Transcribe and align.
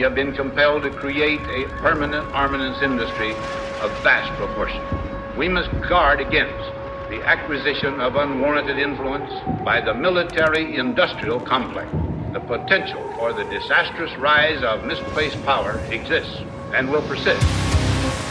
we 0.00 0.04
have 0.04 0.14
been 0.14 0.32
compelled 0.32 0.82
to 0.82 0.88
create 0.88 1.42
a 1.52 1.68
permanent 1.76 2.24
armaments 2.32 2.80
industry 2.80 3.32
of 3.84 3.92
vast 4.00 4.32
proportion. 4.40 4.80
We 5.36 5.46
must 5.46 5.68
guard 5.90 6.22
against 6.22 6.56
the 7.12 7.20
acquisition 7.28 8.00
of 8.00 8.16
unwarranted 8.16 8.78
influence 8.78 9.28
by 9.62 9.82
the 9.82 9.92
military 9.92 10.76
industrial 10.76 11.38
complex. 11.38 11.84
The 12.32 12.40
potential 12.40 13.12
for 13.18 13.34
the 13.34 13.44
disastrous 13.44 14.16
rise 14.16 14.64
of 14.64 14.86
misplaced 14.86 15.36
power 15.44 15.76
exists 15.92 16.32
and 16.72 16.88
will 16.88 17.06
persist. 17.06 17.44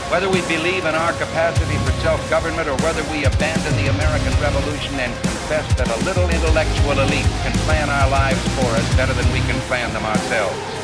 Whether 0.10 0.26
we 0.28 0.42
believe 0.50 0.90
in 0.90 0.96
our 0.98 1.14
capacity 1.22 1.78
for 1.86 1.94
self-government 2.02 2.68
or 2.68 2.82
whether 2.82 3.06
we 3.14 3.30
abandon 3.30 3.78
the 3.78 3.94
American 3.94 4.34
Revolution 4.42 4.98
and 4.98 5.14
confess 5.22 5.70
that 5.78 5.86
a 5.86 6.04
little 6.04 6.26
intellectual 6.34 6.98
elite 6.98 7.30
can 7.46 7.54
plan 7.70 7.92
our 7.92 8.10
lives 8.10 8.42
for 8.58 8.74
us 8.74 8.96
better 8.98 9.14
than 9.14 9.32
we 9.32 9.46
can 9.46 9.62
plan 9.70 9.94
them 9.94 10.04
ourselves. 10.04 10.79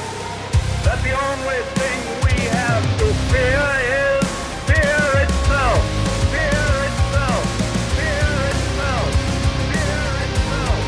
The 1.05 1.13
only 1.13 1.61
thing 1.77 1.99
we 2.25 2.33
have 2.49 2.81
to 2.97 3.07
fear 3.29 3.65
is 3.93 4.25
fear 4.65 5.05
itself. 5.21 5.81
Fear 6.33 6.65
itself. 6.89 7.45
Fear 7.93 8.31
itself. 8.49 9.09
Fear 9.69 10.01
itself. 10.25 10.79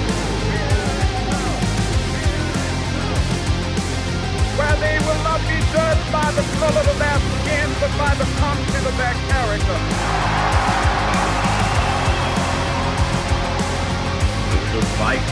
Where 4.58 4.78
they 4.82 4.98
will 5.06 5.22
not 5.22 5.42
be 5.46 5.58
judged 5.70 6.08
by 6.12 6.32
the 6.34 6.42
color 6.58 6.82
of 6.82 6.98
their 6.98 7.20
skin, 7.38 7.70
but 7.80 7.94
by 8.02 8.14
the 8.18 8.26
content 8.42 8.86
of 8.90 8.98
their 8.98 9.16
character. 9.30 9.78
Shall 14.72 14.88
fight 14.98 15.28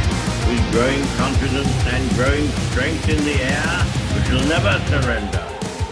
with 0.47 0.61
growing 0.71 1.03
confidence 1.17 1.73
and 1.87 2.03
growing 2.13 2.47
strength 2.69 3.09
in 3.09 3.23
the 3.25 3.41
air. 3.41 4.04
We 4.15 4.21
shall 4.23 4.47
never 4.47 4.79
surrender. 4.85 5.45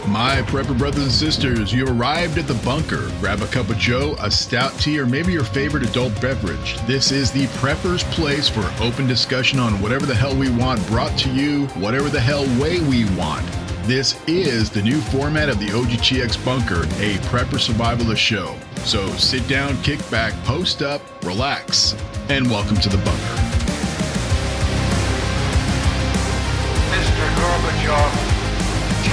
My 0.07 0.41
prepper 0.43 0.77
brothers 0.77 1.03
and 1.03 1.11
sisters, 1.11 1.73
you 1.73 1.88
arrived 1.88 2.38
at 2.38 2.47
the 2.47 2.53
bunker. 2.66 3.09
Grab 3.19 3.41
a 3.41 3.47
cup 3.47 3.69
of 3.69 3.77
joe, 3.77 4.16
a 4.19 4.29
stout 4.29 4.73
tea, 4.79 4.99
or 4.99 5.05
maybe 5.05 5.33
your 5.33 5.43
favorite 5.43 5.83
adult 5.83 6.19
beverage. 6.21 6.77
This 6.85 7.11
is 7.11 7.31
the 7.31 7.47
prepper's 7.47 8.03
place 8.16 8.47
for 8.47 8.69
open 8.81 9.07
discussion 9.07 9.59
on 9.59 9.81
whatever 9.81 10.05
the 10.05 10.16
hell 10.16 10.35
we 10.35 10.49
want, 10.49 10.85
brought 10.88 11.17
to 11.19 11.29
you 11.31 11.67
whatever 11.67 12.09
the 12.09 12.19
hell 12.19 12.44
way 12.61 12.79
we 12.81 13.05
want. 13.16 13.45
This 13.83 14.17
is 14.27 14.69
the 14.69 14.81
new 14.81 15.01
format 15.01 15.49
of 15.49 15.59
the 15.59 15.67
OGTX 15.67 16.44
Bunker, 16.45 16.83
a 17.03 17.17
prepper 17.27 17.59
survivalist 17.59 18.17
show. 18.17 18.57
So 18.85 19.07
sit 19.17 19.47
down, 19.47 19.81
kick 19.83 19.99
back, 20.09 20.33
post 20.44 20.81
up, 20.81 21.01
relax, 21.23 21.95
and 22.29 22.49
welcome 22.49 22.77
to 22.77 22.89
the 22.89 22.97
bunker. 22.97 23.42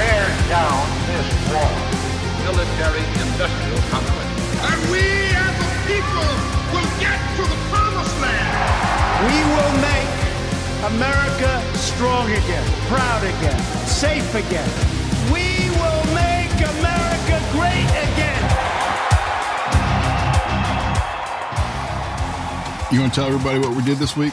Tear 0.01 0.29
down 0.49 0.81
this 1.13 1.29
wall. 1.53 1.77
Military 2.49 3.05
industrial 3.21 3.81
complex. 3.93 4.29
And 4.65 4.81
we 4.89 5.05
as 5.45 5.57
a 5.61 5.73
people 5.93 6.31
will 6.73 6.91
get 7.05 7.21
to 7.37 7.45
the 7.45 7.61
promised 7.69 8.17
land. 8.25 8.49
We 9.29 9.39
will 9.55 9.75
make 9.85 10.11
America 10.93 11.53
strong 11.77 12.33
again, 12.33 12.67
proud 12.89 13.23
again, 13.33 13.61
safe 13.85 14.31
again. 14.35 14.71
We 15.29 15.69
will 15.81 16.05
make 16.17 16.57
America 16.81 17.37
great 17.53 17.91
again. 18.09 18.43
You 22.91 23.01
want 23.01 23.13
to 23.13 23.21
tell 23.21 23.29
everybody 23.29 23.59
what 23.59 23.77
we 23.77 23.83
did 23.83 23.99
this 23.99 24.17
week? 24.17 24.33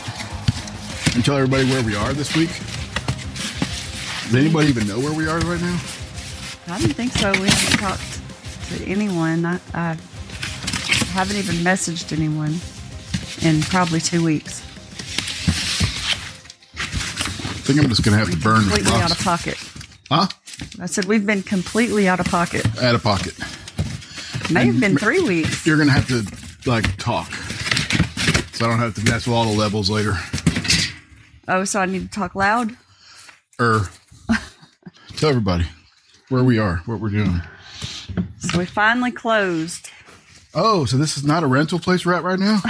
And 1.13 1.25
tell 1.25 1.35
everybody 1.35 1.69
where 1.69 1.83
we 1.83 1.95
are 1.95 2.13
this 2.13 2.35
week? 2.37 2.51
Does 4.27 4.35
anybody 4.35 4.67
even 4.67 4.85
know 4.89 4.99
where 4.99 5.13
we 5.13 5.25
are 5.25 5.39
right 5.39 5.61
now? 5.61 5.79
I 6.67 6.77
don't 6.79 6.93
think 6.93 7.13
so. 7.13 7.31
We 7.39 7.47
haven't 7.47 7.79
talked 7.79 8.21
to 8.71 8.83
anyone. 8.83 9.45
I, 9.45 9.57
I 9.73 9.97
haven't 11.13 11.37
even 11.37 11.55
messaged 11.55 12.11
anyone 12.11 12.59
in 13.41 13.61
probably 13.61 14.01
two 14.01 14.21
weeks. 14.21 14.61
I 16.75 17.61
think 17.63 17.79
I'm 17.79 17.87
just 17.87 18.03
gonna 18.03 18.17
have 18.17 18.29
to 18.29 18.35
burn 18.35 18.63
Completely 18.63 18.91
out 18.99 19.11
of 19.11 19.19
pocket. 19.19 19.57
Huh? 20.09 20.27
I 20.81 20.87
said 20.87 21.05
we've 21.05 21.25
been 21.25 21.41
completely 21.41 22.09
out 22.09 22.19
of 22.19 22.25
pocket. 22.25 22.65
Out 22.83 22.95
of 22.95 23.03
pocket. 23.03 23.33
May 24.51 24.65
have 24.65 24.81
been 24.81 24.97
three 24.97 25.21
weeks. 25.21 25.65
You're 25.65 25.77
gonna 25.77 25.91
have 25.93 26.07
to 26.09 26.69
like 26.69 26.97
talk, 26.97 27.31
so 28.53 28.65
I 28.65 28.69
don't 28.69 28.79
have 28.79 28.93
to 28.95 29.03
mess 29.09 29.25
with 29.25 29.37
all 29.37 29.45
the 29.45 29.57
levels 29.57 29.89
later. 29.89 30.17
Oh, 31.47 31.63
so 31.63 31.79
I 31.79 31.85
need 31.85 32.01
to 32.01 32.09
talk 32.09 32.35
loud. 32.35 32.75
Or 33.57 33.89
tell 35.17 35.29
everybody 35.29 35.65
where 36.29 36.43
we 36.43 36.59
are, 36.59 36.77
what 36.85 36.99
we're 36.99 37.09
doing. 37.09 37.41
So 38.39 38.59
we 38.59 38.65
finally 38.65 39.11
closed. 39.11 39.89
Oh, 40.53 40.85
so 40.85 40.97
this 40.97 41.17
is 41.17 41.23
not 41.23 41.43
a 41.43 41.47
rental 41.47 41.79
place 41.79 42.05
we're 42.05 42.13
at 42.13 42.23
right 42.23 42.39
now. 42.39 42.61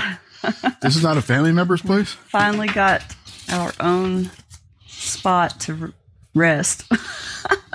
this 0.82 0.96
is 0.96 1.04
not 1.04 1.18
a 1.18 1.22
family 1.22 1.52
member's 1.52 1.82
place. 1.82 2.14
Finally 2.14 2.68
got 2.68 3.04
our 3.52 3.74
own 3.80 4.32
spot 4.86 5.60
to 5.62 5.94
rest, 6.34 6.90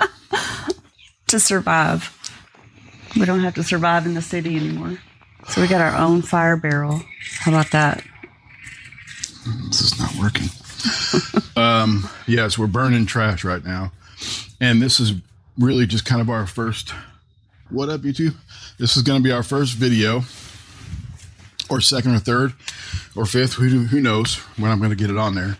to 1.27 1.39
survive. 1.39 2.09
We 3.15 3.25
don't 3.25 3.41
have 3.41 3.55
to 3.55 3.63
survive 3.63 4.05
in 4.05 4.15
the 4.15 4.21
city 4.21 4.55
anymore. 4.55 4.97
So 5.49 5.61
we 5.61 5.67
got 5.67 5.81
our 5.81 5.99
own 6.01 6.21
fire 6.21 6.57
barrel. 6.57 7.01
How 7.39 7.51
about 7.51 7.71
that? 7.71 8.03
This 9.67 9.81
is 9.81 9.99
not 9.99 10.15
working. 10.15 10.49
um, 11.55 12.09
yes, 12.27 12.57
we're 12.57 12.67
burning 12.67 13.05
trash 13.05 13.43
right 13.43 13.63
now, 13.63 13.91
and 14.59 14.81
this 14.81 14.99
is 14.99 15.13
really 15.57 15.85
just 15.85 16.05
kind 16.05 16.21
of 16.21 16.29
our 16.29 16.45
first. 16.47 16.93
What 17.69 17.89
up, 17.89 18.01
YouTube? 18.01 18.35
This 18.77 18.95
is 18.97 19.03
going 19.03 19.19
to 19.19 19.23
be 19.23 19.31
our 19.31 19.43
first 19.43 19.73
video, 19.75 20.23
or 21.69 21.81
second, 21.81 22.13
or 22.15 22.19
third, 22.19 22.53
or 23.15 23.25
fifth. 23.25 23.53
Who 23.53 23.67
who 23.85 23.99
knows 24.01 24.35
when 24.57 24.71
I'm 24.71 24.79
going 24.79 24.89
to 24.91 24.95
get 24.95 25.09
it 25.09 25.17
on 25.17 25.35
there 25.35 25.57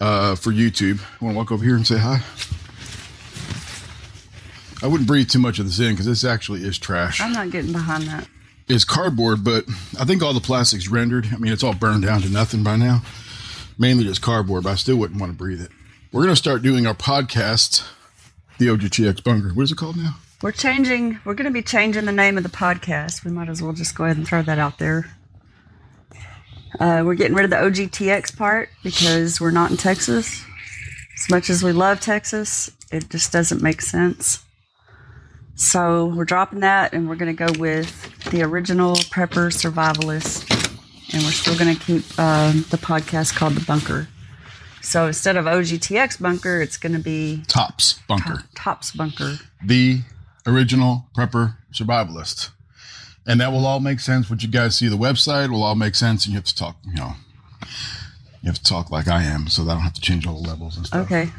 uh, 0.00 0.34
for 0.34 0.50
YouTube? 0.50 1.00
I 1.20 1.24
Want 1.24 1.34
to 1.34 1.38
walk 1.38 1.52
over 1.52 1.64
here 1.64 1.76
and 1.76 1.86
say 1.86 1.98
hi? 1.98 2.20
I 4.82 4.88
wouldn't 4.88 5.06
breathe 5.06 5.28
too 5.30 5.38
much 5.38 5.60
of 5.60 5.66
this 5.66 5.78
in 5.78 5.92
because 5.92 6.06
this 6.06 6.24
actually 6.24 6.64
is 6.64 6.76
trash 6.76 7.20
I'm 7.20 7.32
not 7.32 7.50
getting 7.50 7.70
behind 7.70 8.04
that. 8.08 8.26
is 8.66 8.84
cardboard, 8.84 9.44
but 9.44 9.64
I 10.00 10.04
think 10.04 10.24
all 10.24 10.32
the 10.34 10.40
plastic's 10.40 10.88
rendered. 10.88 11.28
I 11.32 11.36
mean, 11.36 11.52
it's 11.52 11.62
all 11.62 11.74
burned 11.74 12.02
down 12.02 12.22
to 12.22 12.28
nothing 12.28 12.64
by 12.64 12.74
now. 12.74 13.02
Mainly 13.78 14.02
just 14.04 14.22
cardboard, 14.22 14.64
but 14.64 14.70
I 14.70 14.74
still 14.74 14.96
wouldn't 14.96 15.20
want 15.20 15.30
to 15.30 15.38
breathe 15.38 15.60
it. 15.62 15.70
We're 16.10 16.22
going 16.22 16.32
to 16.32 16.36
start 16.36 16.62
doing 16.62 16.84
our 16.86 16.94
podcast, 16.94 17.84
the 18.62 18.68
OGTX 18.68 19.24
Bunker. 19.24 19.48
What 19.48 19.64
is 19.64 19.72
it 19.72 19.78
called 19.78 19.96
now? 19.96 20.16
We're 20.40 20.52
changing, 20.52 21.18
we're 21.24 21.34
going 21.34 21.46
to 21.46 21.52
be 21.52 21.62
changing 21.62 22.04
the 22.04 22.12
name 22.12 22.36
of 22.36 22.44
the 22.44 22.48
podcast. 22.48 23.24
We 23.24 23.30
might 23.30 23.48
as 23.48 23.60
well 23.60 23.72
just 23.72 23.94
go 23.94 24.04
ahead 24.04 24.16
and 24.16 24.26
throw 24.26 24.42
that 24.42 24.58
out 24.58 24.78
there. 24.78 25.10
Uh, 26.78 27.02
we're 27.04 27.14
getting 27.14 27.34
rid 27.34 27.44
of 27.44 27.50
the 27.50 27.56
OGTX 27.56 28.36
part 28.36 28.68
because 28.82 29.40
we're 29.40 29.50
not 29.50 29.70
in 29.70 29.76
Texas. 29.76 30.44
As 31.18 31.30
much 31.30 31.50
as 31.50 31.62
we 31.62 31.72
love 31.72 32.00
Texas, 32.00 32.70
it 32.90 33.10
just 33.10 33.32
doesn't 33.32 33.62
make 33.62 33.82
sense. 33.82 34.44
So 35.54 36.06
we're 36.06 36.24
dropping 36.24 36.60
that 36.60 36.92
and 36.92 37.08
we're 37.08 37.16
going 37.16 37.36
to 37.36 37.46
go 37.46 37.58
with 37.58 38.24
the 38.30 38.42
original 38.42 38.94
Prepper 38.94 39.50
Survivalist. 39.50 40.48
And 41.12 41.22
we're 41.24 41.30
still 41.30 41.58
going 41.58 41.76
to 41.76 41.80
keep 41.80 42.18
um, 42.18 42.64
the 42.70 42.78
podcast 42.78 43.34
called 43.34 43.54
The 43.54 43.64
Bunker. 43.66 44.08
So 44.82 45.06
instead 45.06 45.36
of 45.36 45.44
OGTX 45.46 46.20
Bunker, 46.20 46.60
it's 46.60 46.76
going 46.76 46.92
to 46.92 46.98
be 46.98 47.42
Tops 47.46 48.00
Bunker, 48.08 48.44
Tops 48.54 48.90
Bunker. 48.90 49.38
the 49.64 50.00
original 50.46 51.06
prepper 51.16 51.56
survivalist. 51.72 52.50
And 53.24 53.40
that 53.40 53.52
will 53.52 53.64
all 53.64 53.78
make 53.78 54.00
sense 54.00 54.28
once 54.28 54.42
you 54.42 54.48
guys 54.48 54.76
see 54.76 54.88
the 54.88 54.96
website. 54.96 55.44
It 55.46 55.50
will 55.52 55.62
all 55.62 55.76
make 55.76 55.94
sense, 55.94 56.24
and 56.24 56.32
you 56.32 56.38
have 56.38 56.44
to 56.46 56.54
talk, 56.54 56.76
you 56.84 56.94
know, 56.94 57.12
you 58.42 58.48
have 58.48 58.56
to 58.58 58.64
talk 58.64 58.90
like 58.90 59.06
I 59.06 59.22
am, 59.22 59.46
so 59.46 59.62
that 59.64 59.70
I 59.70 59.74
don't 59.74 59.84
have 59.84 59.94
to 59.94 60.00
change 60.00 60.26
all 60.26 60.42
the 60.42 60.48
levels 60.48 60.76
and 60.76 60.86
stuff. 60.86 61.06
Okay. 61.06 61.30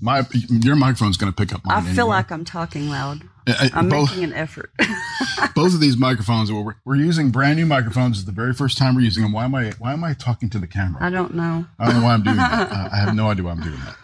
My 0.00 0.26
your 0.48 0.76
microphone's 0.76 1.16
going 1.16 1.32
to 1.32 1.36
pick 1.36 1.54
up. 1.54 1.64
My 1.64 1.74
I 1.74 1.80
Mine 1.80 1.94
feel 1.94 2.04
anyway. 2.04 2.16
like 2.16 2.32
I'm 2.32 2.44
talking 2.44 2.88
loud. 2.88 3.22
I- 3.46 3.82
both- 3.82 4.10
making 4.10 4.24
an 4.24 4.32
effort. 4.32 4.70
both 5.54 5.74
of 5.74 5.80
these 5.80 5.96
microphones 5.96 6.52
we're, 6.52 6.76
we're 6.84 6.94
using 6.96 7.30
brand 7.30 7.58
new 7.58 7.66
microphones. 7.66 8.18
It's 8.18 8.26
the 8.26 8.32
very 8.32 8.54
first 8.54 8.78
time 8.78 8.94
we're 8.94 9.00
using 9.02 9.22
them. 9.22 9.32
Why 9.32 9.44
am 9.44 9.54
i 9.54 9.72
why 9.78 9.92
am 9.92 10.04
i 10.04 10.14
talking 10.14 10.48
to 10.50 10.58
the 10.58 10.66
camera? 10.66 11.02
I 11.02 11.10
don't 11.10 11.34
know. 11.34 11.66
i 11.78 11.86
don't 11.86 11.96
know 12.00 12.04
why 12.04 12.14
i'm 12.14 12.22
doing 12.22 12.36
that. 12.36 12.70
Uh, 12.70 12.88
i 12.92 12.96
have 12.96 13.14
no 13.14 13.28
idea 13.28 13.44
why 13.44 13.50
i'm 13.50 13.60
doing 13.60 13.80
that. 13.80 13.96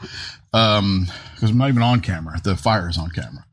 Um 0.59 1.07
because 1.35 1.51
i'm 1.51 1.59
not 1.59 1.69
even 1.69 1.83
on 1.83 2.01
camera. 2.01 2.41
The 2.43 2.57
fire 2.57 2.89
is 2.89 2.99
on 2.99 3.11
camera. 3.11 3.45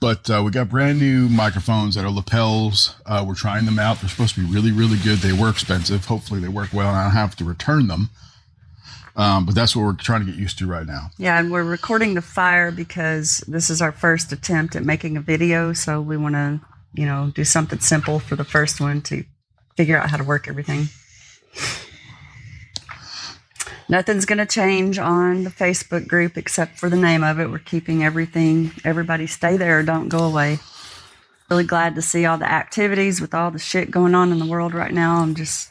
But 0.00 0.30
uh, 0.30 0.42
we 0.44 0.50
got 0.50 0.68
brand 0.68 0.98
new 0.98 1.28
microphones 1.28 1.94
that 1.94 2.04
are 2.04 2.10
lapels. 2.10 2.94
Uh, 3.06 3.24
we're 3.26 3.34
trying 3.34 3.64
them 3.64 3.78
out. 3.78 4.00
They're 4.00 4.10
supposed 4.10 4.34
to 4.36 4.40
be 4.40 4.50
really 4.52 4.72
really 4.72 4.98
good. 4.98 5.18
They 5.18 5.32
were 5.32 5.50
expensive. 5.50 6.06
Hopefully 6.06 6.40
they 6.40 6.48
work 6.48 6.72
well 6.72 6.88
and 6.88 6.96
i 6.96 7.02
don't 7.04 7.12
have 7.12 7.36
to 7.36 7.44
return 7.44 7.86
them 7.86 8.10
um, 9.20 9.44
but 9.46 9.54
that's 9.54 9.76
what 9.76 9.82
we're 9.82 9.92
trying 9.92 10.24
to 10.24 10.30
get 10.30 10.40
used 10.40 10.58
to 10.58 10.66
right 10.66 10.86
now 10.86 11.10
Yeah, 11.18 11.38
and 11.38 11.52
we're 11.52 11.62
recording 11.64 12.14
the 12.14 12.22
fire 12.22 12.70
because 12.72 13.44
this 13.46 13.70
is 13.70 13.82
our 13.82 13.92
first 13.92 14.32
attempt 14.32 14.74
at 14.76 14.84
making 14.84 15.16
a 15.16 15.20
video. 15.20 15.72
So 15.72 16.00
we 16.00 16.16
want 16.16 16.34
to, 16.34 16.60
you 16.94 17.06
know, 17.06 17.30
do 17.34 17.44
something 17.44 17.78
simple 17.80 18.18
for 18.18 18.36
the 18.36 18.44
first 18.44 18.80
one 18.80 19.02
to 19.02 19.24
figure 19.76 19.98
out 19.98 20.10
how 20.10 20.16
to 20.16 20.24
work 20.24 20.48
everything. 20.48 20.88
Nothing's 23.88 24.24
going 24.24 24.38
to 24.38 24.46
change 24.46 24.98
on 24.98 25.42
the 25.42 25.50
Facebook 25.50 26.06
group 26.06 26.36
except 26.36 26.78
for 26.78 26.88
the 26.88 26.96
name 26.96 27.24
of 27.24 27.40
it. 27.40 27.50
We're 27.50 27.58
keeping 27.58 28.04
everything, 28.04 28.70
everybody 28.84 29.26
stay 29.26 29.56
there, 29.56 29.82
don't 29.82 30.08
go 30.08 30.18
away. 30.18 30.60
Really 31.50 31.64
glad 31.64 31.96
to 31.96 32.02
see 32.02 32.24
all 32.24 32.38
the 32.38 32.48
activities 32.50 33.20
with 33.20 33.34
all 33.34 33.50
the 33.50 33.58
shit 33.58 33.90
going 33.90 34.14
on 34.14 34.30
in 34.30 34.38
the 34.38 34.46
world 34.46 34.74
right 34.74 34.94
now. 34.94 35.16
I'm 35.16 35.34
just, 35.34 35.69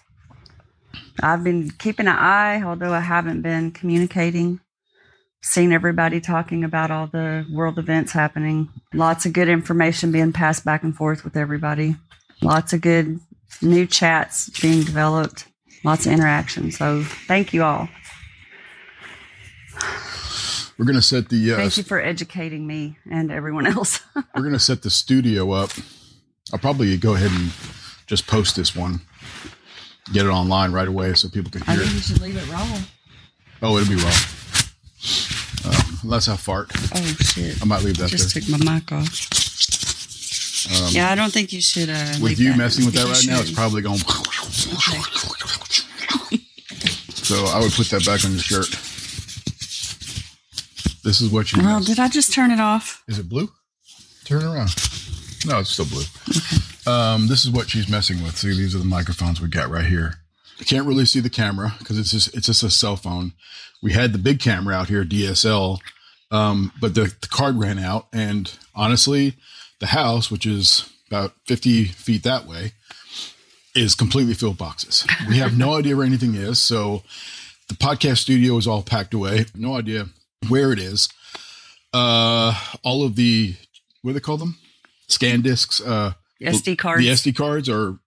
I've 1.21 1.44
been 1.44 1.71
keeping 1.71 2.07
an 2.07 2.16
eye, 2.16 2.62
although 2.63 2.94
I 2.94 3.00
haven't 3.00 3.42
been 3.42 3.71
communicating. 3.71 4.60
Seen 5.42 5.71
everybody 5.71 6.19
talking 6.19 6.63
about 6.63 6.92
all 6.92 7.07
the 7.07 7.45
world 7.51 7.80
events 7.80 8.12
happening. 8.12 8.69
Lots 8.94 9.25
of 9.25 9.33
good 9.33 9.48
information 9.48 10.12
being 10.12 10.33
passed 10.33 10.66
back 10.66 10.83
and 10.83 10.95
forth 10.95 11.24
with 11.24 11.38
everybody. 11.38 11.95
Lots 12.42 12.74
of 12.74 12.81
good 12.81 13.19
new 13.62 13.86
chats 13.86 14.50
being 14.60 14.83
developed. 14.83 15.48
Lots 15.83 16.06
of 16.06 16.12
interaction. 16.12 16.71
So 16.71 17.04
thank 17.04 17.54
you 17.54 17.63
all. 17.63 17.88
We're 20.77 20.86
gonna 20.86 21.01
set 21.01 21.27
the. 21.27 21.54
Uh, 21.54 21.57
Thank 21.57 21.77
you 21.77 21.83
for 21.83 22.00
educating 22.00 22.65
me 22.65 22.98
and 23.10 23.31
everyone 23.31 23.68
else. 23.68 24.00
we're 24.15 24.44
gonna 24.44 24.60
set 24.60 24.81
the 24.81 24.89
studio 24.89 25.51
up. 25.51 25.72
I'll 26.54 26.60
probably 26.60 26.95
go 26.95 27.15
ahead 27.15 27.31
and 27.31 27.51
just 28.07 28.27
post 28.27 28.56
this 28.56 28.75
one, 28.75 29.01
get 30.13 30.25
it 30.25 30.29
online 30.29 30.71
right 30.71 30.88
away 30.88 31.13
so 31.13 31.29
people 31.29 31.51
can 31.51 31.61
hear 31.61 31.73
I 31.73 31.77
think 31.77 31.91
you 31.91 31.97
it. 31.97 32.03
should 32.03 32.21
leave 32.21 32.38
it 32.38 32.47
raw. 32.51 32.65
Oh, 33.61 33.77
it'll 33.77 33.89
be 33.89 33.95
raw. 34.01 34.11
Uh, 35.65 35.81
unless 36.03 36.27
I 36.29 36.35
fart, 36.38 36.71
Oh 36.95 37.03
shit! 37.19 37.61
I 37.61 37.65
might 37.65 37.83
leave 37.83 37.97
that 37.97 38.09
Just 38.09 38.33
there. 38.33 38.41
took 38.41 38.50
my 38.65 38.73
mic 38.75 38.91
off. 38.91 39.27
yeah, 40.94 41.09
I 41.11 41.15
don't 41.15 41.31
think 41.31 41.51
you 41.53 41.61
should. 41.61 41.89
Uh, 41.89 42.13
With 42.21 42.39
you 42.39 42.56
messing 42.56 42.85
with 42.85 42.94
that 42.95 43.06
right 43.06 43.23
you 43.23 43.31
now, 43.31 43.39
it's 43.39 43.51
probably 43.51 43.81
going. 43.81 43.97
so 47.13 47.45
I 47.45 47.59
would 47.59 47.71
put 47.73 47.88
that 47.89 48.05
back 48.05 48.23
on 48.25 48.31
your 48.31 48.39
shirt. 48.41 48.69
This 51.03 51.21
is 51.21 51.29
what 51.29 51.51
you. 51.53 51.62
Well, 51.63 51.77
missed. 51.79 51.88
did 51.89 52.00
I 52.00 52.07
just 52.09 52.33
turn 52.33 52.51
it 52.51 52.59
off? 52.59 53.03
Is 53.07 53.19
it 53.19 53.29
blue? 53.29 53.50
Turn 54.25 54.44
around. 54.44 54.69
No, 55.45 55.59
it's 55.59 55.69
still 55.71 55.85
blue. 55.85 56.03
Um, 56.89 57.27
this 57.27 57.45
is 57.45 57.51
what 57.51 57.69
she's 57.69 57.88
messing 57.88 58.24
with. 58.24 58.36
See, 58.38 58.50
these 58.50 58.74
are 58.74 58.80
the 58.80 58.86
microphones 58.86 59.39
we 59.39 59.47
got 59.47 59.69
right 59.69 59.86
here. 59.86 60.15
I 60.59 60.63
can't 60.63 60.88
really 60.88 61.06
see 61.06 61.19
the 61.19 61.30
camera 61.30 61.75
because 61.77 62.00
it's 62.00 62.09
just 62.09 62.36
it's 62.36 62.47
just 62.47 62.63
a 62.63 62.69
cell 62.71 62.95
phone. 62.95 63.33
We 63.81 63.94
had 63.94 64.12
the 64.12 64.18
big 64.18 64.39
camera 64.39 64.74
out 64.74 64.89
here, 64.89 65.06
DSL, 65.06 65.80
um, 66.31 66.71
but 66.81 66.95
the, 66.95 67.13
the 67.21 67.27
card 67.30 67.57
ran 67.57 67.77
out. 67.77 68.07
And 68.12 68.51
honestly, 68.75 69.36
the 69.80 69.88
house, 69.88 70.31
which 70.31 70.45
is 70.47 70.89
about 71.07 71.33
50 71.45 71.86
feet 71.86 72.24
that 72.24 72.47
way, 72.47 72.74
is 73.75 73.94
completely 73.94 74.33
filled 74.33 74.57
boxes. 74.57 75.06
We 75.27 75.38
have 75.38 75.57
no 75.57 75.75
idea 75.75 75.95
where 75.95 76.06
anything 76.06 76.33
is. 76.33 76.59
So 76.59 77.03
the 77.68 77.75
podcast 77.75 78.18
studio 78.18 78.57
is 78.57 78.68
all 78.68 78.81
packed 78.81 79.13
away. 79.13 79.45
No 79.56 79.75
idea 79.75 80.07
where 80.47 80.71
it 80.71 80.80
is. 80.80 81.07
Uh, 81.94 82.59
all 82.83 83.03
of 83.06 83.15
the 83.15 83.56
what 84.01 84.12
do 84.12 84.13
they 84.15 84.19
call 84.19 84.38
them? 84.38 84.57
Scan 85.07 85.41
discs. 85.41 85.80
Uh, 85.80 86.13
SD 86.41 86.77
cards. 86.77 87.03
The 87.03 87.09
SD 87.09 87.36
cards 87.36 87.69
are 87.69 88.00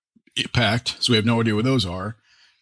packed, 0.53 1.03
so 1.03 1.13
we 1.13 1.17
have 1.17 1.27
no 1.27 1.41
idea 1.41 1.55
where 1.55 1.63
those 1.63 1.85
are. 1.85 2.17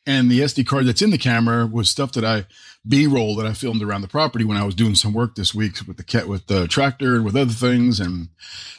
And 0.07 0.31
the 0.31 0.41
SD 0.41 0.67
card 0.67 0.87
that's 0.87 1.03
in 1.03 1.11
the 1.11 1.19
camera 1.19 1.67
was 1.67 1.91
stuff 1.91 2.13
that 2.13 2.25
I 2.25 2.47
B 2.89 3.07
roll 3.07 3.37
that 3.37 3.47
I 3.47 3.53
filmed 3.53 3.83
around 3.83 4.01
the 4.01 4.09
property 4.09 4.45
when 4.45 4.57
I 4.57 4.65
was 4.65 4.75
doing 4.75 4.95
some 4.95 5.13
work 5.13 5.35
this 5.35 5.55
week 5.55 5.87
with 5.87 5.99
the 5.99 6.03
cat 6.03 6.27
with 6.27 6.47
the 6.47 6.67
tractor 6.67 7.15
and 7.15 7.25
with 7.25 7.37
other 7.37 7.53
things, 7.53 8.01
and 8.01 8.29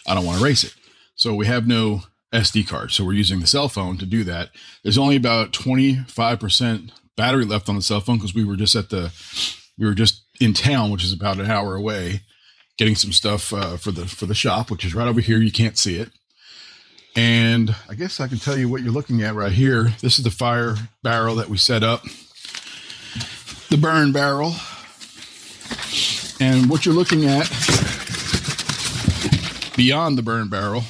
I 0.07 0.15
don't 0.15 0.25
want 0.25 0.39
to 0.39 0.43
race 0.43 0.63
it. 0.63 0.73
So 1.15 1.35
we 1.35 1.45
have 1.45 1.67
no 1.67 2.03
SD 2.33 2.67
card. 2.67 2.91
So 2.91 3.05
we're 3.05 3.13
using 3.13 3.39
the 3.39 3.47
cell 3.47 3.69
phone 3.69 3.97
to 3.97 4.05
do 4.05 4.23
that. 4.23 4.49
There's 4.83 4.97
only 4.97 5.15
about 5.15 5.51
25% 5.51 6.91
battery 7.15 7.45
left 7.45 7.69
on 7.69 7.75
the 7.75 7.81
cell 7.81 8.01
phone 8.01 8.17
because 8.17 8.33
we 8.33 8.43
were 8.43 8.55
just 8.55 8.75
at 8.75 8.89
the 8.89 9.13
we 9.77 9.85
were 9.85 9.93
just 9.93 10.23
in 10.39 10.53
town, 10.53 10.89
which 10.89 11.03
is 11.03 11.13
about 11.13 11.39
an 11.39 11.49
hour 11.49 11.75
away, 11.75 12.21
getting 12.77 12.95
some 12.95 13.11
stuff 13.11 13.53
uh, 13.53 13.77
for 13.77 13.91
the 13.91 14.07
for 14.07 14.25
the 14.25 14.35
shop, 14.35 14.71
which 14.71 14.83
is 14.83 14.95
right 14.95 15.07
over 15.07 15.21
here. 15.21 15.37
You 15.37 15.51
can't 15.51 15.77
see 15.77 15.97
it. 15.97 16.11
And 17.15 17.75
I 17.89 17.95
guess 17.95 18.19
I 18.19 18.27
can 18.27 18.37
tell 18.37 18.57
you 18.57 18.69
what 18.69 18.81
you're 18.81 18.93
looking 18.93 19.21
at 19.21 19.35
right 19.35 19.51
here. 19.51 19.93
This 20.01 20.17
is 20.17 20.23
the 20.23 20.31
fire 20.31 20.75
barrel 21.03 21.35
that 21.35 21.49
we 21.49 21.57
set 21.57 21.83
up, 21.83 22.03
the 23.69 23.77
burn 23.77 24.11
barrel. 24.11 24.55
And 26.39 26.69
what 26.69 26.85
you're 26.85 26.95
looking 26.95 27.25
at 27.25 27.47
beyond 29.75 30.17
the 30.17 30.23
burn 30.23 30.47
barrel 30.47 30.83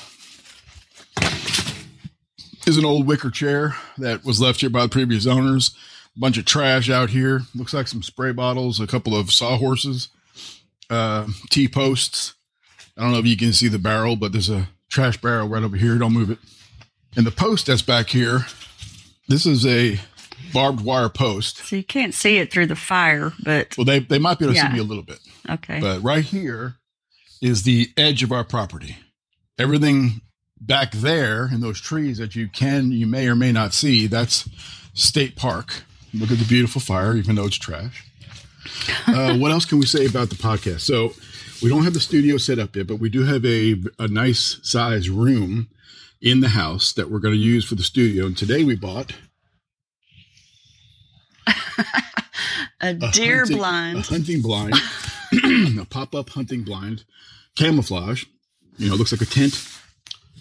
is 2.67 2.77
an 2.77 2.85
old 2.85 3.07
wicker 3.07 3.29
chair 3.29 3.75
that 3.97 4.24
was 4.24 4.39
left 4.39 4.62
here 4.62 4.69
by 4.69 4.83
the 4.83 4.89
previous 4.89 5.25
owners. 5.27 5.75
A 6.15 6.19
bunch 6.19 6.38
of 6.38 6.45
trash 6.45 6.89
out 6.89 7.09
here. 7.09 7.41
Looks 7.56 7.74
like 7.74 7.88
some 7.88 8.03
spray 8.03 8.31
bottles, 8.31 8.79
a 8.79 8.88
couple 8.88 9.15
of 9.15 9.31
sawhorses, 9.31 10.09
uh, 10.89 11.27
T 11.50 11.67
posts. 11.67 12.35
I 12.97 13.01
don't 13.01 13.12
know 13.12 13.19
if 13.19 13.25
you 13.25 13.38
can 13.38 13.53
see 13.53 13.67
the 13.67 13.79
barrel, 13.79 14.15
but 14.15 14.31
there's 14.31 14.50
a 14.50 14.69
trash 14.91 15.17
barrel 15.17 15.47
right 15.47 15.63
over 15.63 15.75
here. 15.77 15.97
Don't 15.97 16.13
move 16.13 16.29
it. 16.29 16.38
And 17.15 17.25
the 17.25 17.31
post 17.31 17.65
that's 17.67 17.81
back 17.81 18.09
here, 18.09 18.45
this 19.27 19.45
is 19.45 19.65
a 19.65 19.99
barbed 20.53 20.81
wire 20.81 21.09
post. 21.09 21.57
So 21.65 21.75
you 21.75 21.83
can't 21.83 22.13
see 22.13 22.38
it 22.38 22.51
through 22.51 22.67
the 22.67 22.75
fire, 22.75 23.33
but 23.43 23.75
Well, 23.77 23.85
they, 23.85 23.99
they 23.99 24.19
might 24.19 24.38
be 24.38 24.45
able 24.45 24.53
to 24.53 24.57
Yeah. 24.57 24.67
see 24.69 24.73
me 24.75 24.79
a 24.79 24.83
little 24.83 25.03
bit. 25.03 25.19
okay. 25.49 25.79
But 25.79 26.03
right 26.03 26.23
here 26.23 26.75
is 27.41 27.63
the 27.63 27.89
edge 27.97 28.21
of 28.23 28.31
our 28.31 28.43
property. 28.43 28.97
Everything 29.57 30.21
back 30.59 30.91
there 30.91 31.49
in 31.51 31.59
those 31.61 31.79
trees 31.81 32.17
that 32.19 32.35
you 32.35 32.47
can, 32.47 32.91
you 32.91 33.07
may 33.07 33.27
or 33.27 33.35
may 33.35 33.51
not 33.51 33.73
see, 33.73 34.07
that's 34.07 34.47
state 34.93 35.35
park. 35.35 35.83
Look 36.13 36.31
at 36.31 36.38
the 36.39 36.45
beautiful 36.45 36.81
fire, 36.81 37.15
even 37.15 37.35
though 37.35 37.45
it's 37.45 37.55
trash. 37.57 38.05
Uh, 39.07 39.38
what 39.38 39.51
else 39.51 39.65
can 39.65 39.79
we 39.79 39.85
say 39.85 40.05
about 40.05 40.29
the 40.29 40.35
podcast? 40.35 40.81
So 40.81 41.13
we 41.62 41.69
don't 41.69 41.84
have 41.84 41.94
the 41.94 42.00
studio 42.00 42.38
set 42.38 42.60
up 42.60 42.75
yet, 42.75 42.88
but 42.88 42.98
we 42.98 43.10
do 43.10 43.24
have 43.24 43.46
a, 43.46 43.75
a 44.00 44.08
nice 44.08 44.60
size 44.63 45.10
room 45.10 45.69
in 46.22 46.40
the 46.40 46.50
house 46.50 46.94
that 46.94 47.10
we're 47.10 47.19
going 47.19 47.34
to 47.34 47.40
use 47.40 47.66
for 47.66 47.75
the 47.75 47.84
studio. 47.84 48.25
And 48.25 48.38
today 48.38 48.63
we 48.63 48.75
bought 48.75 49.13
a 51.78 51.84
a 52.81 52.94
deer 52.94 53.40
hunting- 53.40 53.58
blind. 53.58 53.98
a 54.00 54.02
hunting 54.02 54.42
blind, 54.42 54.74
a 55.80 55.86
pop-up 55.86 56.30
hunting 56.30 56.63
blind, 56.63 57.03
camouflage. 57.56 58.25
You 58.77 58.88
know, 58.89 58.96
it 58.96 58.98
looks 58.98 59.12
like 59.12 59.22
a 59.22 59.25
tent. 59.25 59.53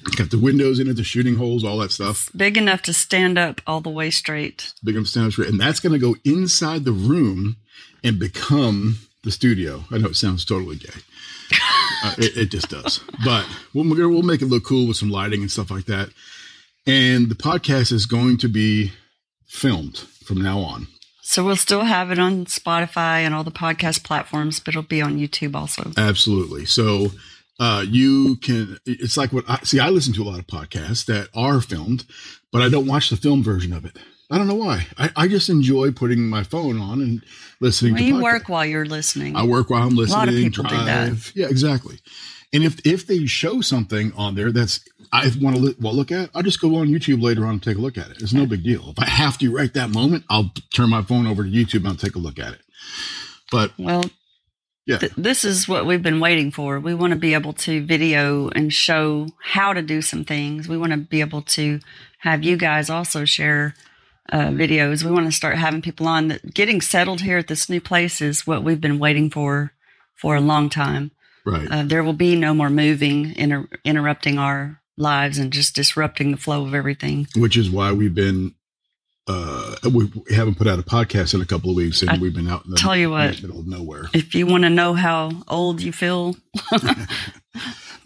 It's 0.06 0.16
got 0.16 0.30
the 0.30 0.38
windows 0.38 0.80
in 0.80 0.88
it, 0.88 0.94
the 0.94 1.04
shooting 1.04 1.34
holes, 1.36 1.62
all 1.62 1.76
that 1.78 1.92
stuff. 1.92 2.30
big 2.34 2.56
enough 2.56 2.80
to 2.82 2.94
stand 2.94 3.36
up 3.38 3.60
all 3.66 3.82
the 3.82 3.90
way 3.90 4.10
straight. 4.10 4.72
Big 4.82 4.94
enough 4.94 5.06
to 5.06 5.10
stand 5.10 5.26
up, 5.26 5.32
straight, 5.32 5.48
and 5.50 5.60
that's 5.60 5.80
going 5.80 5.92
to 5.92 5.98
go 5.98 6.16
inside 6.24 6.86
the 6.86 6.92
room 6.92 7.56
and 8.02 8.18
become 8.18 8.96
the 9.24 9.30
studio. 9.30 9.84
I 9.90 9.98
know 9.98 10.08
it 10.08 10.16
sounds 10.16 10.46
totally 10.46 10.76
gay. 10.76 10.88
Uh, 12.02 12.14
it, 12.18 12.36
it 12.36 12.50
just 12.50 12.68
does, 12.70 13.00
but 13.24 13.46
we'll 13.74 13.84
we'll 13.84 14.22
make 14.22 14.42
it 14.42 14.46
look 14.46 14.64
cool 14.64 14.86
with 14.86 14.96
some 14.96 15.10
lighting 15.10 15.42
and 15.42 15.50
stuff 15.50 15.70
like 15.70 15.84
that. 15.86 16.08
And 16.86 17.28
the 17.28 17.34
podcast 17.34 17.92
is 17.92 18.06
going 18.06 18.38
to 18.38 18.48
be 18.48 18.92
filmed 19.46 19.98
from 20.24 20.40
now 20.40 20.60
on. 20.60 20.86
So 21.22 21.44
we'll 21.44 21.56
still 21.56 21.82
have 21.82 22.10
it 22.10 22.18
on 22.18 22.46
Spotify 22.46 23.20
and 23.20 23.34
all 23.34 23.44
the 23.44 23.52
podcast 23.52 24.02
platforms, 24.02 24.58
but 24.58 24.74
it'll 24.74 24.82
be 24.82 25.02
on 25.02 25.18
YouTube 25.18 25.54
also. 25.54 25.92
Absolutely. 25.96 26.64
So 26.64 27.10
uh, 27.60 27.84
you 27.86 28.36
can. 28.36 28.78
It's 28.86 29.16
like 29.16 29.32
what 29.32 29.44
I 29.48 29.58
see. 29.62 29.78
I 29.78 29.90
listen 29.90 30.14
to 30.14 30.22
a 30.22 30.24
lot 30.24 30.38
of 30.38 30.46
podcasts 30.46 31.04
that 31.06 31.28
are 31.34 31.60
filmed, 31.60 32.04
but 32.50 32.62
I 32.62 32.68
don't 32.68 32.86
watch 32.86 33.10
the 33.10 33.16
film 33.16 33.42
version 33.42 33.72
of 33.72 33.84
it. 33.84 33.96
I 34.30 34.38
don't 34.38 34.46
know 34.46 34.54
why. 34.54 34.86
I, 34.96 35.10
I 35.16 35.28
just 35.28 35.48
enjoy 35.48 35.90
putting 35.90 36.28
my 36.28 36.42
phone 36.44 36.80
on 36.80 37.00
and 37.00 37.22
listening 37.60 37.94
Well, 37.94 38.02
to. 38.02 38.06
you 38.06 38.22
work 38.22 38.48
while 38.48 38.64
you're 38.64 38.84
listening. 38.86 39.34
I 39.36 39.44
work 39.44 39.70
while 39.70 39.82
I'm 39.82 39.96
listening. 39.96 40.16
A 40.16 40.18
lot 40.18 40.28
of 40.28 40.34
people 40.34 40.64
do 40.64 40.76
that. 40.84 41.32
Yeah, 41.34 41.48
exactly. 41.48 41.98
And 42.52 42.64
if 42.64 42.84
if 42.84 43.06
they 43.06 43.26
show 43.26 43.60
something 43.60 44.12
on 44.16 44.34
there 44.34 44.50
that's 44.50 44.80
I 45.12 45.30
want 45.40 45.56
to 45.56 45.62
li- 45.62 45.76
well 45.80 45.94
look 45.94 46.10
at, 46.12 46.30
I'll 46.34 46.42
just 46.42 46.60
go 46.60 46.76
on 46.76 46.88
YouTube 46.88 47.22
later 47.22 47.44
on 47.44 47.50
and 47.54 47.62
take 47.62 47.76
a 47.76 47.80
look 47.80 47.96
at 47.98 48.10
it. 48.10 48.20
It's 48.22 48.32
no 48.32 48.44
big 48.46 48.64
deal. 48.64 48.90
If 48.90 48.98
I 48.98 49.08
have 49.08 49.38
to 49.38 49.52
right 49.54 49.72
that 49.74 49.90
moment, 49.90 50.24
I'll 50.28 50.50
turn 50.74 50.90
my 50.90 51.02
phone 51.02 51.26
over 51.28 51.44
to 51.44 51.50
YouTube 51.50 51.78
and 51.80 51.88
I'll 51.88 51.94
take 51.96 52.16
a 52.16 52.18
look 52.20 52.38
at 52.40 52.52
it. 52.54 52.60
But 53.52 53.72
Well, 53.78 54.04
yeah, 54.86 54.98
th- 54.98 55.12
this 55.16 55.44
is 55.44 55.68
what 55.68 55.86
we've 55.86 56.02
been 56.02 56.18
waiting 56.20 56.50
for. 56.50 56.80
We 56.80 56.94
want 56.94 57.12
to 57.12 57.18
be 57.18 57.34
able 57.34 57.52
to 57.54 57.84
video 57.84 58.48
and 58.50 58.72
show 58.72 59.28
how 59.42 59.72
to 59.72 59.82
do 59.82 60.02
some 60.02 60.24
things. 60.24 60.68
We 60.68 60.76
want 60.76 60.92
to 60.92 60.98
be 60.98 61.20
able 61.20 61.42
to 61.42 61.78
have 62.20 62.42
you 62.42 62.56
guys 62.56 62.90
also 62.90 63.24
share 63.24 63.74
uh, 64.30 64.48
videos. 64.48 65.02
We 65.04 65.10
want 65.10 65.26
to 65.26 65.32
start 65.32 65.56
having 65.56 65.82
people 65.82 66.06
on 66.08 66.28
that 66.28 66.54
getting 66.54 66.80
settled 66.80 67.20
here 67.22 67.38
at 67.38 67.48
this 67.48 67.68
new 67.68 67.80
place 67.80 68.20
is 68.20 68.46
what 68.46 68.62
we've 68.62 68.80
been 68.80 68.98
waiting 68.98 69.30
for 69.30 69.72
for 70.14 70.36
a 70.36 70.40
long 70.40 70.68
time. 70.70 71.10
right. 71.46 71.68
Uh, 71.70 71.82
there 71.84 72.02
will 72.04 72.12
be 72.12 72.36
no 72.36 72.52
more 72.54 72.70
moving, 72.70 73.34
inter- 73.36 73.68
interrupting 73.84 74.38
our 74.38 74.80
lives 74.96 75.38
and 75.38 75.52
just 75.52 75.74
disrupting 75.74 76.30
the 76.30 76.36
flow 76.36 76.64
of 76.66 76.74
everything. 76.74 77.26
which 77.36 77.56
is 77.56 77.70
why 77.70 77.90
we've 77.92 78.14
been 78.14 78.54
uh 79.26 79.76
we 79.92 80.10
haven't 80.34 80.56
put 80.56 80.66
out 80.66 80.78
a 80.78 80.82
podcast 80.82 81.34
in 81.34 81.40
a 81.42 81.46
couple 81.46 81.70
of 81.70 81.76
weeks 81.76 82.00
and 82.00 82.10
I 82.10 82.18
we've 82.18 82.34
been 82.34 82.48
out 82.48 82.64
in 82.64 82.70
the 82.72 82.76
tell 82.78 82.96
you 82.96 83.10
what. 83.10 83.40
middle 83.42 83.60
of 83.60 83.66
nowhere 83.66 84.04
If 84.14 84.34
you 84.34 84.46
want 84.46 84.64
to 84.64 84.70
know 84.70 84.94
how 84.94 85.30
old 85.46 85.82
you 85.82 85.92
feel, 85.92 86.36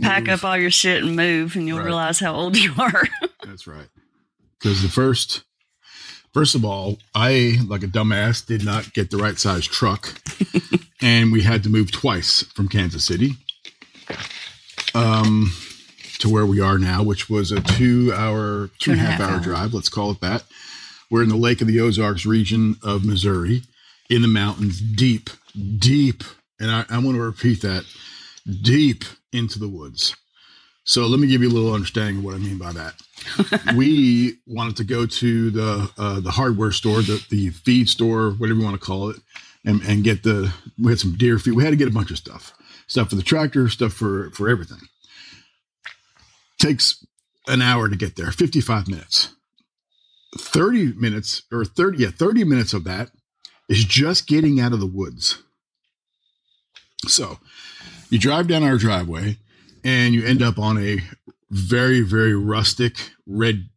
pack 0.01 0.29
up 0.29 0.45
all 0.45 0.57
your 0.57 0.71
shit 0.71 1.03
and 1.03 1.17
move, 1.17 1.57
and 1.57 1.67
you'll 1.69 1.79
Right. 1.79 1.87
realize 1.87 2.19
how 2.21 2.35
old 2.35 2.57
you 2.57 2.73
are. 2.79 3.05
that's 3.45 3.67
right 3.67 3.89
because 4.59 4.83
the 4.83 4.89
first 4.89 5.45
First 6.35 6.57
of 6.57 6.65
all, 6.65 6.99
I, 7.15 7.61
like 7.69 7.85
a 7.85 7.87
dumbass, 7.87 8.45
did 8.45 8.65
not 8.65 8.93
get 8.93 9.13
the 9.13 9.19
right 9.19 9.39
size 9.39 9.65
truck, 9.65 10.21
and 11.01 11.31
we 11.31 11.43
had 11.43 11.63
to 11.63 11.71
move 11.71 11.93
twice 11.93 12.43
from 12.43 12.69
Kansas 12.69 13.05
City 13.05 13.35
um, 14.97 15.53
to 16.19 16.29
where 16.29 16.45
we 16.45 16.61
are 16.61 16.77
now, 16.77 17.05
which 17.05 17.31
was 17.31 17.53
a 17.53 17.61
two-hour, 17.61 18.69
two 18.81 18.91
and 18.91 19.01
a 19.01 19.05
half, 19.05 19.21
hour 19.21 19.39
drive. 19.39 19.73
Let's 19.73 19.89
call 19.89 20.11
it 20.11 20.21
that. 20.23 20.43
We're 21.09 21.23
in 21.23 21.29
the 21.29 21.37
Lake 21.37 21.61
of 21.61 21.69
the 21.69 21.81
Ozarks 21.81 22.27
region 22.27 22.79
of 22.83 23.05
Missouri, 23.05 23.63
in 24.11 24.23
the 24.23 24.29
mountains, 24.29 24.81
deep, 24.81 25.31
deep, 25.79 26.25
and 26.59 26.69
I, 26.69 26.85
I 26.91 26.99
want 26.99 27.17
to 27.17 27.23
repeat 27.23 27.63
that, 27.63 27.85
deep 28.45 29.05
into 29.33 29.61
the 29.61 29.69
woods. 29.69 30.17
So 30.83 31.07
let 31.07 31.21
me 31.21 31.29
give 31.29 31.43
you 31.43 31.49
a 31.49 31.55
little 31.55 31.73
understanding 31.73 32.19
of 32.19 32.25
what 32.25 32.35
I 32.35 32.39
mean 32.39 32.59
by 32.59 32.73
that. 32.73 32.95
we 33.77 34.39
wanted 34.47 34.77
to 34.77 34.85
go 34.85 35.07
to 35.07 35.51
the 35.51 35.91
uh, 35.99 36.21
the 36.21 36.31
hardware 36.31 36.73
store, 36.73 37.03
the, 37.03 37.25
the 37.31 37.51
feed 37.51 37.89
store, 37.89 38.31
whatever 38.33 38.59
you 38.59 38.65
want 38.65 38.81
to 38.81 38.85
call 38.85 39.11
it, 39.11 39.17
and, 39.65 39.83
and 39.83 40.05
get 40.05 40.23
the 40.23 40.53
we 40.79 40.91
had 40.93 41.01
some 41.01 41.17
deer 41.17 41.39
feed. 41.39 41.55
We 41.55 41.65
had 41.65 41.71
to 41.71 41.77
get 41.77 41.89
a 41.89 41.93
bunch 41.93 42.11
of 42.11 42.19
stuff, 42.19 42.53
stuff 42.87 43.11
for 43.11 43.17
the 43.17 43.23
tractor, 43.23 43.69
stuff 43.69 43.93
for 43.93 44.31
for 44.31 44.49
everything. 44.49 44.81
Takes 46.59 47.05
an 47.47 47.63
hour 47.63 47.89
to 47.89 47.97
get 47.97 48.17
there, 48.17 48.31
fifty 48.31 48.61
five 48.61 48.89
minutes. 48.89 49.35
Thirty 50.39 50.93
minutes 50.93 51.43
or 51.53 51.65
thirty 51.65 52.03
yeah 52.03 52.11
thirty 52.11 52.45
minutes 52.45 52.73
of 52.73 52.85
that 52.85 53.11
is 53.69 53.85
just 53.85 54.27
getting 54.27 54.61
out 54.61 54.73
of 54.73 54.81
the 54.81 54.87
woods. 54.87 55.43
So 57.07 57.39
you 58.11 58.19
drive 58.19 58.49
down 58.49 58.63
our 58.63 58.77
driveway 58.77 59.39
and 59.85 60.15
you 60.15 60.25
end 60.25 60.43
up 60.43 60.59
on 60.59 60.79
a 60.79 60.99
very, 61.51 62.01
very 62.01 62.35
rustic 62.35 63.11
red 63.27 63.69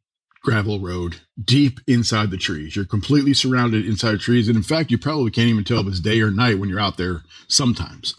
gravel 0.42 0.80
road 0.80 1.18
deep 1.44 1.80
inside 1.88 2.32
the 2.32 2.38
trees. 2.38 2.76
You're 2.76 2.86
completely 2.86 3.34
surrounded 3.34 3.86
inside 3.86 4.20
trees. 4.20 4.48
And 4.48 4.56
in 4.56 4.64
fact, 4.64 4.92
you 4.92 4.98
probably 4.98 5.32
can't 5.32 5.50
even 5.50 5.64
tell 5.64 5.82
if 5.82 5.88
it's 5.88 6.00
day 6.00 6.22
or 6.22 6.32
night 6.32 6.58
when 6.58 6.70
you're 6.70 6.80
out 6.80 6.98
there 6.98 7.24
sometimes. 7.48 8.16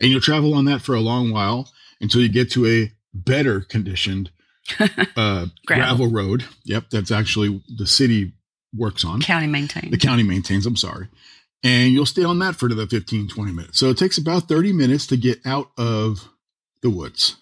And 0.00 0.10
you'll 0.10 0.20
travel 0.20 0.54
on 0.54 0.64
that 0.66 0.80
for 0.80 0.94
a 0.94 1.00
long 1.00 1.30
while 1.32 1.70
until 2.00 2.20
you 2.20 2.28
get 2.28 2.50
to 2.52 2.66
a 2.66 2.92
better 3.12 3.60
conditioned 3.60 4.30
uh, 4.80 5.46
gravel. 5.66 6.06
gravel 6.06 6.06
road. 6.06 6.44
Yep, 6.64 6.90
that's 6.90 7.10
actually 7.10 7.62
the 7.76 7.86
city 7.86 8.32
works 8.74 9.04
on. 9.04 9.20
County 9.20 9.46
maintains. 9.46 9.90
The 9.90 9.98
county 9.98 10.22
maintains, 10.22 10.66
I'm 10.66 10.76
sorry. 10.76 11.08
And 11.62 11.92
you'll 11.92 12.06
stay 12.06 12.24
on 12.24 12.38
that 12.38 12.56
for 12.56 12.66
another 12.66 12.86
15, 12.86 13.28
20 13.28 13.52
minutes. 13.52 13.78
So 13.78 13.90
it 13.90 13.98
takes 13.98 14.16
about 14.16 14.48
30 14.48 14.72
minutes 14.72 15.06
to 15.08 15.16
get 15.16 15.44
out 15.44 15.70
of 15.76 16.28
the 16.80 16.90
woods. 16.90 17.36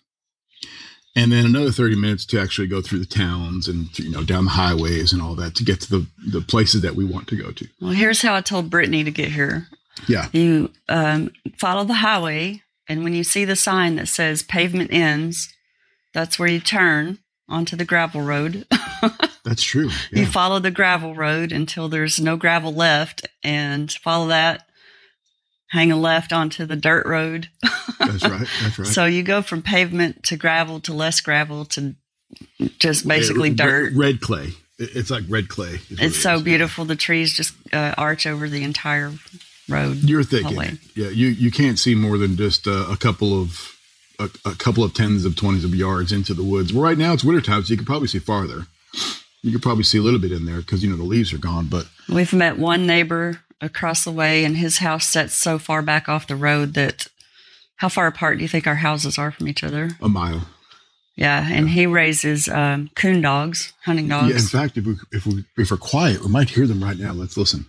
And 1.18 1.32
then 1.32 1.46
another 1.46 1.72
30 1.72 1.96
minutes 1.96 2.24
to 2.26 2.40
actually 2.40 2.68
go 2.68 2.80
through 2.80 3.00
the 3.00 3.06
towns 3.06 3.66
and 3.66 3.96
you 3.98 4.08
know 4.08 4.22
down 4.22 4.44
the 4.44 4.52
highways 4.52 5.12
and 5.12 5.20
all 5.20 5.34
that 5.34 5.56
to 5.56 5.64
get 5.64 5.80
to 5.82 5.90
the, 5.90 6.06
the 6.30 6.40
places 6.40 6.82
that 6.82 6.94
we 6.94 7.04
want 7.04 7.26
to 7.28 7.36
go 7.36 7.50
to. 7.50 7.66
Well, 7.80 7.90
here's 7.90 8.22
how 8.22 8.36
I 8.36 8.40
told 8.40 8.70
Brittany 8.70 9.02
to 9.02 9.10
get 9.10 9.32
here. 9.32 9.66
Yeah. 10.06 10.28
You 10.32 10.70
um, 10.88 11.32
follow 11.56 11.82
the 11.82 11.94
highway, 11.94 12.62
and 12.88 13.02
when 13.02 13.14
you 13.14 13.24
see 13.24 13.44
the 13.44 13.56
sign 13.56 13.96
that 13.96 14.06
says 14.06 14.44
pavement 14.44 14.92
ends, 14.92 15.52
that's 16.14 16.38
where 16.38 16.48
you 16.48 16.60
turn 16.60 17.18
onto 17.48 17.74
the 17.74 17.84
gravel 17.84 18.20
road. 18.20 18.64
that's 19.44 19.62
true. 19.62 19.90
Yeah. 20.12 20.20
You 20.20 20.26
follow 20.26 20.60
the 20.60 20.70
gravel 20.70 21.16
road 21.16 21.50
until 21.50 21.88
there's 21.88 22.20
no 22.20 22.36
gravel 22.36 22.72
left 22.72 23.26
and 23.42 23.90
follow 23.90 24.28
that 24.28 24.67
hang 25.68 25.92
a 25.92 25.96
left 25.96 26.32
onto 26.32 26.66
the 26.66 26.76
dirt 26.76 27.06
road. 27.06 27.48
that's 27.98 28.22
right. 28.22 28.48
That's 28.62 28.78
right. 28.78 28.88
So 28.88 29.04
you 29.04 29.22
go 29.22 29.42
from 29.42 29.62
pavement 29.62 30.24
to 30.24 30.36
gravel 30.36 30.80
to 30.80 30.92
less 30.92 31.20
gravel 31.20 31.64
to 31.66 31.94
just 32.78 33.06
basically 33.06 33.50
dirt. 33.50 33.92
Red 33.94 34.20
clay. 34.20 34.50
It's 34.78 35.10
like 35.10 35.24
red 35.28 35.48
clay. 35.48 35.80
It's 35.90 36.00
it 36.00 36.12
so 36.12 36.36
is. 36.36 36.42
beautiful. 36.42 36.84
The 36.84 36.96
trees 36.96 37.32
just 37.32 37.54
uh, 37.72 37.94
arch 37.98 38.26
over 38.26 38.48
the 38.48 38.62
entire 38.62 39.12
road. 39.68 39.98
You're 40.02 40.22
thinking, 40.22 40.78
yeah. 40.94 41.08
You 41.08 41.28
you 41.28 41.50
can't 41.50 41.78
see 41.78 41.94
more 41.94 42.16
than 42.16 42.36
just 42.36 42.68
uh, 42.68 42.86
a 42.88 42.96
couple 42.96 43.40
of 43.40 43.76
a, 44.20 44.30
a, 44.44 44.54
couple 44.54 44.84
of 44.84 44.94
tens 44.94 45.24
of 45.24 45.34
twenties 45.34 45.64
of 45.64 45.74
yards 45.74 46.12
into 46.12 46.32
the 46.32 46.44
woods. 46.44 46.72
Well, 46.72 46.84
right 46.84 46.96
now 46.96 47.12
it's 47.12 47.24
wintertime, 47.24 47.64
so 47.64 47.72
you 47.72 47.76
can 47.76 47.86
probably 47.86 48.08
see 48.08 48.20
farther. 48.20 48.66
You 49.42 49.52
could 49.52 49.62
probably 49.62 49.84
see 49.84 49.98
a 49.98 50.02
little 50.02 50.20
bit 50.20 50.32
in 50.32 50.46
there 50.46 50.58
because 50.58 50.84
you 50.84 50.90
know 50.90 50.96
the 50.96 51.02
leaves 51.02 51.32
are 51.32 51.38
gone. 51.38 51.66
But 51.66 51.88
we've 52.08 52.32
met 52.32 52.56
one 52.56 52.86
neighbor 52.86 53.40
across 53.60 54.04
the 54.04 54.12
way, 54.12 54.44
and 54.44 54.56
his 54.56 54.78
house 54.78 55.06
sets 55.06 55.34
so 55.34 55.58
far 55.58 55.82
back 55.82 56.08
off 56.08 56.26
the 56.26 56.36
road 56.36 56.74
that 56.74 57.08
how 57.76 57.88
far 57.88 58.06
apart 58.06 58.38
do 58.38 58.42
you 58.42 58.48
think 58.48 58.66
our 58.66 58.76
houses 58.76 59.18
are 59.18 59.30
from 59.30 59.48
each 59.48 59.62
other? 59.62 59.90
A 60.00 60.08
mile. 60.08 60.48
Yeah, 61.16 61.46
and 61.50 61.66
yeah. 61.66 61.74
he 61.74 61.86
raises 61.86 62.48
um, 62.48 62.90
coon 62.94 63.20
dogs, 63.20 63.72
hunting 63.84 64.08
dogs. 64.08 64.28
Yeah, 64.28 64.36
in 64.36 64.42
fact, 64.42 64.76
if 64.76 64.86
we 64.86 64.96
if 65.10 65.26
we 65.26 65.44
if 65.56 65.70
we're 65.70 65.76
quiet, 65.76 66.22
we 66.22 66.28
might 66.28 66.50
hear 66.50 66.66
them 66.66 66.82
right 66.82 66.96
now. 66.96 67.12
Let's 67.12 67.36
listen. 67.36 67.66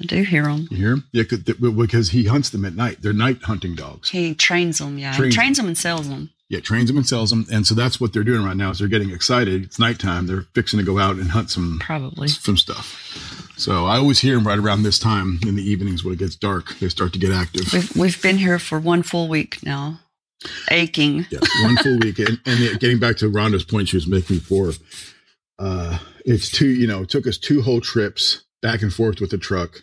I 0.00 0.04
do 0.04 0.22
hear 0.22 0.44
them. 0.44 0.68
You 0.70 0.76
hear 0.76 0.90
them? 0.90 1.08
Yeah, 1.12 1.24
because 1.76 2.10
he 2.10 2.26
hunts 2.26 2.50
them 2.50 2.64
at 2.64 2.76
night. 2.76 2.98
They're 3.02 3.12
night 3.12 3.42
hunting 3.42 3.74
dogs. 3.74 4.10
He 4.10 4.32
trains 4.32 4.78
them. 4.78 4.96
Yeah, 4.96 5.12
trains, 5.12 5.34
he 5.34 5.40
trains 5.40 5.56
them 5.56 5.66
and 5.66 5.76
sells 5.76 6.08
them 6.08 6.30
yeah, 6.48 6.60
trains 6.60 6.88
them 6.88 6.96
and 6.96 7.06
sells 7.06 7.30
them. 7.30 7.46
And 7.52 7.66
so 7.66 7.74
that's 7.74 8.00
what 8.00 8.12
they're 8.12 8.24
doing 8.24 8.44
right 8.44 8.56
now 8.56 8.70
is 8.70 8.78
they're 8.78 8.88
getting 8.88 9.10
excited. 9.10 9.64
It's 9.64 9.78
nighttime. 9.78 10.26
They're 10.26 10.46
fixing 10.54 10.78
to 10.78 10.84
go 10.84 10.98
out 10.98 11.16
and 11.16 11.30
hunt 11.30 11.50
some 11.50 11.78
probably 11.80 12.28
some 12.28 12.56
stuff. 12.56 13.52
So 13.58 13.86
I 13.86 13.98
always 13.98 14.20
hear 14.20 14.34
them 14.34 14.46
right 14.46 14.58
around 14.58 14.82
this 14.82 14.98
time 14.98 15.40
in 15.46 15.56
the 15.56 15.62
evenings 15.62 16.04
when 16.04 16.14
it 16.14 16.18
gets 16.18 16.36
dark. 16.36 16.78
They 16.78 16.88
start 16.88 17.12
to 17.12 17.18
get 17.18 17.32
active. 17.32 17.72
We've, 17.72 17.96
we've 17.96 18.22
been 18.22 18.38
here 18.38 18.58
for 18.58 18.78
one 18.78 19.02
full 19.02 19.28
week 19.28 19.58
now, 19.62 20.00
aching. 20.70 21.26
Yeah, 21.30 21.40
one 21.62 21.76
full 21.76 21.98
week. 21.98 22.18
And, 22.18 22.40
and 22.46 22.80
getting 22.80 22.98
back 22.98 23.16
to 23.18 23.30
Rhonda's 23.30 23.64
point 23.64 23.88
she 23.88 23.96
was 23.96 24.06
making 24.06 24.38
before, 24.38 24.72
uh, 25.58 25.98
it's 26.24 26.50
two. 26.50 26.68
You 26.68 26.86
know, 26.86 27.02
it 27.02 27.10
took 27.10 27.26
us 27.26 27.36
two 27.36 27.60
whole 27.60 27.80
trips 27.80 28.44
back 28.62 28.80
and 28.80 28.92
forth 28.92 29.20
with 29.20 29.30
the 29.30 29.38
truck 29.38 29.82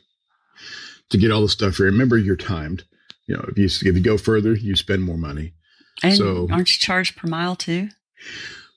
to 1.12 1.18
get 1.18 1.32
all 1.32 1.42
the 1.42 1.50
stuff 1.50 1.78
here. 1.78 1.86
Remember, 1.86 2.18
you're 2.18 2.36
timed. 2.36 2.86
You 3.28 3.36
know, 3.36 3.46
if 3.50 3.58
you 3.58 3.66
if 3.66 3.96
you 3.96 4.02
go 4.02 4.18
further, 4.18 4.54
you 4.54 4.76
spend 4.76 5.04
more 5.04 5.18
money. 5.18 5.54
And 6.04 6.18
so, 6.18 6.48
aren't 6.52 6.76
you 6.76 6.80
charged 6.80 7.16
per 7.16 7.28
mile 7.28 7.56
too? 7.56 7.90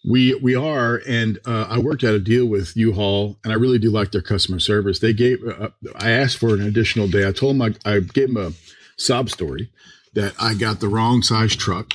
We 0.08 0.34
we 0.36 0.54
are, 0.54 1.02
and 1.06 1.38
uh, 1.44 1.66
I 1.68 1.78
worked 1.78 2.04
out 2.04 2.14
a 2.14 2.20
deal 2.20 2.46
with 2.46 2.76
U-Haul, 2.76 3.36
and 3.42 3.52
I 3.52 3.56
really 3.56 3.78
do 3.78 3.90
like 3.90 4.12
their 4.12 4.22
customer 4.22 4.60
service. 4.60 5.00
They 5.00 5.12
gave 5.12 5.40
uh, 5.46 5.70
I 5.96 6.10
asked 6.10 6.38
for 6.38 6.54
an 6.54 6.62
additional 6.62 7.08
day. 7.08 7.26
I 7.26 7.32
told 7.32 7.58
them 7.58 7.74
I, 7.84 7.90
I 7.90 8.00
gave 8.00 8.32
them 8.32 8.36
a 8.36 8.52
sob 8.96 9.30
story 9.30 9.70
that 10.14 10.34
I 10.40 10.54
got 10.54 10.80
the 10.80 10.88
wrong 10.88 11.22
size 11.22 11.54
truck 11.54 11.94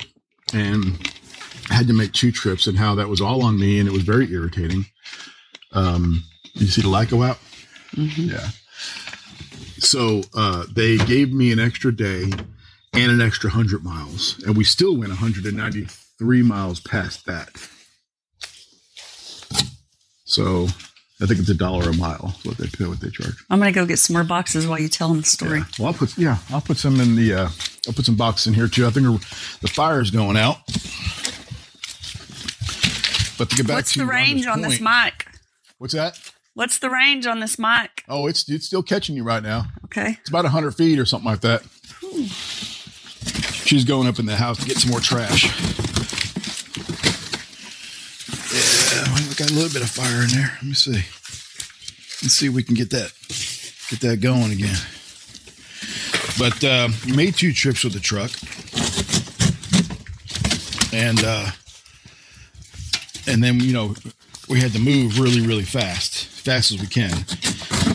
and 0.53 0.99
had 1.69 1.87
to 1.87 1.93
make 1.93 2.11
two 2.11 2.31
trips, 2.31 2.67
and 2.67 2.77
how 2.77 2.95
that 2.95 3.09
was 3.09 3.21
all 3.21 3.43
on 3.43 3.59
me, 3.59 3.79
and 3.79 3.87
it 3.87 3.93
was 3.93 4.03
very 4.03 4.31
irritating. 4.31 4.85
Um, 5.71 6.23
you 6.53 6.67
see 6.67 6.81
the 6.81 6.89
light 6.89 7.09
go 7.09 7.23
out? 7.23 7.39
Mm-hmm. 7.95 8.29
Yeah. 8.29 8.49
So 9.79 10.21
uh, 10.35 10.65
they 10.71 10.97
gave 10.97 11.33
me 11.33 11.51
an 11.51 11.59
extra 11.59 11.95
day 11.95 12.31
and 12.93 13.11
an 13.11 13.21
extra 13.21 13.49
100 13.49 13.83
miles. 13.83 14.41
And 14.45 14.55
we 14.55 14.63
still 14.63 14.97
went 14.97 15.09
193 15.09 16.41
miles 16.43 16.79
past 16.79 17.25
that. 17.25 17.49
So 20.25 20.67
I 21.21 21.25
think 21.25 21.39
it's 21.39 21.49
a 21.49 21.53
dollar 21.53 21.89
a 21.89 21.93
mile 21.95 22.35
what 22.43 22.57
they 22.57 22.67
pay, 22.67 22.85
what 22.85 22.99
they 22.99 23.09
charge. 23.09 23.35
I'm 23.49 23.59
gonna 23.59 23.71
go 23.71 23.85
get 23.85 23.99
some 23.99 24.15
more 24.15 24.23
boxes 24.23 24.67
while 24.67 24.79
you 24.79 24.89
tell 24.89 25.09
them 25.09 25.17
the 25.19 25.23
story. 25.23 25.59
Yeah. 25.59 25.65
Well, 25.79 25.87
I'll 25.89 25.93
put 25.93 26.17
yeah, 26.17 26.37
I'll 26.49 26.61
put 26.61 26.77
some 26.77 26.99
in 26.99 27.15
the 27.15 27.33
uh, 27.33 27.49
I'll 27.87 27.93
put 27.93 28.05
some 28.05 28.15
boxes 28.15 28.47
in 28.47 28.53
here 28.53 28.67
too. 28.67 28.87
I 28.87 28.89
think 28.89 29.05
the 29.61 29.67
fire 29.67 30.01
is 30.01 30.11
going 30.11 30.37
out. 30.37 30.57
But 33.37 33.49
to 33.49 33.55
get 33.55 33.67
back 33.67 33.77
What's 33.77 33.93
to 33.93 33.99
the 33.99 34.05
range 34.05 34.47
on 34.47 34.61
this 34.61 34.79
mic? 34.79 35.27
What's 35.77 35.93
that? 35.93 36.19
What's 36.55 36.79
the 36.79 36.89
range 36.89 37.25
on 37.25 37.39
this 37.39 37.57
mic? 37.57 38.03
Oh, 38.07 38.27
it's 38.27 38.49
it's 38.49 38.65
still 38.65 38.83
catching 38.83 39.15
you 39.15 39.23
right 39.23 39.43
now. 39.43 39.65
Okay. 39.85 40.17
It's 40.19 40.29
about 40.29 40.45
hundred 40.45 40.71
feet 40.71 40.99
or 40.99 41.05
something 41.05 41.29
like 41.29 41.41
that. 41.41 41.63
Ooh. 42.03 42.25
She's 43.65 43.85
going 43.85 44.07
up 44.07 44.19
in 44.19 44.25
the 44.25 44.35
house 44.35 44.59
to 44.59 44.65
get 44.65 44.77
some 44.77 44.91
more 44.91 44.99
trash. 44.99 45.45
Yeah, 48.53 49.27
we 49.27 49.33
got 49.35 49.49
a 49.49 49.53
little 49.53 49.71
bit 49.71 49.81
of 49.81 49.89
fire 49.89 50.21
in 50.21 50.29
there. 50.29 50.51
Let 50.55 50.63
me 50.63 50.73
see. 50.73 51.03
Let's 52.21 52.35
see 52.35 52.47
if 52.47 52.53
we 52.53 52.61
can 52.61 52.75
get 52.75 52.89
that 52.91 53.13
get 53.89 54.01
that 54.01 54.21
going 54.21 54.51
again. 54.51 54.75
But 56.37 56.63
uh, 56.63 56.89
made 57.15 57.35
two 57.35 57.53
trips 57.53 57.83
with 57.83 57.93
the 57.93 57.99
truck, 57.99 58.31
and 60.93 61.23
uh, 61.23 61.51
and 63.27 63.43
then 63.43 63.59
you 63.59 63.73
know 63.73 63.95
we 64.49 64.59
had 64.59 64.71
to 64.73 64.79
move 64.79 65.19
really 65.19 65.45
really 65.45 65.63
fast, 65.63 66.25
fast 66.25 66.71
as 66.71 66.81
we 66.81 66.87
can, 66.87 67.13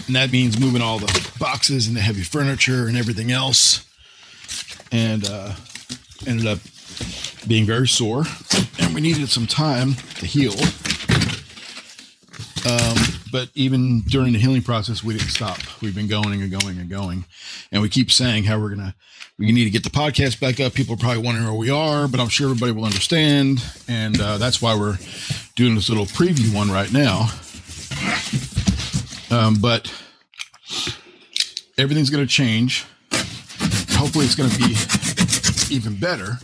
and 0.07 0.17
that 0.17 0.31
means 0.33 0.59
moving 0.59 0.83
all 0.83 0.99
the 0.99 1.31
boxes 1.39 1.89
and 1.89 1.97
the 1.97 2.01
heavy 2.01 2.23
furniture 2.23 2.87
and 2.87 2.97
everything 2.97 3.31
else 3.31 3.88
and 4.93 5.29
uh, 5.29 5.55
ended 6.27 6.47
up 6.47 6.59
being 7.47 7.65
very 7.65 7.89
sore, 7.89 8.25
and 8.81 8.95
we 8.95 9.01
needed 9.01 9.29
some 9.29 9.47
time 9.47 9.95
to 10.17 10.27
heal. 10.27 10.55
Um, 12.67 12.97
but 13.31 13.51
even 13.55 14.01
during 14.03 14.33
the 14.33 14.39
healing 14.39 14.63
process, 14.63 15.03
we 15.03 15.15
didn't 15.15 15.31
stop. 15.31 15.59
We've 15.81 15.95
been 15.95 16.09
going 16.09 16.43
and 16.43 16.51
going 16.51 16.79
and 16.79 16.91
going, 16.91 17.25
and 17.73 17.83
we 17.83 17.89
keep 17.89 18.11
saying 18.11 18.45
how 18.45 18.59
we're 18.59 18.71
gonna 18.71 18.95
we 19.39 19.53
need 19.53 19.65
to 19.65 19.71
get 19.71 19.85
the 19.85 19.91
podcast 19.91 20.41
back 20.41 20.59
up. 20.59 20.75
People 20.75 20.95
are 20.95 20.99
probably 20.99 21.23
wondering 21.23 21.47
where 21.47 21.55
we 21.55 21.71
are, 21.71 22.09
but 22.09 22.19
I'm 22.19 22.29
sure 22.29 22.49
everybody 22.49 22.73
will 22.73 22.85
understand, 22.85 23.63
and 23.87 24.21
uh, 24.21 24.39
that's 24.39 24.61
why 24.61 24.77
we're 24.77 24.99
doing 25.55 25.75
this 25.77 25.89
little 25.89 26.07
preview 26.07 26.55
one 26.55 26.71
right 26.71 26.93
now. 26.93 27.29
Um, 29.31 29.57
but 29.61 29.93
everything's 31.77 32.11
to 32.11 32.27
change. 32.27 32.85
Hopefully, 33.99 34.27
it's 34.27 34.37
going 34.37 34.49
to 34.51 34.59
be 34.59 35.75
even 35.75 35.99
better 35.99 36.39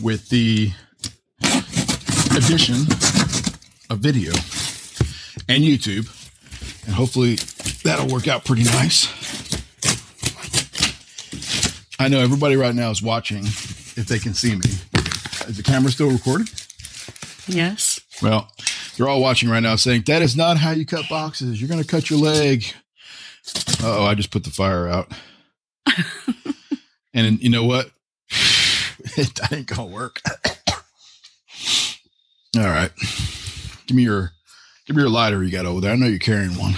with 0.00 0.28
the 0.28 0.70
addition 2.36 2.76
of 3.90 3.98
video 3.98 4.30
and 5.48 5.64
YouTube. 5.64 6.06
And 6.86 6.94
hopefully, 6.94 7.34
that'll 7.82 8.06
work 8.06 8.28
out 8.28 8.44
pretty 8.44 8.62
nice. 8.62 9.08
I 11.98 12.06
know 12.08 12.20
everybody 12.20 12.54
right 12.54 12.74
now 12.74 12.90
is 12.90 13.02
watching 13.02 13.44
if 13.44 14.06
they 14.06 14.20
can 14.20 14.32
see 14.32 14.54
me. 14.54 14.60
Is 15.48 15.56
the 15.56 15.64
camera 15.64 15.90
still 15.90 16.10
recording? 16.10 16.46
Yes. 17.48 17.98
Well, 18.22 18.48
they're 18.96 19.08
all 19.08 19.20
watching 19.20 19.48
right 19.48 19.62
now 19.62 19.74
saying, 19.74 20.02
That 20.06 20.22
is 20.22 20.36
not 20.36 20.56
how 20.58 20.70
you 20.70 20.86
cut 20.86 21.08
boxes. 21.08 21.60
You're 21.60 21.68
going 21.68 21.82
to 21.82 21.86
cut 21.86 22.10
your 22.10 22.20
leg. 22.20 22.64
Oh, 23.82 24.04
I 24.04 24.14
just 24.14 24.30
put 24.30 24.44
the 24.44 24.50
fire 24.50 24.86
out. 24.86 25.10
And 27.26 27.40
you 27.40 27.50
know 27.50 27.64
what? 27.64 27.90
that 29.16 29.52
ain't 29.52 29.68
to 29.68 29.82
work. 29.82 30.20
all 32.56 32.64
right. 32.64 32.90
Give 33.86 33.96
me 33.96 34.02
your 34.02 34.32
give 34.86 34.96
me 34.96 35.02
your 35.02 35.10
lighter 35.10 35.42
you 35.42 35.50
got 35.50 35.66
over 35.66 35.80
there. 35.80 35.92
I 35.92 35.96
know 35.96 36.06
you're 36.06 36.18
carrying 36.18 36.58
one. 36.58 36.74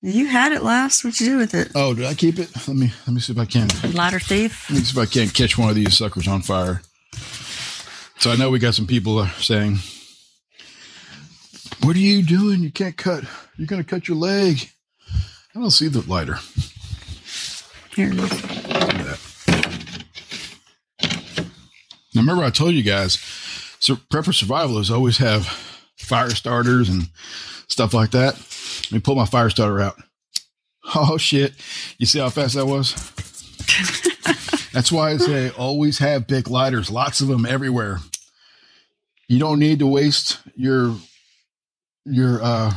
You 0.00 0.26
had 0.26 0.52
it 0.52 0.62
last. 0.62 1.02
What'd 1.02 1.20
you 1.20 1.26
do 1.28 1.38
with 1.38 1.54
it? 1.54 1.72
Oh, 1.74 1.94
did 1.94 2.04
I 2.04 2.14
keep 2.14 2.38
it? 2.38 2.50
Let 2.68 2.76
me 2.76 2.92
let 3.06 3.14
me 3.14 3.20
see 3.20 3.32
if 3.32 3.38
I 3.38 3.46
can. 3.46 3.68
Lighter 3.92 4.20
thief. 4.20 4.70
Let 4.70 4.78
me 4.78 4.84
see 4.84 5.00
if 5.00 5.08
I 5.08 5.10
can't 5.10 5.32
catch 5.32 5.56
one 5.56 5.68
of 5.70 5.74
these 5.74 5.96
suckers 5.96 6.28
on 6.28 6.42
fire. 6.42 6.82
So 8.18 8.30
I 8.30 8.36
know 8.36 8.50
we 8.50 8.58
got 8.58 8.74
some 8.74 8.86
people 8.86 9.18
uh, 9.18 9.30
saying, 9.38 9.78
"What 11.82 11.96
are 11.96 12.00
you 12.00 12.22
doing? 12.22 12.60
You 12.60 12.70
can't 12.70 12.96
cut. 12.96 13.24
You're 13.56 13.66
going 13.66 13.82
to 13.82 13.88
cut 13.88 14.08
your 14.08 14.16
leg." 14.16 14.70
I 15.56 15.60
don't 15.60 15.70
see 15.70 15.88
the 15.88 16.00
lighter. 16.02 16.38
Here 17.94 18.12
it 18.12 18.18
is. 18.18 18.63
Now, 22.14 22.20
remember 22.20 22.44
I 22.44 22.50
told 22.50 22.74
you 22.74 22.82
guys, 22.82 23.14
so 23.80 23.96
Prep 24.10 24.24
for 24.24 24.30
Survivalists 24.30 24.90
always 24.94 25.18
have 25.18 25.46
fire 25.96 26.30
starters 26.30 26.88
and 26.88 27.08
stuff 27.68 27.92
like 27.92 28.10
that. 28.12 28.34
Let 28.84 28.92
me 28.92 29.00
pull 29.00 29.14
my 29.16 29.26
fire 29.26 29.50
starter 29.50 29.80
out. 29.80 29.96
Oh 30.94 31.16
shit! 31.16 31.54
You 31.98 32.06
see 32.06 32.18
how 32.18 32.28
fast 32.28 32.54
that 32.54 32.66
was? 32.66 32.92
That's 34.72 34.92
why 34.92 35.12
I 35.12 35.16
say 35.16 35.50
always 35.50 35.98
have 35.98 36.26
big 36.26 36.48
lighters, 36.48 36.90
lots 36.90 37.20
of 37.20 37.28
them 37.28 37.46
everywhere. 37.46 38.00
You 39.28 39.38
don't 39.38 39.58
need 39.58 39.78
to 39.78 39.86
waste 39.86 40.40
your 40.54 40.96
your 42.04 42.42
uh 42.42 42.72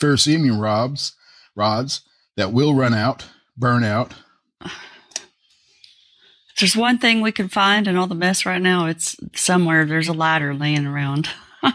ferrocerium 0.00 0.60
rods 0.60 1.14
rods 1.54 2.02
that 2.36 2.52
will 2.52 2.74
run 2.74 2.94
out, 2.94 3.26
burn 3.56 3.84
out. 3.84 4.14
If 6.56 6.60
there's 6.60 6.76
one 6.76 6.96
thing 6.96 7.20
we 7.20 7.32
can 7.32 7.48
find 7.48 7.86
in 7.86 7.96
all 7.96 8.06
the 8.06 8.14
mess 8.14 8.46
right 8.46 8.62
now, 8.62 8.86
it's 8.86 9.14
somewhere 9.34 9.84
there's 9.84 10.08
a 10.08 10.14
ladder 10.14 10.54
laying 10.54 10.86
around. 10.86 11.28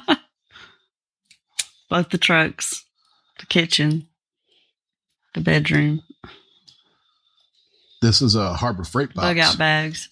Both 1.89 2.09
the 2.09 2.17
trucks, 2.17 2.83
the 3.39 3.45
kitchen, 3.45 4.07
the 5.35 5.41
bedroom, 5.41 6.01
This 8.01 8.21
is 8.23 8.33
a 8.33 8.53
Harbor 8.55 8.83
Freight 8.83 9.13
box, 9.13 9.27
bug 9.27 9.37
out 9.37 9.57
bags. 9.59 10.09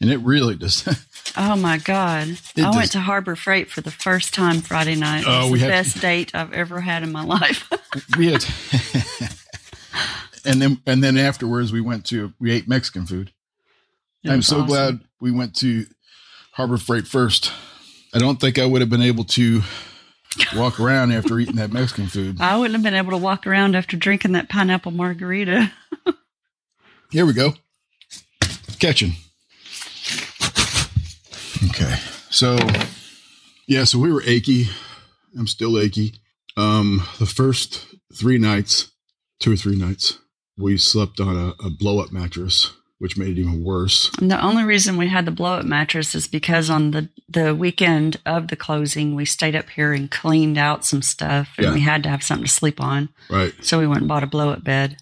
and 0.00 0.10
it 0.10 0.18
really 0.18 0.56
just. 0.56 0.88
Oh 1.38 1.54
my 1.54 1.76
God. 1.76 2.38
I 2.56 2.74
went 2.74 2.92
to 2.92 3.00
Harbor 3.00 3.36
Freight 3.36 3.70
for 3.70 3.82
the 3.82 3.90
first 3.90 4.32
time 4.32 4.62
Friday 4.62 4.94
night. 4.94 5.24
Oh, 5.26 5.42
was 5.42 5.50
we 5.52 5.58
the 5.58 5.64
had- 5.66 5.70
best 5.84 6.00
date 6.00 6.34
I've 6.34 6.54
ever 6.54 6.80
had 6.80 7.02
in 7.02 7.12
my 7.12 7.24
life. 7.26 7.68
we 8.16 8.32
had, 8.32 8.42
and 10.46 10.62
then 10.62 10.80
and 10.86 11.02
then 11.02 11.16
afterwards 11.18 11.72
we 11.72 11.80
went 11.80 12.04
to 12.06 12.32
we 12.38 12.52
ate 12.52 12.68
Mexican 12.68 13.06
food. 13.06 13.32
It 14.24 14.30
I'm 14.30 14.42
so 14.42 14.56
awesome. 14.56 14.66
glad 14.66 15.00
we 15.20 15.30
went 15.30 15.54
to 15.56 15.86
Harbor 16.52 16.78
Freight 16.78 17.06
first. 17.06 17.52
I 18.14 18.18
don't 18.18 18.40
think 18.40 18.58
I 18.58 18.66
would 18.66 18.80
have 18.80 18.90
been 18.90 19.02
able 19.02 19.24
to 19.24 19.62
walk 20.54 20.80
around 20.80 21.12
after 21.12 21.38
eating 21.40 21.56
that 21.56 21.72
Mexican 21.72 22.06
food. 22.06 22.40
I 22.40 22.56
wouldn't 22.56 22.74
have 22.74 22.82
been 22.82 22.94
able 22.94 23.10
to 23.10 23.16
walk 23.18 23.46
around 23.46 23.74
after 23.76 23.96
drinking 23.96 24.32
that 24.32 24.48
pineapple 24.48 24.92
margarita. 24.92 25.72
Here 27.10 27.26
we 27.26 27.32
go. 27.32 27.54
Catching. 28.78 29.12
Okay. 31.70 31.94
So 32.30 32.56
yeah, 33.66 33.84
so 33.84 33.98
we 33.98 34.12
were 34.12 34.22
achy. 34.24 34.66
I'm 35.38 35.46
still 35.46 35.78
achy. 35.78 36.14
Um 36.56 37.02
the 37.18 37.26
first 37.26 37.86
three 38.14 38.38
nights, 38.38 38.92
two 39.40 39.52
or 39.52 39.56
three 39.56 39.76
nights, 39.76 40.18
we 40.58 40.76
slept 40.78 41.20
on 41.20 41.36
a, 41.36 41.64
a 41.66 41.70
blow 41.70 42.00
up 42.00 42.12
mattress, 42.12 42.72
which 42.98 43.16
made 43.18 43.36
it 43.36 43.40
even 43.40 43.62
worse. 43.62 44.10
And 44.20 44.30
the 44.30 44.42
only 44.42 44.64
reason 44.64 44.96
we 44.96 45.08
had 45.08 45.24
the 45.26 45.30
blow 45.30 45.54
up 45.54 45.64
mattress 45.66 46.14
is 46.14 46.26
because 46.26 46.70
on 46.70 46.92
the, 46.92 47.08
the 47.28 47.54
weekend 47.54 48.16
of 48.24 48.48
the 48.48 48.56
closing, 48.56 49.14
we 49.14 49.24
stayed 49.26 49.54
up 49.54 49.68
here 49.68 49.92
and 49.92 50.10
cleaned 50.10 50.56
out 50.58 50.84
some 50.84 51.02
stuff 51.02 51.50
and 51.58 51.66
Yeah. 51.66 51.74
we 51.74 51.80
had 51.80 52.02
to 52.04 52.08
have 52.08 52.22
something 52.22 52.46
to 52.46 52.50
sleep 52.52 52.80
on. 52.80 53.10
Right. 53.28 53.52
So 53.62 53.78
we 53.78 53.86
went 53.86 54.00
and 54.00 54.08
bought 54.08 54.22
a 54.22 54.26
blow 54.28 54.50
up 54.50 54.64
bed. 54.64 54.96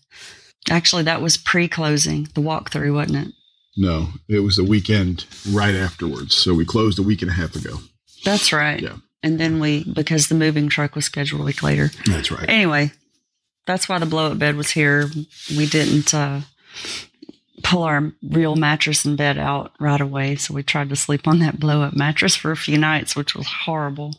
Actually, 0.70 1.02
that 1.04 1.20
was 1.22 1.36
pre 1.36 1.68
closing, 1.68 2.24
the 2.34 2.40
walkthrough, 2.40 2.94
wasn't 2.94 3.28
it? 3.28 3.34
No, 3.76 4.08
it 4.28 4.40
was 4.40 4.56
the 4.56 4.64
weekend 4.64 5.24
right 5.50 5.74
afterwards. 5.74 6.34
So 6.36 6.54
we 6.54 6.64
closed 6.64 6.98
a 6.98 7.02
week 7.02 7.22
and 7.22 7.30
a 7.30 7.34
half 7.34 7.54
ago. 7.54 7.78
That's 8.24 8.52
right. 8.52 8.80
Yeah. 8.80 8.96
And 9.22 9.38
then 9.40 9.58
we, 9.60 9.84
because 9.84 10.28
the 10.28 10.34
moving 10.34 10.68
truck 10.68 10.94
was 10.94 11.04
scheduled 11.06 11.40
a 11.42 11.44
week 11.44 11.62
later. 11.62 11.90
That's 12.06 12.30
right. 12.30 12.48
Anyway, 12.48 12.92
that's 13.66 13.88
why 13.88 13.98
the 13.98 14.06
blow 14.06 14.30
up 14.32 14.38
bed 14.38 14.56
was 14.56 14.70
here. 14.70 15.08
We 15.56 15.66
didn't 15.66 16.12
uh, 16.14 16.40
pull 17.62 17.82
our 17.82 18.12
real 18.22 18.56
mattress 18.56 19.04
and 19.04 19.16
bed 19.16 19.38
out 19.38 19.72
right 19.80 20.00
away. 20.00 20.36
So 20.36 20.54
we 20.54 20.62
tried 20.62 20.90
to 20.90 20.96
sleep 20.96 21.26
on 21.26 21.38
that 21.40 21.58
blow 21.60 21.82
up 21.82 21.94
mattress 21.94 22.34
for 22.36 22.50
a 22.50 22.56
few 22.56 22.76
nights, 22.78 23.16
which 23.16 23.34
was 23.34 23.46
horrible. 23.64 24.16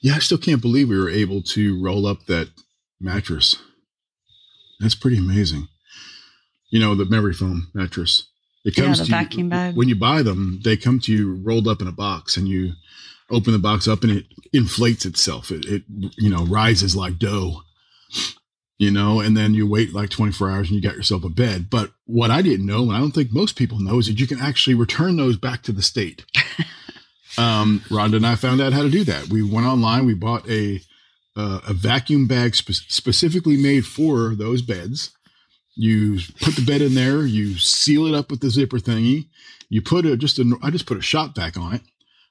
Yeah, 0.00 0.14
I 0.14 0.18
still 0.20 0.38
can't 0.38 0.62
believe 0.62 0.88
we 0.88 0.98
were 0.98 1.10
able 1.10 1.42
to 1.42 1.82
roll 1.82 2.06
up 2.06 2.26
that 2.26 2.48
mattress. 3.00 3.56
That's 4.80 4.94
pretty 4.94 5.18
amazing. 5.18 5.68
You 6.70 6.78
know, 6.80 6.94
the 6.94 7.04
memory 7.06 7.32
foam 7.34 7.70
mattress. 7.74 8.28
It 8.64 8.76
Yeah, 8.76 8.88
the 8.90 8.94
to 8.96 9.02
you- 9.04 9.10
vacuum 9.10 9.48
bag. 9.48 9.74
When 9.76 9.88
you 9.88 9.96
buy 9.96 10.22
them, 10.22 10.60
they 10.62 10.76
come 10.76 11.00
to 11.00 11.12
you 11.12 11.34
rolled 11.42 11.66
up 11.66 11.80
in 11.80 11.88
a 11.88 11.92
box 11.92 12.36
and 12.36 12.46
you 12.48 12.74
open 13.30 13.52
the 13.52 13.58
box 13.58 13.86
up 13.86 14.02
and 14.02 14.12
it 14.12 14.26
inflates 14.52 15.04
itself. 15.04 15.50
It, 15.50 15.64
it 15.66 15.82
you 15.88 16.30
know, 16.30 16.44
rises 16.44 16.96
like 16.96 17.18
dough. 17.18 17.62
You 18.78 18.92
know, 18.92 19.18
and 19.18 19.36
then 19.36 19.54
you 19.54 19.66
wait 19.66 19.92
like 19.92 20.08
24 20.08 20.50
hours 20.50 20.68
and 20.68 20.76
you 20.76 20.80
got 20.80 20.94
yourself 20.94 21.24
a 21.24 21.28
bed. 21.28 21.68
But 21.68 21.90
what 22.04 22.30
I 22.30 22.42
didn't 22.42 22.64
know, 22.64 22.82
and 22.82 22.92
I 22.92 23.00
don't 23.00 23.10
think 23.10 23.32
most 23.32 23.56
people 23.56 23.80
know, 23.80 23.98
is 23.98 24.06
that 24.06 24.20
you 24.20 24.26
can 24.28 24.40
actually 24.40 24.74
return 24.74 25.16
those 25.16 25.36
back 25.36 25.64
to 25.64 25.72
the 25.72 25.82
state. 25.82 26.24
um, 27.38 27.82
Rhonda 27.88 28.16
and 28.16 28.26
I 28.26 28.36
found 28.36 28.60
out 28.60 28.72
how 28.72 28.82
to 28.82 28.90
do 28.90 29.02
that. 29.02 29.30
We 29.30 29.42
went 29.42 29.66
online, 29.66 30.06
we 30.06 30.14
bought 30.14 30.48
a 30.48 30.80
uh, 31.36 31.60
a 31.68 31.72
vacuum 31.72 32.26
bag 32.26 32.54
spe- 32.54 32.88
specifically 32.88 33.56
made 33.56 33.84
for 33.84 34.34
those 34.36 34.62
beds. 34.62 35.10
You 35.74 36.18
put 36.40 36.54
the 36.56 36.64
bed 36.64 36.80
in 36.80 36.94
there, 36.94 37.26
you 37.26 37.58
seal 37.58 38.06
it 38.06 38.14
up 38.14 38.30
with 38.30 38.40
the 38.40 38.50
zipper 38.50 38.78
thingy. 38.78 39.26
You 39.68 39.82
put 39.82 40.06
a 40.06 40.16
just 40.16 40.38
a 40.38 40.56
I 40.62 40.70
just 40.70 40.86
put 40.86 40.98
a 40.98 41.02
shop 41.02 41.34
vac 41.34 41.56
on 41.56 41.74
it 41.74 41.82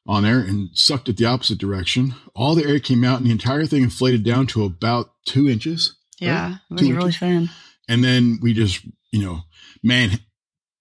on 0.08 0.24
there 0.24 0.39
and 0.39 0.70
sucked 0.74 1.10
it 1.10 1.17
the 1.17 1.26
opposite 1.26 1.58
direction. 1.58 2.15
All 2.36 2.56
the 2.56 2.65
air 2.65 2.80
came 2.80 3.04
out 3.04 3.17
and 3.20 3.28
the 3.28 3.32
entire 3.32 3.65
thing 3.65 3.84
inflated 3.84 4.24
down 4.24 4.48
to 4.48 4.63
about 4.63 5.12
two 5.26 5.50
inches. 5.50 5.96
Yeah, 6.20 6.56
it 6.70 6.74
was 6.74 6.82
Two 6.82 6.93
really 6.93 7.06
inches. 7.08 7.20
thin. 7.20 7.50
And 7.89 8.04
then 8.04 8.39
we 8.41 8.54
just, 8.54 8.82
you 9.12 9.24
know, 9.24 9.41
man, 9.84 10.12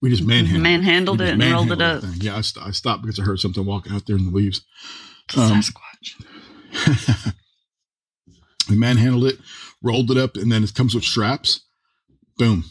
we 0.01 0.09
just 0.09 0.23
manhandled, 0.23 0.63
Manhandled 0.63 1.21
it 1.21 1.25
just 1.37 1.41
and 1.43 1.51
rolled 1.53 1.71
it 1.71 1.81
up. 1.81 2.01
thing. 2.01 2.13
Yeah, 2.21 2.37
I, 2.37 2.41
st- 2.41 2.65
I 2.65 2.71
stopped 2.71 3.01
because 3.03 3.19
I 3.19 3.23
heard 3.23 3.39
something 3.39 3.65
walking 3.65 3.93
out 3.93 4.05
there 4.07 4.15
in 4.15 4.25
the 4.25 4.31
leaves. 4.31 4.61
Um, 5.35 5.61
Sasquatch. 5.61 7.33
we 8.69 8.75
manhandled 8.75 9.25
it, 9.25 9.39
rolled 9.81 10.11
it 10.11 10.17
up, 10.17 10.35
and 10.35 10.51
then 10.51 10.63
it 10.63 10.73
comes 10.73 10.93
with 10.95 11.03
straps. 11.03 11.61
Boom. 12.37 12.65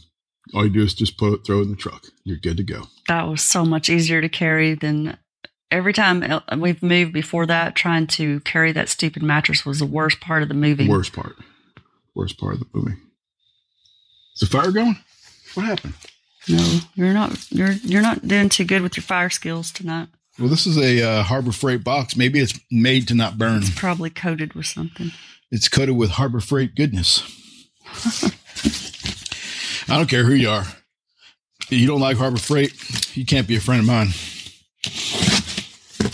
All 0.54 0.64
you 0.64 0.70
do 0.70 0.82
is 0.82 0.94
just 0.94 1.18
put 1.18 1.32
it, 1.32 1.44
throw 1.46 1.58
it 1.58 1.62
in 1.62 1.70
the 1.70 1.76
truck. 1.76 2.04
You're 2.24 2.36
good 2.38 2.56
to 2.58 2.62
go. 2.62 2.82
That 3.08 3.28
was 3.28 3.42
so 3.42 3.64
much 3.64 3.88
easier 3.90 4.20
to 4.20 4.28
carry 4.28 4.74
than 4.74 5.16
every 5.70 5.92
time 5.92 6.42
we've 6.58 6.82
moved 6.82 7.12
before 7.12 7.46
that. 7.46 7.74
Trying 7.74 8.06
to 8.08 8.40
carry 8.40 8.72
that 8.72 8.88
stupid 8.88 9.22
mattress 9.22 9.64
was 9.64 9.78
the 9.78 9.86
worst 9.86 10.20
part 10.20 10.42
of 10.42 10.48
the 10.48 10.54
movie. 10.54 10.88
Worst 10.88 11.12
part. 11.12 11.36
Worst 12.14 12.38
part 12.38 12.54
of 12.54 12.60
the 12.60 12.66
movie. 12.72 12.96
Is 14.34 14.40
the 14.40 14.46
fire 14.46 14.70
going? 14.70 14.96
What 15.54 15.66
happened? 15.66 15.94
No, 16.48 16.80
you're 16.94 17.12
not. 17.12 17.50
You're 17.50 17.72
you're 17.72 18.02
not 18.02 18.26
doing 18.26 18.48
too 18.48 18.64
good 18.64 18.82
with 18.82 18.96
your 18.96 19.02
fire 19.02 19.30
skills 19.30 19.70
tonight. 19.72 20.08
Well, 20.38 20.48
this 20.48 20.66
is 20.66 20.76
a 20.76 21.02
uh, 21.02 21.22
Harbor 21.22 21.52
Freight 21.52 21.82
box. 21.82 22.16
Maybe 22.16 22.40
it's 22.40 22.58
made 22.70 23.08
to 23.08 23.14
not 23.14 23.38
burn. 23.38 23.58
It's 23.62 23.70
probably 23.70 24.10
coated 24.10 24.52
with 24.52 24.66
something. 24.66 25.10
It's 25.50 25.68
coated 25.68 25.96
with 25.96 26.10
Harbor 26.10 26.40
Freight 26.40 26.74
goodness. 26.74 27.22
I 29.88 29.96
don't 29.96 30.10
care 30.10 30.24
who 30.24 30.34
you 30.34 30.50
are. 30.50 30.66
If 31.62 31.72
you 31.72 31.86
don't 31.86 32.00
like 32.00 32.16
Harbor 32.18 32.38
Freight, 32.38 33.16
you 33.16 33.24
can't 33.24 33.48
be 33.48 33.56
a 33.56 33.60
friend 33.60 33.80
of 33.80 33.86
mine. 33.86 34.08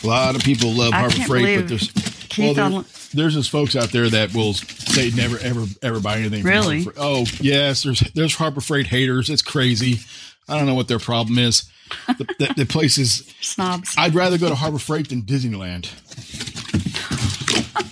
A 0.03 0.07
lot 0.07 0.35
of 0.37 0.43
people 0.43 0.71
love 0.73 0.93
Harbor 0.93 1.15
Freight, 1.15 1.61
but 1.61 1.69
there's 1.69 1.91
Keith 2.29 2.57
well, 2.57 2.71
there- 2.71 2.85
there's 3.15 3.35
just 3.35 3.51
folks 3.51 3.77
out 3.77 3.91
there 3.91 4.09
that 4.09 4.33
will 4.35 4.55
say 4.55 5.11
never 5.15 5.39
ever 5.39 5.65
ever 5.83 6.01
buy 6.01 6.17
anything. 6.19 6.41
from 6.43 6.51
Really? 6.51 6.87
Oh 6.97 7.25
yes, 7.41 7.83
there's 7.83 8.01
there's 8.15 8.35
Harbor 8.35 8.61
Freight 8.63 8.87
haters. 8.87 9.29
It's 9.29 9.43
crazy. 9.43 10.01
I 10.49 10.57
don't 10.57 10.67
know 10.67 10.75
what 10.75 10.89
their 10.89 10.99
problem 10.99 11.39
is. 11.39 11.65
The, 12.09 12.25
the, 12.39 12.55
the 12.59 12.67
place 12.67 12.97
is 12.99 13.31
snobs. 13.41 13.95
I'd 13.99 14.15
rather 14.15 14.39
go 14.39 14.49
to 14.49 14.55
Harbor 14.55 14.79
Freight 14.79 15.11
than 15.11 15.23
Disneyland. 15.23 15.91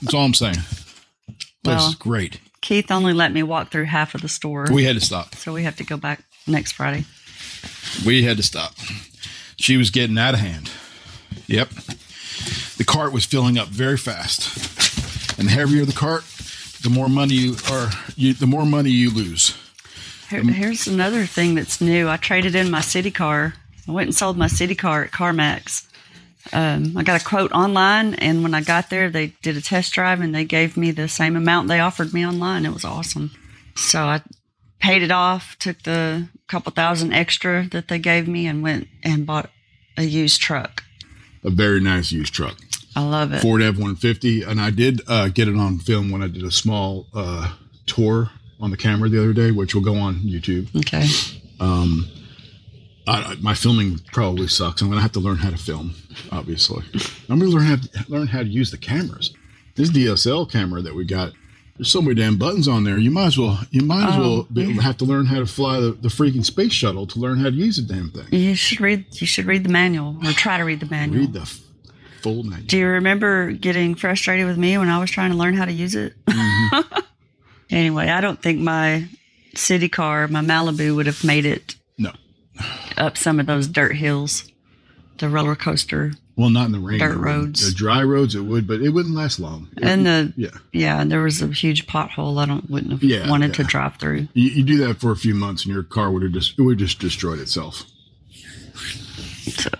That's 0.00 0.14
all 0.14 0.24
I'm 0.24 0.34
saying. 0.34 0.54
Place 0.54 1.36
Well, 1.64 1.88
is 1.90 1.94
great. 1.96 2.40
Keith 2.62 2.90
only 2.90 3.12
let 3.12 3.32
me 3.32 3.42
walk 3.42 3.70
through 3.70 3.84
half 3.84 4.14
of 4.14 4.22
the 4.22 4.28
store. 4.28 4.66
We 4.72 4.84
had 4.84 4.94
to 4.96 5.00
stop. 5.04 5.34
so 5.34 5.52
we 5.52 5.64
have 5.64 5.76
to 5.76 5.84
go 5.84 5.96
back 5.96 6.22
next 6.46 6.72
Friday. 6.72 7.04
We 8.06 8.22
had 8.22 8.36
to 8.38 8.42
stop. 8.42 8.74
She 9.56 9.76
was 9.76 9.90
getting 9.90 10.16
out 10.18 10.34
of 10.34 10.40
hand. 10.40 10.70
Yep. 11.46 11.68
The 12.76 12.84
cart 12.84 13.12
was 13.12 13.24
filling 13.24 13.58
up 13.58 13.68
very 13.68 13.96
fast. 13.96 15.38
And 15.38 15.48
the 15.48 15.52
heavier 15.52 15.84
the 15.84 15.92
cart, 15.92 16.24
the 16.82 16.90
more 16.90 17.08
money 17.08 17.34
you 17.34 17.56
are 17.70 17.90
you 18.16 18.34
the 18.34 18.46
more 18.46 18.66
money 18.66 18.90
you 18.90 19.10
lose. 19.10 19.56
Here, 20.28 20.42
here's 20.42 20.86
another 20.86 21.26
thing 21.26 21.54
that's 21.54 21.80
new. 21.80 22.08
I 22.08 22.16
traded 22.16 22.54
in 22.54 22.70
my 22.70 22.80
city 22.80 23.10
car. 23.10 23.54
I 23.88 23.92
went 23.92 24.08
and 24.08 24.14
sold 24.14 24.36
my 24.36 24.46
city 24.46 24.74
car 24.74 25.04
at 25.04 25.10
CarMax. 25.10 25.86
Um, 26.52 26.96
I 26.96 27.02
got 27.02 27.20
a 27.20 27.24
quote 27.24 27.52
online, 27.52 28.14
and 28.14 28.42
when 28.42 28.54
I 28.54 28.62
got 28.62 28.90
there, 28.90 29.10
they 29.10 29.28
did 29.42 29.56
a 29.56 29.60
test 29.60 29.92
drive 29.92 30.20
and 30.20 30.34
they 30.34 30.44
gave 30.44 30.76
me 30.76 30.90
the 30.90 31.08
same 31.08 31.36
amount 31.36 31.68
they 31.68 31.80
offered 31.80 32.14
me 32.14 32.26
online. 32.26 32.64
It 32.64 32.72
was 32.72 32.84
awesome. 32.84 33.30
So 33.76 34.04
I 34.04 34.22
paid 34.78 35.02
it 35.02 35.10
off, 35.10 35.56
took 35.58 35.82
the 35.82 36.28
couple 36.48 36.72
thousand 36.72 37.12
extra 37.12 37.68
that 37.70 37.88
they 37.88 37.98
gave 37.98 38.26
me, 38.26 38.46
and 38.46 38.62
went 38.62 38.88
and 39.02 39.26
bought 39.26 39.50
a 39.96 40.02
used 40.04 40.40
truck. 40.40 40.82
A 41.44 41.50
very 41.50 41.80
nice 41.80 42.12
used 42.12 42.34
truck. 42.34 42.56
I 42.94 43.02
love 43.02 43.32
it. 43.32 43.40
Ford 43.40 43.62
F 43.62 43.78
one 43.78 43.96
fifty. 43.96 44.42
And 44.42 44.60
I 44.60 44.70
did 44.70 45.00
uh, 45.06 45.28
get 45.28 45.48
it 45.48 45.56
on 45.56 45.78
film 45.78 46.10
when 46.10 46.22
I 46.22 46.28
did 46.28 46.44
a 46.44 46.50
small 46.50 47.06
uh, 47.14 47.54
tour 47.86 48.30
on 48.60 48.70
the 48.70 48.76
camera 48.76 49.08
the 49.08 49.18
other 49.18 49.32
day, 49.32 49.50
which 49.50 49.74
will 49.74 49.82
go 49.82 49.96
on 49.96 50.16
YouTube. 50.16 50.74
Okay. 50.76 51.06
Um, 51.60 52.06
I, 53.06 53.36
my 53.40 53.54
filming 53.54 53.98
probably 54.12 54.48
sucks. 54.48 54.82
I'm 54.82 54.88
going 54.88 54.98
to 54.98 55.02
have 55.02 55.12
to 55.12 55.20
learn 55.20 55.38
how 55.38 55.50
to 55.50 55.56
film. 55.56 55.94
Obviously, 56.30 56.84
I'm 57.28 57.38
going 57.38 57.50
to 57.50 57.56
learn 57.56 57.66
how 57.66 57.76
to 57.76 58.04
learn 58.08 58.26
how 58.26 58.42
to 58.42 58.48
use 58.48 58.70
the 58.70 58.78
cameras. 58.78 59.34
This 59.74 59.90
DSL 59.90 60.50
camera 60.50 60.82
that 60.82 60.94
we 60.94 61.04
got. 61.04 61.32
There's 61.80 61.90
so 61.90 62.02
many 62.02 62.14
damn 62.14 62.36
buttons 62.36 62.68
on 62.68 62.84
there. 62.84 62.98
You 62.98 63.10
might 63.10 63.28
as 63.28 63.38
well. 63.38 63.58
You 63.70 63.80
might 63.80 64.06
as 64.10 64.16
Oh, 64.16 64.20
well 64.20 64.42
be, 64.52 64.66
um, 64.66 64.74
have 64.76 64.98
to 64.98 65.06
learn 65.06 65.24
how 65.24 65.38
to 65.38 65.46
fly 65.46 65.80
the, 65.80 65.92
the 65.92 66.08
freaking 66.08 66.44
space 66.44 66.72
shuttle 66.72 67.06
to 67.06 67.18
learn 67.18 67.38
how 67.38 67.46
to 67.46 67.56
use 67.56 67.76
the 67.78 67.82
damn 67.94 68.10
thing. 68.10 68.26
You 68.30 68.54
should 68.54 68.82
read. 68.82 69.06
You 69.18 69.26
should 69.26 69.46
read 69.46 69.64
the 69.64 69.70
manual 69.70 70.14
or 70.22 70.32
try 70.32 70.58
to 70.58 70.64
read 70.64 70.80
the 70.80 70.90
manual. 70.90 71.20
Read 71.22 71.32
the 71.32 71.40
f- 71.40 71.58
full 72.20 72.42
manual. 72.42 72.66
Do 72.66 72.76
you 72.76 72.86
remember 72.86 73.52
getting 73.52 73.94
frustrated 73.94 74.44
with 74.46 74.58
me 74.58 74.76
when 74.76 74.90
I 74.90 74.98
was 75.00 75.10
trying 75.10 75.30
to 75.30 75.38
learn 75.38 75.54
how 75.54 75.64
to 75.64 75.72
use 75.72 75.94
it? 75.94 76.12
Mm-hmm. 76.26 76.98
anyway, 77.70 78.08
I 78.10 78.20
don't 78.20 78.42
think 78.42 78.60
my 78.60 79.08
city 79.54 79.88
car, 79.88 80.28
my 80.28 80.42
Malibu, 80.42 80.94
would 80.96 81.06
have 81.06 81.24
made 81.24 81.46
it 81.46 81.76
No. 81.96 82.12
up 82.98 83.16
some 83.16 83.40
of 83.40 83.46
those 83.46 83.66
dirt 83.68 83.96
hills, 83.96 84.46
the 85.16 85.30
roller 85.30 85.56
coaster, 85.56 86.12
Well, 86.36 86.48
not 86.50 86.66
in 86.66 86.72
the 86.72 86.78
rain. 86.78 86.98
Dirt 87.00 87.16
roads. 87.18 87.66
The 87.68 87.74
dry 87.76 88.02
roads, 88.02 88.34
it 88.34 88.40
would, 88.40 88.66
but 88.66 88.80
it 88.80 88.90
wouldn't 88.90 89.14
last 89.14 89.38
long. 89.40 89.68
It- 89.76 89.82
and 89.84 90.06
the 90.06 90.32
yeah, 90.36 90.48
yeah, 90.72 91.00
and 91.00 91.10
there 91.12 91.20
was 91.22 91.42
a 91.42 91.48
huge 91.48 91.86
pothole. 91.86 92.38
I 92.40 92.46
don't 92.46 92.70
wouldn't 92.70 92.92
have 92.92 93.02
Yeah, 93.04 93.28
wanted 93.28 93.52
to 93.54 93.62
yeah. 93.62 93.68
drive 93.68 93.96
through. 93.96 94.28
you, 94.32 94.48
you 94.50 94.62
do 94.62 94.78
that 94.86 95.00
for 95.00 95.10
a 95.10 95.16
few 95.16 95.34
months, 95.34 95.64
and 95.64 95.74
your 95.74 95.82
car 95.82 96.10
would 96.10 96.22
have 96.22 96.32
just 96.32 96.58
it 96.58 96.62
would 96.62 96.78
just 96.78 96.98
destroyed 96.98 97.40
itself. 97.40 97.84
So 99.44 99.70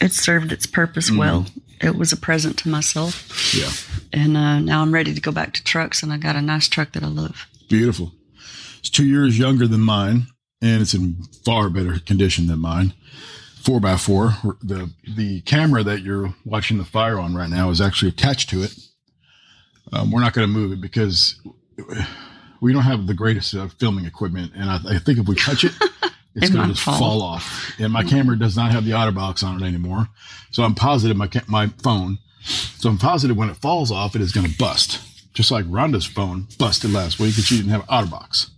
it 0.00 0.12
served 0.12 0.52
its 0.52 0.66
purpose 0.66 1.10
well. 1.10 1.46
It 1.80 1.96
was 1.96 2.12
a 2.12 2.16
present 2.16 2.56
to 2.60 2.68
myself, 2.68 3.54
Yeah, 3.54 3.70
and 4.12 4.36
uh, 4.36 4.58
now 4.60 4.82
I'm 4.82 4.92
ready 4.92 5.14
to 5.14 5.20
go 5.20 5.30
back 5.30 5.52
to 5.54 5.62
trucks, 5.64 6.02
and 6.02 6.12
I 6.12 6.16
got 6.16 6.34
a 6.36 6.42
nice 6.42 6.68
truck 6.68 6.92
that 6.92 7.02
I 7.04 7.08
love. 7.08 7.46
beautiful. 7.68 8.12
It's 8.80 8.90
two 8.90 9.04
years 9.06 9.38
younger 9.38 9.66
than 9.68 9.80
mine, 9.80 10.26
and 10.62 10.80
it's 10.82 10.94
in 10.94 11.22
far 11.44 11.68
better 11.68 11.98
condition 12.00 12.46
than 12.46 12.60
mine. 12.60 12.94
Four 13.68 13.80
by 13.80 13.98
four. 13.98 14.34
The 14.62 14.90
the 15.06 15.42
camera 15.42 15.82
that 15.82 16.00
you're 16.00 16.34
watching 16.46 16.78
the 16.78 16.86
fire 16.86 17.18
on 17.18 17.34
right 17.34 17.50
now 17.50 17.68
is 17.68 17.82
actually 17.82 18.08
attached 18.08 18.48
to 18.48 18.62
it. 18.62 18.74
Um, 19.92 20.10
we're 20.10 20.22
not 20.22 20.32
going 20.32 20.48
to 20.48 20.52
move 20.52 20.72
it 20.72 20.80
because 20.80 21.38
we 22.62 22.72
don't 22.72 22.84
have 22.84 23.06
the 23.06 23.12
greatest 23.12 23.54
uh, 23.54 23.68
filming 23.78 24.06
equipment, 24.06 24.52
and 24.56 24.70
I, 24.70 24.78
I 24.94 24.98
think 24.98 25.18
if 25.18 25.28
we 25.28 25.34
touch 25.34 25.64
it, 25.64 25.72
it's 26.34 26.48
It 26.48 26.54
going 26.54 26.68
to 26.68 26.72
just 26.72 26.82
fall. 26.82 26.98
fall. 26.98 27.22
off. 27.22 27.72
And 27.78 27.92
my 27.92 28.04
camera 28.04 28.38
does 28.38 28.56
not 28.56 28.70
have 28.72 28.86
the 28.86 28.92
OtterBox 28.92 29.42
on 29.44 29.62
it 29.62 29.66
anymore, 29.66 30.08
so 30.50 30.62
I'm 30.62 30.74
positive 30.74 31.18
my 31.18 31.26
ca- 31.28 31.44
my 31.46 31.66
phone. 31.82 32.20
So 32.40 32.88
I'm 32.88 32.96
positive 32.96 33.36
when 33.36 33.50
it 33.50 33.56
falls 33.58 33.90
off, 33.92 34.16
it 34.16 34.22
is 34.22 34.32
going 34.32 34.50
to 34.50 34.56
bust, 34.56 34.98
just 35.34 35.50
like 35.50 35.66
Rhonda's 35.66 36.06
phone 36.06 36.46
busted 36.58 36.90
last 36.90 37.18
week, 37.20 37.36
and 37.36 37.44
she 37.44 37.58
didn't 37.58 37.72
have 37.72 37.82
an 37.82 37.88
OtterBox. 37.88 38.48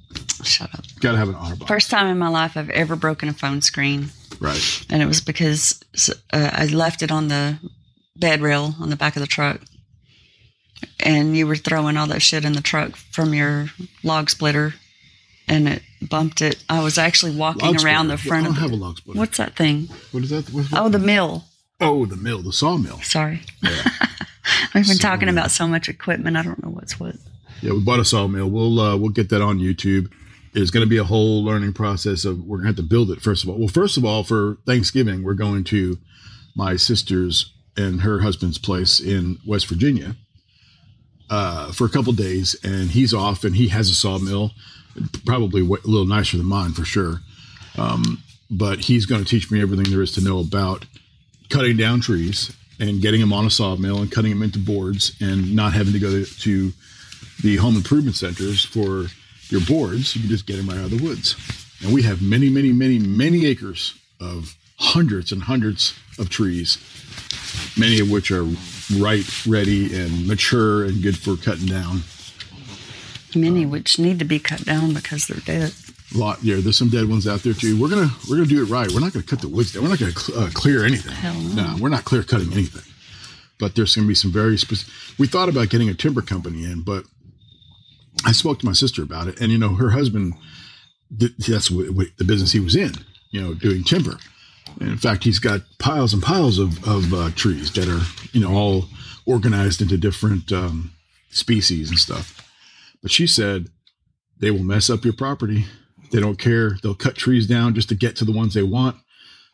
Shut 0.47 0.73
up. 0.73 0.85
Got 1.01 1.13
to 1.13 1.19
have 1.19 1.29
an 1.29 1.35
OtterBox, 1.35 1.67
First 1.67 1.91
time 1.91 2.07
in 2.07 2.17
my 2.17 2.29
life 2.29 2.57
I've 2.57 2.71
ever 2.71 2.95
broken 2.95 3.29
a 3.29 3.33
phone 3.33 3.61
screen. 3.61 4.11
Right? 4.41 4.87
and 4.91 5.03
it 5.03 5.07
was 5.07 5.21
because 5.21 5.83
uh, 6.33 6.51
I 6.53 6.67
left 6.67 7.03
it 7.03 7.11
on 7.13 7.29
the 7.29 7.59
bed 8.17 8.41
rail 8.41 8.75
on 8.81 8.91
the 8.91 8.97
back 8.97 9.17
of 9.17 9.21
the 9.21 9.27
truck, 9.29 9.61
and 11.01 11.37
you 11.37 11.47
were 11.47 11.57
throwing 11.57 11.97
all 11.97 12.07
that 12.09 12.23
shit 12.23 12.45
in 12.45 12.53
the 12.53 12.61
truck 12.61 12.97
from 12.97 13.35
your 13.35 13.69
log 14.03 14.31
splitter, 14.31 14.75
and 15.49 15.69
it 15.69 15.83
bumped 16.09 16.41
it. 16.43 16.63
I 16.69 16.83
was 16.83 16.99
actually 16.99 17.37
walking 17.37 17.63
Log 17.67 17.85
around 17.85 18.07
splitter. 18.07 18.23
the 18.23 18.29
front 18.29 18.47
I 18.47 18.49
of 18.51 18.55
don't 18.55 18.63
the, 18.65 18.71
have 18.71 18.73
a 18.81 18.83
log 18.83 18.97
splitter. 18.99 19.19
what's 19.19 19.37
that 19.39 19.57
thing? 19.57 19.89
What 20.13 20.23
is 20.25 20.31
that? 20.31 20.69
Oh, 20.73 20.89
the 20.89 20.99
mill. 20.99 21.45
oh, 21.81 22.07
the 22.07 22.17
mill, 22.17 22.43
the 22.43 22.53
sawmill. 22.53 23.01
Sorry, 23.03 23.41
we've 24.75 24.87
been 24.87 24.99
talking 24.99 25.29
about 25.29 25.51
so 25.51 25.67
much 25.67 25.89
equipment. 25.89 26.37
I 26.37 26.43
don't 26.43 26.63
know 26.63 26.71
what's 26.71 26.99
what. 27.01 27.17
Yeah, 27.63 27.73
we 27.73 27.81
bought 27.81 28.01
a 28.01 28.05
sawmill. 28.05 28.49
We'll 28.49 28.81
uh, 28.81 28.97
we'll 28.97 29.11
get 29.11 29.29
that 29.31 29.43
on 29.43 29.59
YouTube. 29.59 30.11
It's 30.53 30.71
going 30.71 30.85
to 30.85 30.91
be 30.91 30.97
a 30.97 31.05
whole 31.05 31.45
learning 31.45 31.75
process 31.75 32.25
of 32.25 32.45
we're 32.45 32.59
going 32.59 32.65
to 32.65 32.69
have 32.69 32.77
to 32.77 32.83
build 32.83 33.11
it 33.11 33.21
first 33.21 33.45
of 33.45 33.51
all. 33.51 33.59
Well, 33.59 33.69
first 33.69 33.97
of 33.97 34.05
all, 34.05 34.25
for 34.25 34.59
Thanksgiving, 34.67 35.23
we're 35.23 35.35
going 35.35 35.65
to 35.65 35.99
my 36.55 36.77
sister's 36.77 37.53
and 37.77 38.01
her 38.03 38.21
husband's 38.21 38.59
place 38.59 39.01
in 39.01 39.39
West 39.47 39.69
Virginia 39.69 40.17
uh, 41.31 41.73
for 41.73 41.85
a 41.85 41.89
couple 41.89 42.13
days, 42.13 42.57
and 42.65 42.91
he's 42.91 43.15
off, 43.15 43.45
and 43.45 43.57
he 43.57 43.69
has 43.69 43.89
a 43.89 43.95
sawmill, 43.95 44.51
probably 45.25 45.63
a 45.63 45.65
little 45.65 46.07
nicer 46.07 46.37
than 46.37 46.47
mine 46.47 46.73
for 46.73 46.85
sure. 46.85 47.21
Um, 47.79 48.23
but 48.51 48.81
he's 48.81 49.07
going 49.07 49.23
to 49.23 49.29
teach 49.29 49.51
me 49.51 49.63
everything 49.63 49.91
there 49.91 50.03
is 50.03 50.13
to 50.13 50.21
know 50.21 50.41
about 50.41 50.87
cutting 51.49 51.77
down 51.77 52.01
trees 52.01 52.55
and 52.81 53.01
getting 53.01 53.21
them 53.21 53.33
on 53.33 53.47
a 53.47 53.51
sawmill 53.51 54.01
and 54.01 54.11
cutting 54.11 54.31
them 54.31 54.43
into 54.43 54.59
boards 54.59 55.17
and 55.21 55.55
not 55.55 55.73
having 55.73 55.93
to 55.93 55.99
go 55.99 56.25
to 56.25 56.73
the 57.43 57.57
home 57.57 57.77
improvement 57.77 58.17
centers 58.17 58.65
for 58.65 59.07
your 59.51 59.61
boards. 59.63 60.15
You 60.15 60.23
can 60.23 60.31
just 60.31 60.47
get 60.47 60.57
them 60.57 60.69
right 60.69 60.79
out 60.79 60.85
of 60.85 60.99
the 60.99 61.03
woods. 61.03 61.37
And 61.83 61.93
we 61.93 62.03
have 62.03 62.23
many, 62.23 62.51
many, 62.51 62.73
many, 62.73 62.99
many 62.99 63.47
acres 63.47 63.95
of 64.21 64.57
hundreds 64.79 65.33
and 65.33 65.43
hundreds 65.43 65.95
of 66.19 66.29
trees, 66.31 66.79
many 67.79 68.01
of 68.01 68.11
which 68.11 68.31
are 68.31 68.45
ripe, 68.99 69.27
ready, 69.47 69.95
and 69.99 70.27
mature 70.27 70.85
and 70.85 71.03
good 71.03 71.19
for 71.19 71.37
cutting 71.37 71.67
down. 71.67 72.03
Many 73.35 73.65
which 73.65 73.99
need 73.99 74.19
to 74.19 74.25
be 74.25 74.39
cut 74.39 74.65
down 74.65 74.93
because 74.93 75.27
they're 75.27 75.41
dead. 75.41 75.73
A 76.15 76.19
lot, 76.19 76.43
yeah. 76.43 76.57
There's 76.59 76.77
some 76.77 76.89
dead 76.89 77.09
ones 77.09 77.29
out 77.29 77.41
there 77.45 77.53
too. 77.53 77.81
We're 77.81 77.89
gonna 77.89 78.11
we're 78.29 78.37
gonna 78.37 78.49
do 78.49 78.63
it 78.63 78.67
right. 78.67 78.91
We're 78.91 78.99
not 78.99 79.13
gonna 79.13 79.25
cut 79.25 79.41
the 79.41 79.49
woods 79.49 79.73
down. 79.73 79.85
We're 79.85 79.91
not 79.91 80.01
gonna 80.01 80.13
cl- 80.13 80.41
uh, 80.41 80.51
clear 80.53 80.85
anything. 80.85 81.13
Hell 81.13 81.35
no. 81.35 81.75
no, 81.75 81.77
we're 81.81 81.89
not 81.89 82.05
clear 82.05 82.25
cutting 82.25 82.53
anything. 82.53 82.83
But 83.61 83.77
there's 83.77 83.95
gonna 83.95 84.09
be 84.09 84.17
some 84.17 84.33
very 84.33 84.59
specific. 84.59 84.93
We 85.19 85.29
thought 85.29 85.49
about 85.49 85.69
getting 85.69 85.89
a 85.89 85.95
timber 85.95 86.23
company 86.23 86.65
in, 86.65 86.81
but 86.83 87.05
I 88.25 88.33
spoke 88.33 88.59
to 88.61 88.67
my 88.67 88.73
sister 88.73 89.03
about 89.03 89.29
it, 89.29 89.41
and 89.41 89.51
you 89.51 89.59
know, 89.59 89.75
her 89.75 89.91
husband, 89.91 90.35
that's 91.11 91.71
what, 91.71 91.91
what 91.91 92.09
the 92.19 92.25
business 92.25 92.53
he 92.53 92.61
was 92.61 92.77
in. 92.77 92.93
You 93.31 93.41
know, 93.41 93.55
doing 93.55 93.85
timber. 93.85 94.19
And 94.81 94.89
in 94.89 94.99
fact, 94.99 95.25
he's 95.25 95.39
got 95.39 95.63
piles 95.79 96.13
and 96.13 96.23
piles 96.23 96.59
of 96.59 96.87
of 96.87 97.13
uh, 97.13 97.31
trees 97.35 97.73
that 97.73 97.89
are 97.89 98.01
you 98.33 98.41
know 98.41 98.55
all 98.55 98.85
organized 99.27 99.81
into 99.81 99.97
different 99.97 100.53
um, 100.53 100.93
species 101.31 101.91
and 101.91 101.99
stuff. 101.99 102.37
But 103.03 103.11
she 103.11 103.27
said 103.27 103.69
they 104.39 104.51
will 104.51 104.63
mess 104.63 104.91
up 104.91 105.05
your 105.05 105.15
property. 105.15 105.67
They 106.11 106.21
don't 106.21 106.39
care. 106.39 106.77
They'll 106.83 106.95
cut 106.95 107.15
trees 107.15 107.47
down 107.47 107.75
just 107.75 107.89
to 107.91 107.95
get 107.95 108.17
to 108.17 108.25
the 108.25 108.33
ones 108.33 108.55
they 108.55 108.63
want. 108.63 108.97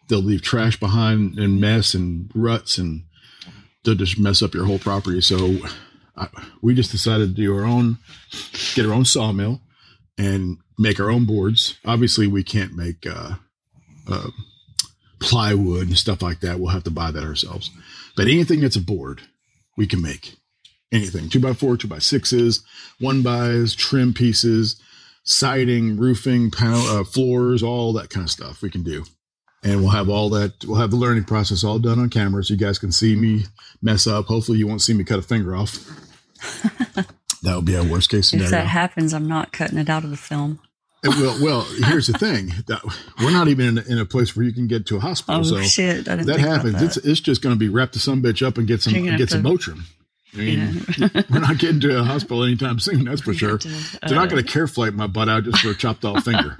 They'll 0.08 0.20
leave 0.20 0.42
trash 0.42 0.78
behind 0.78 1.38
and 1.38 1.60
mess 1.60 1.92
and 1.94 2.30
ruts, 2.34 2.78
and 2.78 3.02
they'll 3.84 3.94
just 3.94 4.18
mess 4.18 4.42
up 4.42 4.54
your 4.54 4.64
whole 4.64 4.78
property. 4.78 5.20
So 5.20 5.58
I, 6.16 6.28
we 6.62 6.74
just 6.74 6.90
decided 6.90 7.28
to 7.28 7.42
do 7.42 7.56
our 7.56 7.64
own, 7.64 7.98
get 8.74 8.86
our 8.86 8.92
own 8.92 9.04
sawmill, 9.04 9.60
and 10.16 10.58
make 10.78 10.98
our 11.00 11.10
own 11.10 11.24
boards. 11.24 11.78
Obviously, 11.84 12.26
we 12.26 12.42
can't 12.42 12.74
make 12.74 13.06
uh, 13.06 13.34
uh, 14.08 14.30
plywood 15.20 15.88
and 15.88 15.98
stuff 15.98 16.22
like 16.22 16.40
that, 16.40 16.60
we'll 16.60 16.70
have 16.70 16.84
to 16.84 16.90
buy 16.90 17.10
that 17.10 17.24
ourselves. 17.24 17.70
But 18.16 18.28
anything 18.28 18.60
that's 18.60 18.76
a 18.76 18.80
board, 18.80 19.22
we 19.76 19.86
can 19.86 20.02
make 20.02 20.36
anything 20.92 21.28
two 21.28 21.40
by 21.40 21.52
four, 21.52 21.76
two 21.76 21.88
by 21.88 21.98
sixes, 21.98 22.64
one 23.00 23.22
bys, 23.22 23.74
trim 23.74 24.14
pieces, 24.14 24.80
siding, 25.24 25.96
roofing, 25.96 26.50
panel, 26.50 26.80
uh, 26.80 27.04
floors, 27.04 27.62
all 27.62 27.92
that 27.94 28.10
kind 28.10 28.24
of 28.24 28.30
stuff 28.30 28.62
we 28.62 28.70
can 28.70 28.82
do. 28.82 29.04
And 29.64 29.80
we'll 29.80 29.90
have 29.90 30.08
all 30.08 30.30
that. 30.30 30.64
We'll 30.64 30.80
have 30.80 30.92
the 30.92 30.96
learning 30.96 31.24
process 31.24 31.64
all 31.64 31.80
done 31.80 31.98
on 31.98 32.08
camera, 32.08 32.44
so 32.44 32.54
you 32.54 32.60
guys 32.60 32.78
can 32.78 32.92
see 32.92 33.16
me 33.16 33.46
mess 33.82 34.06
up. 34.06 34.26
Hopefully, 34.26 34.58
you 34.58 34.66
won't 34.66 34.82
see 34.82 34.94
me 34.94 35.02
cut 35.02 35.18
a 35.18 35.22
finger 35.22 35.56
off. 35.56 36.05
That 37.42 37.56
would 37.56 37.64
be 37.64 37.76
our 37.76 37.84
worst 37.84 38.10
case 38.10 38.28
scenario. 38.28 38.46
If 38.46 38.50
that 38.52 38.66
happens, 38.66 39.12
I'm 39.14 39.28
not 39.28 39.52
cutting 39.52 39.78
it 39.78 39.88
out 39.88 40.04
of 40.04 40.10
the 40.10 40.16
film. 40.16 40.60
Well, 41.04 41.38
well, 41.40 41.60
here's 41.84 42.06
the 42.08 42.18
thing: 42.18 42.48
that 42.66 42.80
we're 43.20 43.30
not 43.30 43.48
even 43.48 43.68
in 43.68 43.78
a, 43.78 43.92
in 43.92 43.98
a 43.98 44.04
place 44.04 44.34
where 44.34 44.44
you 44.44 44.52
can 44.52 44.66
get 44.66 44.86
to 44.86 44.96
a 44.96 45.00
hospital. 45.00 45.40
Oh, 45.40 45.44
so 45.44 45.62
shit. 45.62 46.06
That 46.06 46.40
happens. 46.40 46.72
that. 46.74 46.82
It's 46.82 46.96
it's 46.96 47.20
just 47.20 47.42
going 47.42 47.54
to 47.54 47.58
be 47.58 47.68
wrap 47.68 47.92
the 47.92 47.98
some 47.98 48.22
bitch 48.22 48.44
up 48.44 48.58
and 48.58 48.66
get 48.66 48.82
some 48.82 48.92
get 48.94 49.30
some 49.30 49.42
to- 49.42 49.48
Motrin. 49.48 49.80
I 50.34 50.38
mean, 50.38 50.84
we're 51.30 51.38
not 51.40 51.56
getting 51.58 51.80
to 51.80 52.00
a 52.00 52.02
hospital 52.02 52.44
anytime 52.44 52.78
soon. 52.78 53.04
That's 53.06 53.22
for 53.22 53.32
sure. 53.32 53.56
to, 53.56 53.68
They're 53.68 54.16
not 54.16 54.26
uh, 54.26 54.30
going 54.32 54.44
to 54.44 54.50
care 54.52 54.66
flight 54.66 54.92
my 54.92 55.06
butt 55.06 55.30
out 55.30 55.44
just 55.44 55.60
for 55.62 55.70
a 55.70 55.74
chopped 55.74 56.04
off 56.04 56.24
finger. 56.24 56.58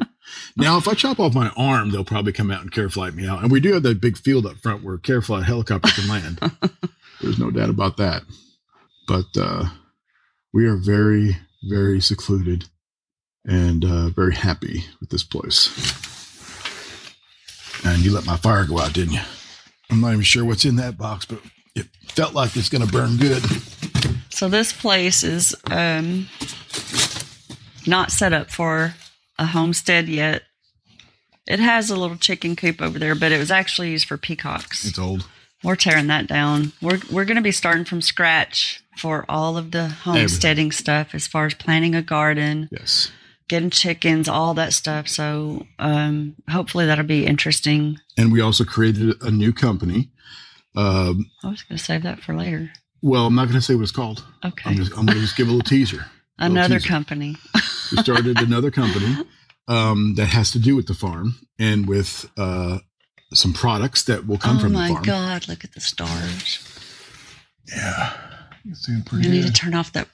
Now, 0.57 0.79
if 0.79 0.89
I 0.89 0.95
chop 0.95 1.21
off 1.21 1.35
my 1.35 1.51
arm, 1.57 1.91
they'll 1.91 2.05
probably 2.05 2.33
come 2.33 2.51
out 2.51 2.63
and 2.63 2.73
care 2.73 2.89
flight 2.89 3.15
me 3.15 3.27
out. 3.27 3.43
And 3.43 3.51
we 3.51 3.61
do 3.61 3.75
have 3.75 3.83
that 3.83 4.01
big 4.01 4.17
field 4.17 4.47
up 4.47 4.57
front 4.59 4.83
where 4.83 4.97
care 4.99 5.21
flight 5.21 5.45
helicopter 5.45 5.91
can 5.93 6.09
land. 6.09 6.41
There's 7.21 7.39
no 7.39 7.51
doubt 7.51 7.69
about 7.71 7.97
that. 7.99 8.23
But 9.07 9.27
uh, 9.37 9.67
we 10.53 10.67
are 10.67 10.77
very, 10.77 11.37
very 11.69 12.01
secluded 12.01 12.65
and 13.45 13.85
uh, 13.85 14.09
very 14.09 14.35
happy 14.35 14.85
with 15.01 15.11
this 15.11 15.23
place. 15.23 15.71
And 17.85 18.05
you 18.05 18.13
let 18.13 18.27
my 18.27 18.37
fire 18.37 18.65
go 18.65 18.81
out, 18.81 18.93
didn't 18.93 19.15
you? 19.15 19.21
I'm 19.91 20.01
not 20.01 20.13
even 20.13 20.23
sure 20.23 20.45
what's 20.45 20.65
in 20.65 20.77
that 20.77 20.99
box, 20.99 21.25
but 21.25 21.41
it 21.75 21.87
felt 22.09 22.35
like 22.35 22.57
it's 22.57 22.69
going 22.69 22.85
to 22.85 22.93
burn 22.93 23.17
good. 23.17 23.45
So 24.31 24.49
this 24.49 24.73
place 24.73 25.23
is 25.23 25.55
um, 25.71 26.29
not 27.87 28.11
set 28.11 28.33
up 28.33 28.51
for 28.51 28.95
a 29.39 29.47
homestead 29.47 30.09
yet. 30.09 30.43
It 31.47 31.61
has 31.61 31.91
a 31.91 31.97
little 31.97 32.17
chicken 32.17 32.57
coop 32.57 32.83
over 32.83 32.99
there, 32.99 33.15
but 33.15 33.31
it 33.31 33.39
was 33.39 33.51
actually 33.51 33.93
used 33.93 34.09
for 34.09 34.17
peacocks. 34.17 34.85
It's 34.85 34.99
old. 34.99 35.29
We're 35.63 35.77
tearing 35.77 36.09
that 36.09 36.27
down. 36.27 36.73
We're 36.83 37.01
we're 37.11 37.25
going 37.25 37.37
to 37.37 37.43
be 37.43 37.53
starting 37.53 37.85
from 37.85 38.03
scratch 38.03 38.83
for 38.97 39.25
all 39.29 39.57
of 39.57 39.71
the 39.71 39.89
homesteading 39.89 40.73
stuff, 40.73 41.15
as 41.15 41.27
far 41.27 41.47
as 41.47 41.55
planting 41.55 41.95
a 41.95 42.03
garden, 42.03 42.69
Yes. 42.73 43.11
getting 43.49 43.71
chickens, 43.71 44.29
all 44.29 44.55
that 44.55 44.73
stuff. 44.73 45.07
So 45.09 45.67
um, 45.79 46.35
hopefully 46.51 46.87
that'll 46.87 47.05
be 47.05 47.27
interesting. 47.27 47.99
And 48.17 48.33
we 48.33 48.41
also 48.41 48.65
created 48.65 49.15
a 49.23 49.31
new 49.31 49.53
company. 49.53 50.11
Um, 50.75 51.31
I 51.45 51.49
was 51.51 51.63
going 51.63 51.79
to 51.79 51.85
save 51.85 52.03
that 52.03 52.21
for 52.21 52.35
later. 52.35 52.71
well, 53.03 53.27
I'm 53.27 53.35
not 53.35 53.45
going 53.49 53.55
to 53.61 53.63
say 53.65 53.75
what 53.75 53.83
it's 53.83 53.93
called. 53.93 54.25
Okay, 54.45 54.71
I'm, 54.71 54.77
just, 54.77 54.91
I'm 54.93 55.07
going 55.07 55.17
to 55.17 55.23
just 55.23 55.37
give 55.37 55.49
a 55.49 55.51
little 55.51 55.69
teaser. 55.69 56.07
A 56.39 56.49
little 56.51 56.57
another 56.59 56.79
teaser. 56.79 56.89
company. 56.89 57.37
We 57.93 57.99
started 58.03 58.39
another 58.43 58.71
company 58.73 59.17
um, 59.69 60.17
that 60.17 60.27
has 60.27 60.51
to 60.51 60.59
do 60.59 60.75
with 60.77 60.87
the 60.89 60.93
farm 60.95 61.37
and 61.59 61.87
with 61.89 62.29
uh, 62.37 62.79
some 63.33 63.53
products 63.55 64.03
that 64.05 64.27
will 64.27 64.37
come 64.39 64.57
oh 64.57 64.61
from 64.61 64.73
the 64.73 64.79
my 64.79 64.89
farm. 64.89 65.03
God! 65.05 65.49
Look 65.49 65.65
at 65.65 65.73
the 65.73 65.81
stars. 65.81 66.59
Yeah. 67.69 68.13
It's 68.69 68.87
doing 68.87 69.03
I 69.07 69.09
pretty 69.09 69.29
need 69.29 69.47
to 69.47 69.53
turn 69.53 69.75
off 69.75 69.93
that. 69.93 70.09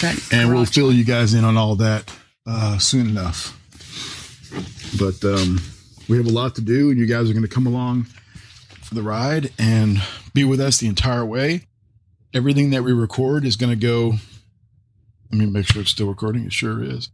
That 0.00 0.32
And 0.32 0.54
we'll 0.54 0.66
fill 0.66 0.92
you 0.92 1.04
guys 1.04 1.34
in 1.34 1.44
on 1.44 1.56
all 1.56 1.76
that 1.76 2.12
uh, 2.46 2.78
soon 2.78 3.08
enough. 3.08 3.52
But 4.98 5.24
um, 5.24 5.60
we 6.08 6.16
have 6.16 6.26
a 6.26 6.30
lot 6.30 6.54
to 6.56 6.60
do, 6.60 6.90
and 6.90 6.98
you 6.98 7.06
guys 7.06 7.28
are 7.28 7.32
going 7.32 7.42
to 7.42 7.48
come 7.48 7.66
along 7.66 8.04
for 8.82 8.94
the 8.94 9.02
ride 9.02 9.52
and 9.58 10.02
be 10.32 10.44
with 10.44 10.60
us 10.60 10.78
the 10.78 10.86
entire 10.86 11.24
way. 11.24 11.66
Everything 12.32 12.70
that 12.70 12.84
we 12.84 12.92
record 12.92 13.44
is 13.44 13.56
going 13.56 13.70
to 13.70 13.76
go. 13.76 14.14
Let 15.30 15.38
me 15.38 15.46
make 15.46 15.66
sure 15.66 15.82
it's 15.82 15.90
still 15.90 16.08
recording. 16.08 16.44
It 16.44 16.52
sure 16.52 16.82
is. 16.82 17.08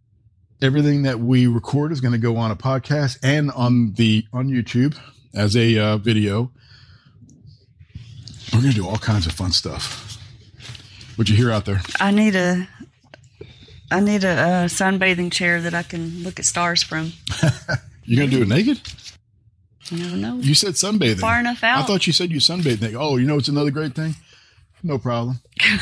Everything 0.61 1.03
that 1.03 1.19
we 1.19 1.47
record 1.47 1.93
is 1.93 2.01
going 2.01 2.13
to 2.13 2.19
go 2.19 2.37
on 2.37 2.51
a 2.51 2.57
podcast 2.57 3.19
and 3.23 3.51
on 3.53 3.95
the 3.95 4.27
on 4.33 4.49
YouTube 4.49 4.97
as 5.35 5.57
a 5.57 5.79
uh, 5.79 5.97
video. 5.97 6.53
We're 8.53 8.61
going 8.61 8.73
to 8.73 8.77
do 8.77 8.87
all 8.87 8.99
kinds 8.99 9.27
of 9.27 9.33
fun 9.33 9.51
stuff. 9.53 10.12
What 11.17 11.29
you 11.29 11.37
hear 11.37 11.51
out 11.51 11.65
there? 11.65 11.81
I 12.01 12.11
need 12.11 12.35
a. 12.37 12.67
I 13.91 14.01
need 14.01 14.25
a, 14.25 14.31
uh 14.31 14.65
sunbathing 14.69 15.31
chair 15.31 15.61
that 15.61 15.75
I 15.75 15.83
can 15.83 16.23
look 16.23 16.39
at 16.39 16.45
stars 16.47 16.83
from. 16.83 17.13
You 18.05 18.17
gonna 18.17 18.31
do 18.31 18.43
it 18.43 18.49
naked? 18.49 18.81
You 19.91 19.99
never 19.99 20.17
know. 20.17 20.37
You 20.39 20.55
said 20.55 20.75
sunbathing. 20.75 21.21
Far 21.21 21.39
enough 21.39 21.63
out. 21.63 21.79
I 21.79 21.83
thought 21.87 22.05
you 22.07 22.13
said 22.13 22.33
you 22.33 22.41
sunbathing. 22.41 22.97
Oh, 22.99 23.17
you 23.17 23.27
know 23.27 23.39
it's 23.39 23.47
another 23.49 23.71
great 23.71 23.95
thing? 23.95 24.17
No 24.83 24.99
problem. 24.99 25.39
you 25.65 25.79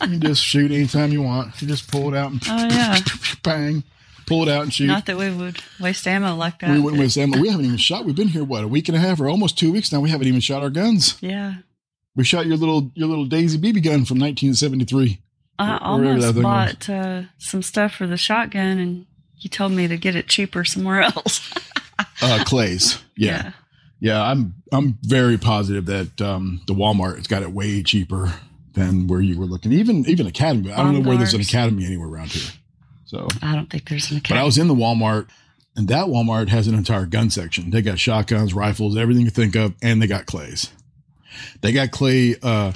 can 0.00 0.20
just 0.20 0.42
shoot 0.42 0.72
anytime 0.72 1.12
you 1.12 1.22
want. 1.22 1.62
You 1.62 1.68
just 1.68 1.88
pull 1.90 2.12
it 2.12 2.16
out 2.18 2.32
and 2.32 2.42
Oh 2.48 2.66
yeah. 2.68 2.98
bang, 3.44 3.84
pull 4.26 4.42
it 4.42 4.48
out 4.48 4.62
and 4.64 4.74
shoot. 4.74 4.86
Not 4.88 5.06
that 5.06 5.16
we 5.16 5.30
would 5.30 5.62
waste 5.78 6.06
ammo 6.08 6.34
like 6.34 6.58
that. 6.58 6.70
we 6.70 6.80
wouldn't 6.80 7.00
waste 7.00 7.16
ammo. 7.16 7.38
We 7.40 7.48
haven't 7.48 7.66
even 7.66 7.76
shot. 7.78 8.04
We've 8.04 8.16
been 8.16 8.28
here 8.28 8.42
what 8.42 8.64
a 8.64 8.68
week 8.68 8.88
and 8.88 8.96
a 8.96 9.00
half 9.00 9.20
or 9.20 9.28
almost 9.28 9.56
two 9.56 9.70
weeks 9.70 9.92
now. 9.92 10.00
We 10.00 10.10
haven't 10.10 10.26
even 10.26 10.40
shot 10.40 10.62
our 10.62 10.70
guns. 10.70 11.16
Yeah. 11.20 11.54
We 12.16 12.24
shot 12.24 12.46
your 12.46 12.56
little 12.56 12.90
your 12.94 13.08
little 13.08 13.26
Daisy 13.26 13.58
BB 13.58 13.84
gun 13.84 14.04
from 14.04 14.18
1973. 14.18 15.20
I 15.58 15.76
Or 15.76 15.98
whatever 15.98 16.20
that 16.20 16.26
almost 16.26 16.42
bought 16.42 16.88
uh, 16.90 17.22
some 17.38 17.62
stuff 17.62 17.94
for 17.94 18.06
the 18.06 18.16
shotgun, 18.16 18.78
and 18.78 19.06
you 19.38 19.48
told 19.48 19.72
me 19.72 19.86
to 19.88 19.96
get 19.96 20.16
it 20.16 20.26
cheaper 20.26 20.64
somewhere 20.64 21.02
else. 21.16 21.52
Uh, 22.22 22.42
Clay's. 22.44 22.98
Yeah. 23.18 23.52
yeah, 23.98 24.22
I'm 24.22 24.56
I'm 24.70 24.98
very 25.00 25.38
positive 25.38 25.86
that 25.86 26.20
um, 26.20 26.60
the 26.66 26.74
Walmart 26.74 27.16
has 27.16 27.26
got 27.26 27.42
it 27.42 27.50
way 27.52 27.82
cheaper 27.82 28.34
than 28.74 29.06
where 29.06 29.22
you 29.22 29.38
were 29.38 29.46
looking. 29.46 29.72
Even 29.72 30.04
even 30.06 30.26
Academy. 30.26 30.70
I 30.70 30.82
don't 30.82 30.92
know 30.92 31.08
where 31.08 31.16
there's 31.16 31.32
an 31.32 31.40
Academy 31.40 31.86
anywhere 31.86 32.08
around 32.08 32.28
here. 32.32 32.52
So 33.06 33.26
I 33.40 33.54
don't 33.54 33.70
think 33.70 33.88
there's 33.88 34.10
an 34.10 34.18
Academy. 34.18 34.38
But 34.38 34.42
I 34.42 34.44
was 34.44 34.58
in 34.58 34.68
the 34.68 34.74
Walmart, 34.74 35.28
and 35.76 35.88
that 35.88 36.08
Walmart 36.08 36.48
has 36.50 36.68
an 36.68 36.74
entire 36.74 37.06
gun 37.06 37.30
section. 37.30 37.70
They 37.70 37.80
got 37.80 37.98
shotguns, 37.98 38.52
rifles, 38.52 38.98
everything 38.98 39.24
you 39.24 39.30
think 39.30 39.56
of, 39.56 39.72
and 39.80 40.02
they 40.02 40.06
got 40.06 40.26
clays. 40.26 40.70
They 41.60 41.72
got 41.72 41.90
clay, 41.90 42.36
uh, 42.42 42.72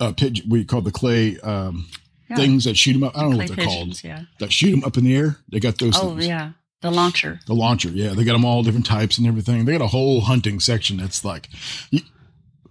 uh, 0.00 0.12
pig, 0.12 0.42
we 0.48 0.64
call 0.64 0.80
the 0.80 0.90
clay 0.90 1.38
um, 1.40 1.88
Yeah. 2.30 2.36
things 2.36 2.64
that 2.64 2.76
shoot 2.76 2.92
them 2.92 3.04
up. 3.04 3.16
I 3.16 3.22
don't 3.22 3.32
know 3.32 3.36
what 3.38 3.48
they're 3.48 3.56
pigeons, 3.56 4.02
called. 4.02 4.04
Yeah. 4.04 4.24
That 4.38 4.52
shoot 4.52 4.70
them 4.70 4.84
up 4.84 4.96
in 4.96 5.04
the 5.04 5.16
air. 5.16 5.38
They 5.50 5.60
got 5.60 5.78
those. 5.78 5.96
Oh 5.96 6.10
things. 6.10 6.26
yeah. 6.26 6.52
The 6.80 6.92
launcher. 6.92 7.40
The 7.46 7.54
launcher, 7.54 7.88
yeah, 7.88 8.14
they 8.14 8.22
got 8.22 8.34
them 8.34 8.44
all 8.44 8.62
different 8.62 8.86
types 8.86 9.18
and 9.18 9.26
everything. 9.26 9.64
They 9.64 9.72
got 9.72 9.80
a 9.80 9.88
whole 9.88 10.20
hunting 10.20 10.60
section 10.60 10.98
that's 10.98 11.24
like, 11.24 11.48
you, 11.90 12.02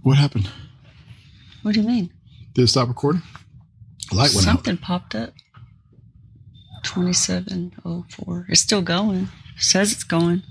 what 0.01 0.15
happened? 0.15 0.49
What 1.63 1.73
do 1.73 1.81
you 1.81 1.87
mean? 1.87 2.13
Did 2.53 2.61
it 2.63 2.67
stop 2.67 2.87
recording? 2.87 3.21
Light 4.13 4.33
went 4.33 4.47
out. 4.47 4.53
Something 4.53 4.77
popped 4.77 5.13
up. 5.13 5.33
Twenty-seven 6.83 7.73
oh 7.83 8.05
four. 8.09 8.45
It's 8.47 8.61
still 8.61 8.81
going. 8.81 9.27
It 9.57 9.63
says 9.63 9.91
it's 9.91 10.05
going. 10.05 10.43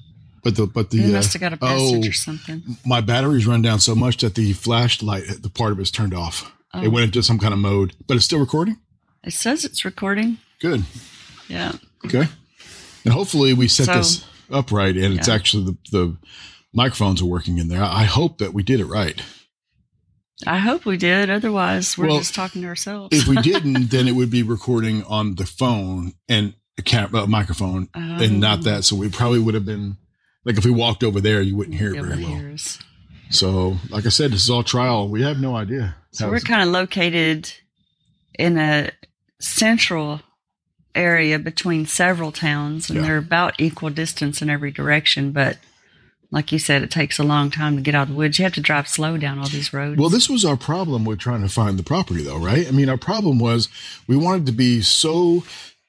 But 0.46 0.54
the 0.54 0.66
but 0.68 0.90
the 0.90 0.98
You 0.98 1.08
uh, 1.08 1.12
must 1.16 1.32
have 1.32 1.40
got 1.40 1.54
a 1.54 1.58
message 1.60 2.06
oh, 2.06 2.08
or 2.08 2.12
something. 2.12 2.62
my 2.86 3.00
batteries 3.00 3.48
run 3.48 3.62
down 3.62 3.80
so 3.80 3.96
much 3.96 4.18
that 4.18 4.36
the 4.36 4.52
flashlight, 4.52 5.24
the 5.42 5.50
part 5.50 5.72
of 5.72 5.80
it's 5.80 5.90
turned 5.90 6.14
off. 6.14 6.52
Oh. 6.72 6.84
It 6.84 6.92
went 6.92 7.06
into 7.06 7.20
some 7.24 7.40
kind 7.40 7.52
of 7.52 7.58
mode, 7.58 7.94
but 8.06 8.16
it's 8.16 8.26
still 8.26 8.38
recording. 8.38 8.76
It 9.24 9.32
says 9.32 9.64
it's 9.64 9.84
recording. 9.84 10.38
Good. 10.60 10.84
Yeah. 11.48 11.72
Okay. 12.04 12.28
And 13.04 13.12
hopefully 13.12 13.54
we 13.54 13.66
set 13.66 13.86
So- 13.86 13.94
this 13.94 14.24
up 14.48 14.70
right, 14.70 14.96
and 14.96 15.18
it's 15.18 15.28
actually 15.28 15.64
the, 15.64 15.76
the 15.90 16.16
microphones 16.72 17.20
are 17.20 17.26
working 17.26 17.58
in 17.58 17.66
there. 17.66 17.82
I 17.82 18.04
hope 18.04 18.38
that 18.38 18.54
we 18.54 18.62
did 18.62 18.78
it 18.78 18.86
right. 18.86 19.20
I 20.46 20.58
hope 20.58 20.84
we 20.84 20.96
did. 20.96 21.28
Otherwise, 21.28 21.98
we're 21.98 22.06
Well, 22.06 22.18
just 22.18 22.36
talking 22.36 22.62
to 22.62 22.68
ourselves. 22.68 23.08
If 23.20 23.26
we 23.26 23.34
didn't, 23.42 23.90
then 23.90 24.06
it 24.06 24.12
would 24.12 24.30
be 24.30 24.44
recording 24.44 25.02
on 25.08 25.34
the 25.34 25.44
phone 25.44 26.12
and 26.28 26.54
a 26.78 26.82
cam- 26.82 27.12
uh, 27.16 27.26
microphone, 27.26 27.88
and 27.94 28.38
not 28.38 28.62
that. 28.62 28.84
So 28.84 28.94
we 28.94 29.08
probably 29.08 29.40
would 29.40 29.54
have 29.54 29.66
been 29.66 29.96
like 30.46 30.56
if 30.56 30.64
we 30.64 30.70
walked 30.70 31.04
over 31.04 31.20
there, 31.20 31.42
you 31.42 31.56
wouldn't 31.56 31.76
hear 31.76 31.94
it 31.94 32.00
very 32.02 32.22
well. 32.24 32.34
hear 32.34 32.52
us. 32.54 32.78
So, 33.30 33.76
like 33.90 34.06
I 34.06 34.10
said, 34.10 34.30
this 34.32 34.44
is 34.44 34.50
all 34.50 34.62
trial. 34.62 35.08
We 35.08 35.20
have 35.22 35.40
no 35.40 35.56
idea. 35.56 35.96
So 36.12 36.30
we're 36.30 36.40
kind 36.40 36.62
of 36.62 36.68
located 36.68 37.52
in 38.38 38.56
a 38.56 38.90
central 39.40 40.20
area 40.94 41.38
between 41.38 41.84
several 41.86 42.32
towns, 42.32 42.88
and 42.88 43.00
Yeah. 43.00 43.06
they're 43.06 43.18
about 43.18 43.60
equal 43.60 43.90
distance 43.90 44.40
in 44.40 44.48
every 44.48 44.70
direction. 44.70 45.32
But 45.32 45.58
like 46.30 46.52
you 46.52 46.58
said, 46.58 46.82
it 46.82 46.90
takes 46.90 47.18
a 47.18 47.24
long 47.24 47.50
time 47.50 47.76
to 47.76 47.82
get 47.82 47.94
out 47.94 48.04
of 48.04 48.08
the 48.10 48.14
woods. 48.14 48.38
You 48.38 48.44
have 48.44 48.54
to 48.54 48.60
drive 48.60 48.88
slow 48.88 49.16
down 49.16 49.38
all 49.38 49.48
these 49.48 49.72
roads. 49.72 49.98
Well, 49.98 50.08
this 50.08 50.30
was 50.30 50.44
our 50.44 50.56
problem 50.56 51.04
with 51.04 51.18
trying 51.18 51.42
to 51.42 51.48
find 51.48 51.78
the 51.78 51.82
property, 51.82 52.22
though, 52.22 52.38
right? 52.38 52.66
I 52.66 52.70
mean, 52.70 52.88
our 52.88 52.96
problem 52.96 53.38
was 53.38 53.68
we 54.06 54.16
wanted 54.16 54.46
to 54.46 54.52
be 54.52 54.80
so 54.82 55.42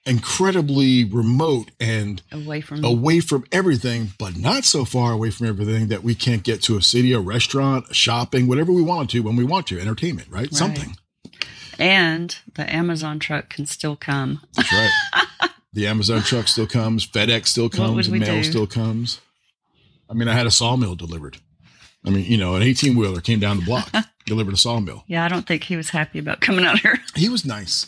incredibly 0.08 1.04
remote 1.04 1.72
and 1.80 2.22
away 2.32 2.62
from 2.62 2.84
away 2.84 3.20
from 3.20 3.46
everything, 3.52 4.10
but 4.17 4.38
not 4.38 4.63
so 4.63 4.86
far 4.86 5.12
away 5.12 5.30
from 5.30 5.48
everything 5.48 5.88
that 5.88 6.04
we 6.04 6.15
can't 6.15 6.43
get 6.43 6.62
to 6.63 6.78
a 6.78 6.82
city, 6.82 7.13
a 7.13 7.20
restaurant, 7.20 7.96
shopping, 7.96 8.48
whatever 8.48 8.72
we 8.72 8.82
want 8.82 9.10
to 9.12 9.22
when 9.22 9.36
we 9.36 9.43
want 9.43 9.67
to, 9.67 9.80
entertainment, 9.80 10.28
right? 10.30 10.54
Something. 10.54 10.96
and 11.78 12.38
the 12.56 12.74
Amazon 12.74 13.20
truck 13.20 13.50
can 13.50 13.65
still 13.65 13.96
come. 13.96 14.41
That's 14.54 14.74
right. 14.74 15.50
the 15.74 15.88
Amazon 15.88 16.22
truck 16.22 16.48
still 16.48 16.67
comes, 16.67 17.06
FedEx 17.06 17.48
still 17.48 17.70
comes, 17.70 18.10
we 18.10 18.20
mail 18.20 18.38
do? 18.38 18.43
still 18.43 18.67
comes. 18.67 19.22
I 20.10 20.13
mean, 20.13 20.28
I 20.28 20.34
had 20.34 20.48
a 20.48 20.52
sawmill 20.52 20.96
delivered. 20.96 21.38
I 22.06 22.10
mean, 22.10 22.26
you 22.26 22.38
know, 22.38 22.56
an 22.56 22.63
18 22.63 22.96
wheeler 22.96 23.20
came 23.20 23.39
down 23.39 23.58
the 23.58 23.65
block, 23.65 23.91
delivered 24.26 24.54
a 24.54 24.58
sawmill. 24.58 25.04
Yeah, 25.08 25.26
I 25.26 25.28
don't 25.28 25.46
think 25.46 25.63
he 25.63 25.76
was 25.76 25.89
happy 25.89 26.20
about 26.20 26.39
coming 26.39 26.65
out 26.65 26.80
here. 26.80 27.00
He 27.15 27.28
was 27.28 27.46
nice. 27.46 27.88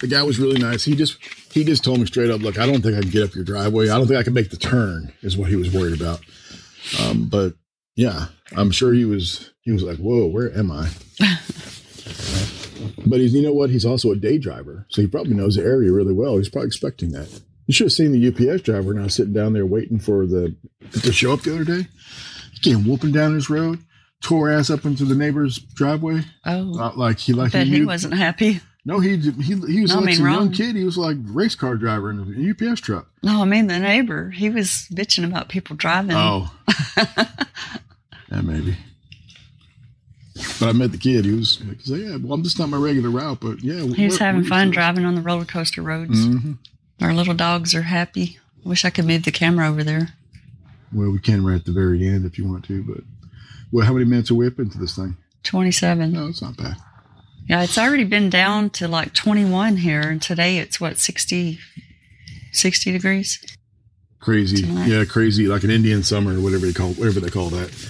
The 0.00 0.06
guy 0.06 0.22
was 0.22 0.38
really 0.38 0.58
nice. 0.58 0.84
He 0.84 0.96
just 0.96 1.18
he 1.52 1.64
just 1.64 1.84
told 1.84 2.00
me 2.00 2.06
straight 2.06 2.30
up, 2.30 2.40
look, 2.40 2.58
I 2.58 2.66
don't 2.66 2.82
think 2.82 2.96
I 2.96 3.00
can 3.00 3.10
get 3.10 3.24
up 3.24 3.34
your 3.34 3.44
driveway. 3.44 3.88
I 3.88 3.98
don't 3.98 4.06
think 4.06 4.18
I 4.18 4.22
can 4.22 4.34
make 4.34 4.50
the 4.50 4.56
turn. 4.56 5.12
Is 5.22 5.36
what 5.36 5.50
he 5.50 5.56
was 5.56 5.72
worried 5.72 6.00
about. 6.00 6.20
Um, 7.00 7.28
but 7.28 7.54
yeah, 7.96 8.26
I'm 8.56 8.70
sure 8.70 8.92
he 8.92 9.04
was. 9.04 9.50
He 9.62 9.72
was 9.72 9.82
like, 9.82 9.98
whoa, 9.98 10.26
where 10.26 10.56
am 10.56 10.70
I? 10.70 10.88
but 13.06 13.20
he's, 13.20 13.34
you 13.34 13.42
know 13.42 13.52
what? 13.52 13.70
He's 13.70 13.84
also 13.84 14.10
a 14.10 14.16
day 14.16 14.38
driver, 14.38 14.86
so 14.88 15.02
he 15.02 15.08
probably 15.08 15.34
knows 15.34 15.56
the 15.56 15.62
area 15.62 15.92
really 15.92 16.14
well. 16.14 16.36
He's 16.38 16.48
probably 16.48 16.68
expecting 16.68 17.12
that. 17.12 17.42
You 17.66 17.74
should 17.74 17.86
have 17.86 17.92
seen 17.92 18.12
the 18.12 18.28
UPS 18.28 18.62
driver 18.62 18.94
now 18.94 19.06
sitting 19.08 19.32
down 19.32 19.52
there 19.52 19.66
waiting 19.66 19.98
for 19.98 20.26
the 20.26 20.56
to 21.02 21.12
show 21.12 21.32
up 21.32 21.42
the 21.42 21.54
other 21.54 21.64
day. 21.64 21.86
He 22.52 22.70
came 22.70 22.86
whooping 22.86 23.12
down 23.12 23.34
his 23.34 23.50
road, 23.50 23.84
tore 24.22 24.50
ass 24.50 24.70
up 24.70 24.84
into 24.84 25.04
the 25.04 25.14
neighbor's 25.14 25.58
driveway. 25.58 26.22
Oh, 26.46 26.92
like 26.96 27.18
he 27.18 27.32
like 27.32 27.52
he, 27.52 27.64
he 27.64 27.84
wasn't 27.84 28.14
happy. 28.14 28.60
No, 28.84 29.00
he 29.00 29.16
he 29.18 29.54
he 29.54 29.80
was 29.82 29.90
No, 29.90 29.96
I 29.96 29.98
like 30.00 30.06
mean, 30.06 30.16
some 30.16 30.26
young 30.26 30.52
kid. 30.52 30.76
He 30.76 30.84
was 30.84 30.96
like 30.98 31.16
race 31.24 31.54
car 31.54 31.76
driver 31.76 32.10
in 32.10 32.18
a 32.18 32.68
UPS 32.70 32.80
truck. 32.80 33.08
No, 33.22 33.42
I 33.42 33.44
mean 33.44 33.66
the 33.66 33.78
neighbor. 33.78 34.30
He 34.30 34.48
was 34.50 34.86
bitching 34.92 35.24
about 35.24 35.48
people 35.48 35.76
driving. 35.76 36.12
Oh, 36.16 36.50
yeah, 36.96 38.40
maybe. 38.42 38.76
But 40.58 40.68
I 40.70 40.72
met 40.72 40.92
the 40.92 40.98
kid. 40.98 41.24
He 41.26 41.32
was 41.32 41.60
like, 41.64 41.78
yeah, 41.84 42.16
well, 42.16 42.32
I'm 42.32 42.42
just 42.42 42.58
not 42.58 42.68
my 42.70 42.78
regular 42.78 43.10
route, 43.10 43.40
but 43.40 43.62
yeah, 43.62 43.82
He 43.82 44.04
was 44.06 44.18
having 44.18 44.44
fun 44.44 44.68
is 44.68 44.70
this?" 44.70 44.74
driving 44.74 45.04
on 45.04 45.14
the 45.14 45.20
roller 45.20 45.44
coaster 45.44 45.82
roads. 45.82 46.26
Mhm. 46.26 46.56
Our 47.02 47.12
little 47.14 47.34
dogs 47.34 47.74
are 47.74 47.82
happy. 47.82 48.38
Wish 48.64 48.84
I 48.84 48.90
could 48.90 49.06
move 49.06 49.24
the 49.24 49.32
camera 49.32 49.68
over 49.68 49.82
there. 49.82 50.10
Well, 50.92 51.10
we 51.10 51.18
can 51.18 51.44
right 51.44 51.56
at 51.56 51.64
the 51.64 51.72
very 51.72 52.06
end 52.06 52.24
if 52.26 52.38
you 52.38 52.46
want 52.48 52.64
to, 52.66 52.82
but 52.82 53.04
well, 53.70 53.86
how 53.86 53.92
many 53.92 54.04
minutes 54.04 54.30
are 54.30 54.34
we 54.34 54.46
up 54.46 54.58
into 54.58 54.78
this 54.78 54.96
thing? 54.96 55.16
27. 55.44 56.12
No, 56.12 56.26
it's 56.28 56.42
not 56.42 56.56
bad. 56.56 56.76
Yeah, 57.50 57.62
it's 57.64 57.76
already 57.78 58.04
been 58.04 58.30
down 58.30 58.70
to 58.70 58.86
like 58.86 59.12
21 59.12 59.78
here, 59.78 60.02
and 60.02 60.22
today 60.22 60.58
it's 60.58 60.80
what 60.80 60.98
60, 60.98 61.58
60 62.52 62.92
degrees. 62.92 63.44
Crazy, 64.20 64.62
Tonight. 64.62 64.86
yeah, 64.86 65.04
crazy, 65.04 65.48
like 65.48 65.64
an 65.64 65.70
Indian 65.70 66.04
summer 66.04 66.36
or 66.38 66.40
whatever 66.40 66.66
they 66.66 66.72
call 66.72 66.90
whatever 66.92 67.18
they 67.18 67.28
call 67.28 67.48
that. 67.50 67.88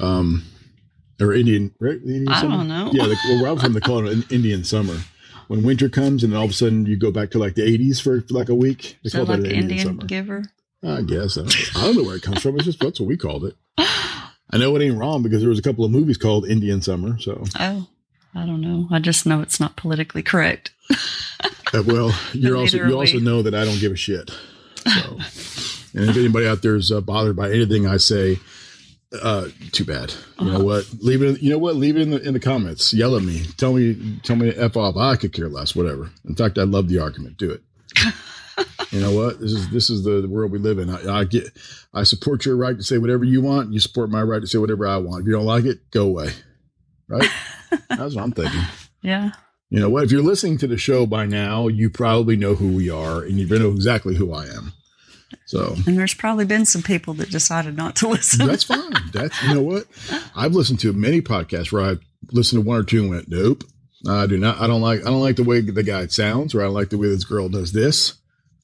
Um, 0.00 0.42
or 1.20 1.32
Indian, 1.32 1.72
right? 1.78 2.00
Indian 2.02 2.26
I 2.28 2.40
summer? 2.40 2.56
don't 2.56 2.66
know. 2.68 2.90
Yeah, 2.92 3.14
well, 3.40 3.52
I'm 3.52 3.58
from, 3.60 3.74
they 3.74 3.80
call 3.90 4.04
it 4.08 4.12
an 4.12 4.24
Indian 4.28 4.64
summer. 4.64 4.96
When 5.46 5.62
winter 5.62 5.88
comes 5.88 6.24
and 6.24 6.34
all 6.34 6.42
of 6.46 6.50
a 6.50 6.54
sudden 6.54 6.84
you 6.86 6.96
go 6.98 7.12
back 7.12 7.30
to 7.30 7.38
like 7.38 7.54
the 7.54 7.62
80s 7.62 8.02
for, 8.02 8.22
for 8.22 8.34
like 8.34 8.48
a 8.48 8.56
week, 8.56 8.98
they 9.04 9.10
So 9.10 9.18
call 9.24 9.26
like 9.36 9.42
that 9.42 9.52
an 9.52 9.54
Indian, 9.56 9.70
Indian 9.70 9.86
summer. 9.86 10.04
giver. 10.04 10.42
I 10.84 11.02
guess 11.02 11.38
I 11.38 11.42
don't, 11.42 11.76
I 11.76 11.82
don't 11.82 11.96
know 11.98 12.02
where 12.02 12.16
it 12.16 12.22
comes 12.22 12.42
from. 12.42 12.56
It's 12.56 12.64
just 12.64 12.80
that's 12.80 12.98
what 12.98 13.06
we 13.08 13.16
called 13.16 13.44
it. 13.44 13.54
I 13.78 14.58
know 14.58 14.74
it 14.74 14.82
ain't 14.82 14.98
wrong 14.98 15.22
because 15.22 15.40
there 15.42 15.48
was 15.50 15.60
a 15.60 15.62
couple 15.62 15.84
of 15.84 15.92
movies 15.92 16.16
called 16.18 16.48
Indian 16.48 16.82
Summer. 16.82 17.18
So, 17.20 17.44
Oh, 17.60 17.86
I 18.36 18.44
don't 18.44 18.60
know. 18.60 18.86
I 18.90 18.98
just 18.98 19.24
know 19.26 19.40
it's 19.40 19.58
not 19.58 19.76
politically 19.76 20.22
correct. 20.22 20.70
uh, 21.72 21.82
well, 21.86 22.12
you're 22.32 22.56
also 22.56 22.76
you 22.76 22.94
also 22.98 23.18
know 23.18 23.42
that 23.42 23.54
I 23.54 23.64
don't 23.64 23.80
give 23.80 23.92
a 23.92 23.96
shit. 23.96 24.30
So, 24.86 25.18
and 25.94 26.10
if 26.10 26.16
anybody 26.16 26.46
out 26.46 26.62
there 26.62 26.76
is 26.76 26.92
uh, 26.92 27.00
bothered 27.00 27.34
by 27.34 27.50
anything 27.50 27.86
I 27.86 27.96
say, 27.96 28.38
uh, 29.22 29.48
too 29.72 29.84
bad. 29.84 30.10
You 30.12 30.48
Uh-huh. 30.48 30.58
know 30.58 30.64
what? 30.64 30.86
Leave 31.00 31.22
it. 31.22 31.40
You 31.42 31.50
know 31.50 31.58
what? 31.58 31.76
Leave 31.76 31.96
it 31.96 32.02
in 32.02 32.10
the 32.10 32.20
in 32.20 32.34
the 32.34 32.40
comments. 32.40 32.92
Yell 32.92 33.16
at 33.16 33.22
me. 33.22 33.44
Tell 33.56 33.72
me. 33.72 34.18
Tell 34.22 34.36
me 34.36 34.52
to 34.52 34.62
f 34.62 34.76
off. 34.76 34.96
I 34.96 35.16
could 35.16 35.32
care 35.32 35.48
less. 35.48 35.74
Whatever. 35.74 36.10
In 36.28 36.34
fact, 36.36 36.58
I 36.58 36.62
love 36.64 36.88
the 36.88 36.98
argument. 36.98 37.38
Do 37.38 37.50
it. 37.50 37.62
you 38.90 39.00
know 39.00 39.12
what? 39.12 39.40
This 39.40 39.52
is 39.52 39.70
this 39.70 39.88
is 39.90 40.04
the, 40.04 40.20
the 40.20 40.28
world 40.28 40.52
we 40.52 40.58
live 40.58 40.78
in. 40.78 40.90
I, 40.90 41.20
I 41.20 41.24
get. 41.24 41.48
I 41.94 42.02
support 42.02 42.44
your 42.44 42.56
right 42.56 42.76
to 42.76 42.82
say 42.82 42.98
whatever 42.98 43.24
you 43.24 43.40
want. 43.40 43.72
You 43.72 43.80
support 43.80 44.10
my 44.10 44.22
right 44.22 44.40
to 44.42 44.46
say 44.46 44.58
whatever 44.58 44.86
I 44.86 44.98
want. 44.98 45.22
If 45.22 45.26
you 45.26 45.32
don't 45.32 45.46
like 45.46 45.64
it, 45.64 45.90
go 45.90 46.02
away. 46.04 46.30
Right? 47.08 47.28
That's 47.88 48.14
what 48.14 48.22
I'm 48.22 48.32
thinking. 48.32 48.60
Yeah. 49.02 49.32
You 49.70 49.80
know 49.80 49.88
what? 49.88 50.04
If 50.04 50.12
you're 50.12 50.22
listening 50.22 50.58
to 50.58 50.66
the 50.66 50.78
show 50.78 51.06
by 51.06 51.26
now, 51.26 51.68
you 51.68 51.90
probably 51.90 52.36
know 52.36 52.54
who 52.54 52.68
we 52.68 52.88
are, 52.88 53.22
and 53.22 53.38
you 53.38 53.46
know 53.46 53.70
exactly 53.70 54.14
who 54.14 54.32
I 54.32 54.46
am. 54.46 54.72
So 55.46 55.74
And 55.86 55.98
there's 55.98 56.14
probably 56.14 56.44
been 56.44 56.64
some 56.64 56.82
people 56.82 57.14
that 57.14 57.30
decided 57.30 57.76
not 57.76 57.96
to 57.96 58.08
listen. 58.08 58.46
that's 58.46 58.64
fine. 58.64 58.92
That's 59.12 59.42
you 59.42 59.54
know 59.54 59.62
what? 59.62 59.86
I've 60.34 60.54
listened 60.54 60.80
to 60.80 60.92
many 60.92 61.20
podcasts 61.20 61.72
where 61.72 61.82
I've 61.82 62.00
listened 62.32 62.62
to 62.62 62.68
one 62.68 62.78
or 62.78 62.84
two 62.84 63.02
and 63.02 63.10
went, 63.10 63.28
nope, 63.28 63.64
I 64.08 64.26
do 64.26 64.36
not. 64.36 64.60
I 64.60 64.66
don't 64.66 64.80
like. 64.80 65.00
I 65.00 65.04
don't 65.04 65.20
like 65.20 65.36
the 65.36 65.44
way 65.44 65.60
the 65.60 65.82
guy 65.82 66.06
sounds, 66.06 66.54
or 66.54 66.60
I 66.60 66.64
don't 66.64 66.74
like 66.74 66.90
the 66.90 66.98
way 66.98 67.08
this 67.08 67.24
girl 67.24 67.48
does 67.48 67.72
this. 67.72 68.14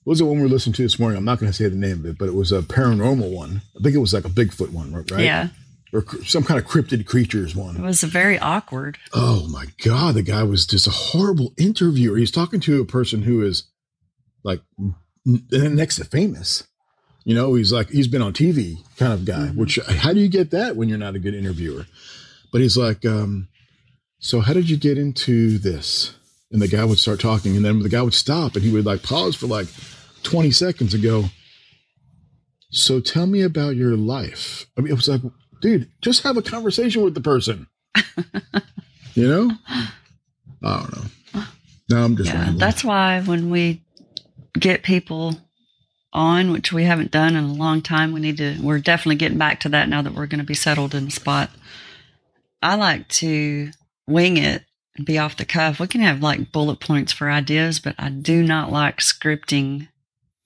What 0.04 0.12
was 0.12 0.18
the 0.18 0.24
one 0.24 0.36
we 0.36 0.42
were 0.42 0.48
listening 0.48 0.74
to 0.74 0.82
this 0.82 0.98
morning? 0.98 1.16
I'm 1.16 1.24
not 1.24 1.38
going 1.38 1.50
to 1.50 1.56
say 1.56 1.68
the 1.68 1.76
name 1.76 2.00
of 2.00 2.06
it, 2.06 2.18
but 2.18 2.28
it 2.28 2.34
was 2.34 2.50
a 2.50 2.62
paranormal 2.62 3.32
one. 3.32 3.62
I 3.78 3.82
think 3.82 3.94
it 3.94 4.00
was 4.00 4.12
like 4.12 4.24
a 4.24 4.28
Bigfoot 4.28 4.70
one, 4.70 4.92
right? 4.92 5.20
Yeah. 5.20 5.48
Or 5.92 6.04
some 6.24 6.42
kind 6.42 6.58
of 6.58 6.66
cryptid 6.66 7.04
creatures 7.06 7.54
one. 7.54 7.76
It 7.76 7.82
was 7.82 8.02
very 8.02 8.38
awkward. 8.38 8.96
Oh 9.12 9.46
my 9.48 9.66
god, 9.84 10.14
the 10.14 10.22
guy 10.22 10.42
was 10.42 10.66
just 10.66 10.86
a 10.86 10.90
horrible 10.90 11.52
interviewer. 11.58 12.16
He's 12.16 12.30
talking 12.30 12.60
to 12.60 12.80
a 12.80 12.86
person 12.86 13.22
who 13.22 13.42
is 13.42 13.64
like 14.42 14.62
next 15.26 15.96
to 15.96 16.04
famous. 16.04 16.64
You 17.24 17.34
know, 17.34 17.54
he's 17.54 17.72
like 17.72 17.90
he's 17.90 18.08
been 18.08 18.22
on 18.22 18.32
TV 18.32 18.78
kind 18.96 19.12
of 19.12 19.26
guy. 19.26 19.48
Which 19.48 19.78
how 19.86 20.14
do 20.14 20.20
you 20.20 20.28
get 20.28 20.50
that 20.50 20.76
when 20.76 20.88
you're 20.88 20.98
not 20.98 21.14
a 21.14 21.18
good 21.18 21.34
interviewer? 21.34 21.86
But 22.52 22.62
he's 22.62 22.76
like, 22.76 23.04
um, 23.04 23.48
so 24.18 24.40
how 24.40 24.54
did 24.54 24.70
you 24.70 24.76
get 24.76 24.98
into 24.98 25.58
this? 25.58 26.14
And 26.50 26.60
the 26.60 26.68
guy 26.68 26.84
would 26.84 26.98
start 26.98 27.20
talking, 27.20 27.56
and 27.56 27.64
then 27.64 27.80
the 27.80 27.88
guy 27.88 28.02
would 28.02 28.14
stop, 28.14 28.54
and 28.54 28.64
he 28.64 28.70
would 28.70 28.84
like 28.84 29.02
pause 29.02 29.34
for 29.34 29.46
like 29.46 29.68
20 30.22 30.50
seconds 30.50 30.92
and 30.94 31.02
go, 31.02 31.24
"So 32.70 33.00
tell 33.00 33.26
me 33.26 33.42
about 33.42 33.76
your 33.76 33.96
life." 33.96 34.66
I 34.76 34.82
mean, 34.82 34.92
it 34.92 34.96
was 34.96 35.08
like, 35.08 35.22
dude, 35.62 35.88
just 36.02 36.22
have 36.24 36.36
a 36.36 36.42
conversation 36.42 37.02
with 37.02 37.14
the 37.14 37.20
person. 37.22 37.66
you 39.14 39.26
know? 39.28 39.50
I 40.62 40.80
don't 40.80 40.96
know. 40.96 41.44
No, 41.88 42.04
I'm 42.04 42.16
just 42.16 42.28
Yeah. 42.30 42.38
rambling. 42.40 42.58
That's 42.58 42.84
why 42.84 43.20
when 43.22 43.48
we 43.50 43.82
get 44.58 44.82
people 44.82 45.40
on, 46.12 46.52
which 46.52 46.72
we 46.72 46.84
haven't 46.84 47.10
done 47.10 47.36
in 47.36 47.44
a 47.44 47.52
long 47.54 47.80
time, 47.80 48.12
we 48.12 48.20
need 48.20 48.36
to, 48.36 48.58
we're 48.60 48.78
definitely 48.78 49.16
getting 49.16 49.38
back 49.38 49.60
to 49.60 49.68
that 49.70 49.88
now 49.88 50.02
that 50.02 50.14
we're 50.14 50.26
going 50.26 50.40
to 50.40 50.44
be 50.46 50.54
settled 50.54 50.94
in 50.94 51.06
the 51.06 51.10
spot. 51.10 51.50
I 52.62 52.74
like 52.74 53.08
to 53.08 53.70
wing 54.06 54.36
it 54.36 54.64
and 54.96 55.06
be 55.06 55.18
off 55.18 55.36
the 55.36 55.44
cuff. 55.44 55.80
We 55.80 55.86
can 55.86 56.00
have 56.02 56.22
like 56.22 56.52
bullet 56.52 56.80
points 56.80 57.12
for 57.12 57.30
ideas, 57.30 57.78
but 57.80 57.94
I 57.98 58.10
do 58.10 58.42
not 58.42 58.70
like 58.70 58.98
scripting 58.98 59.88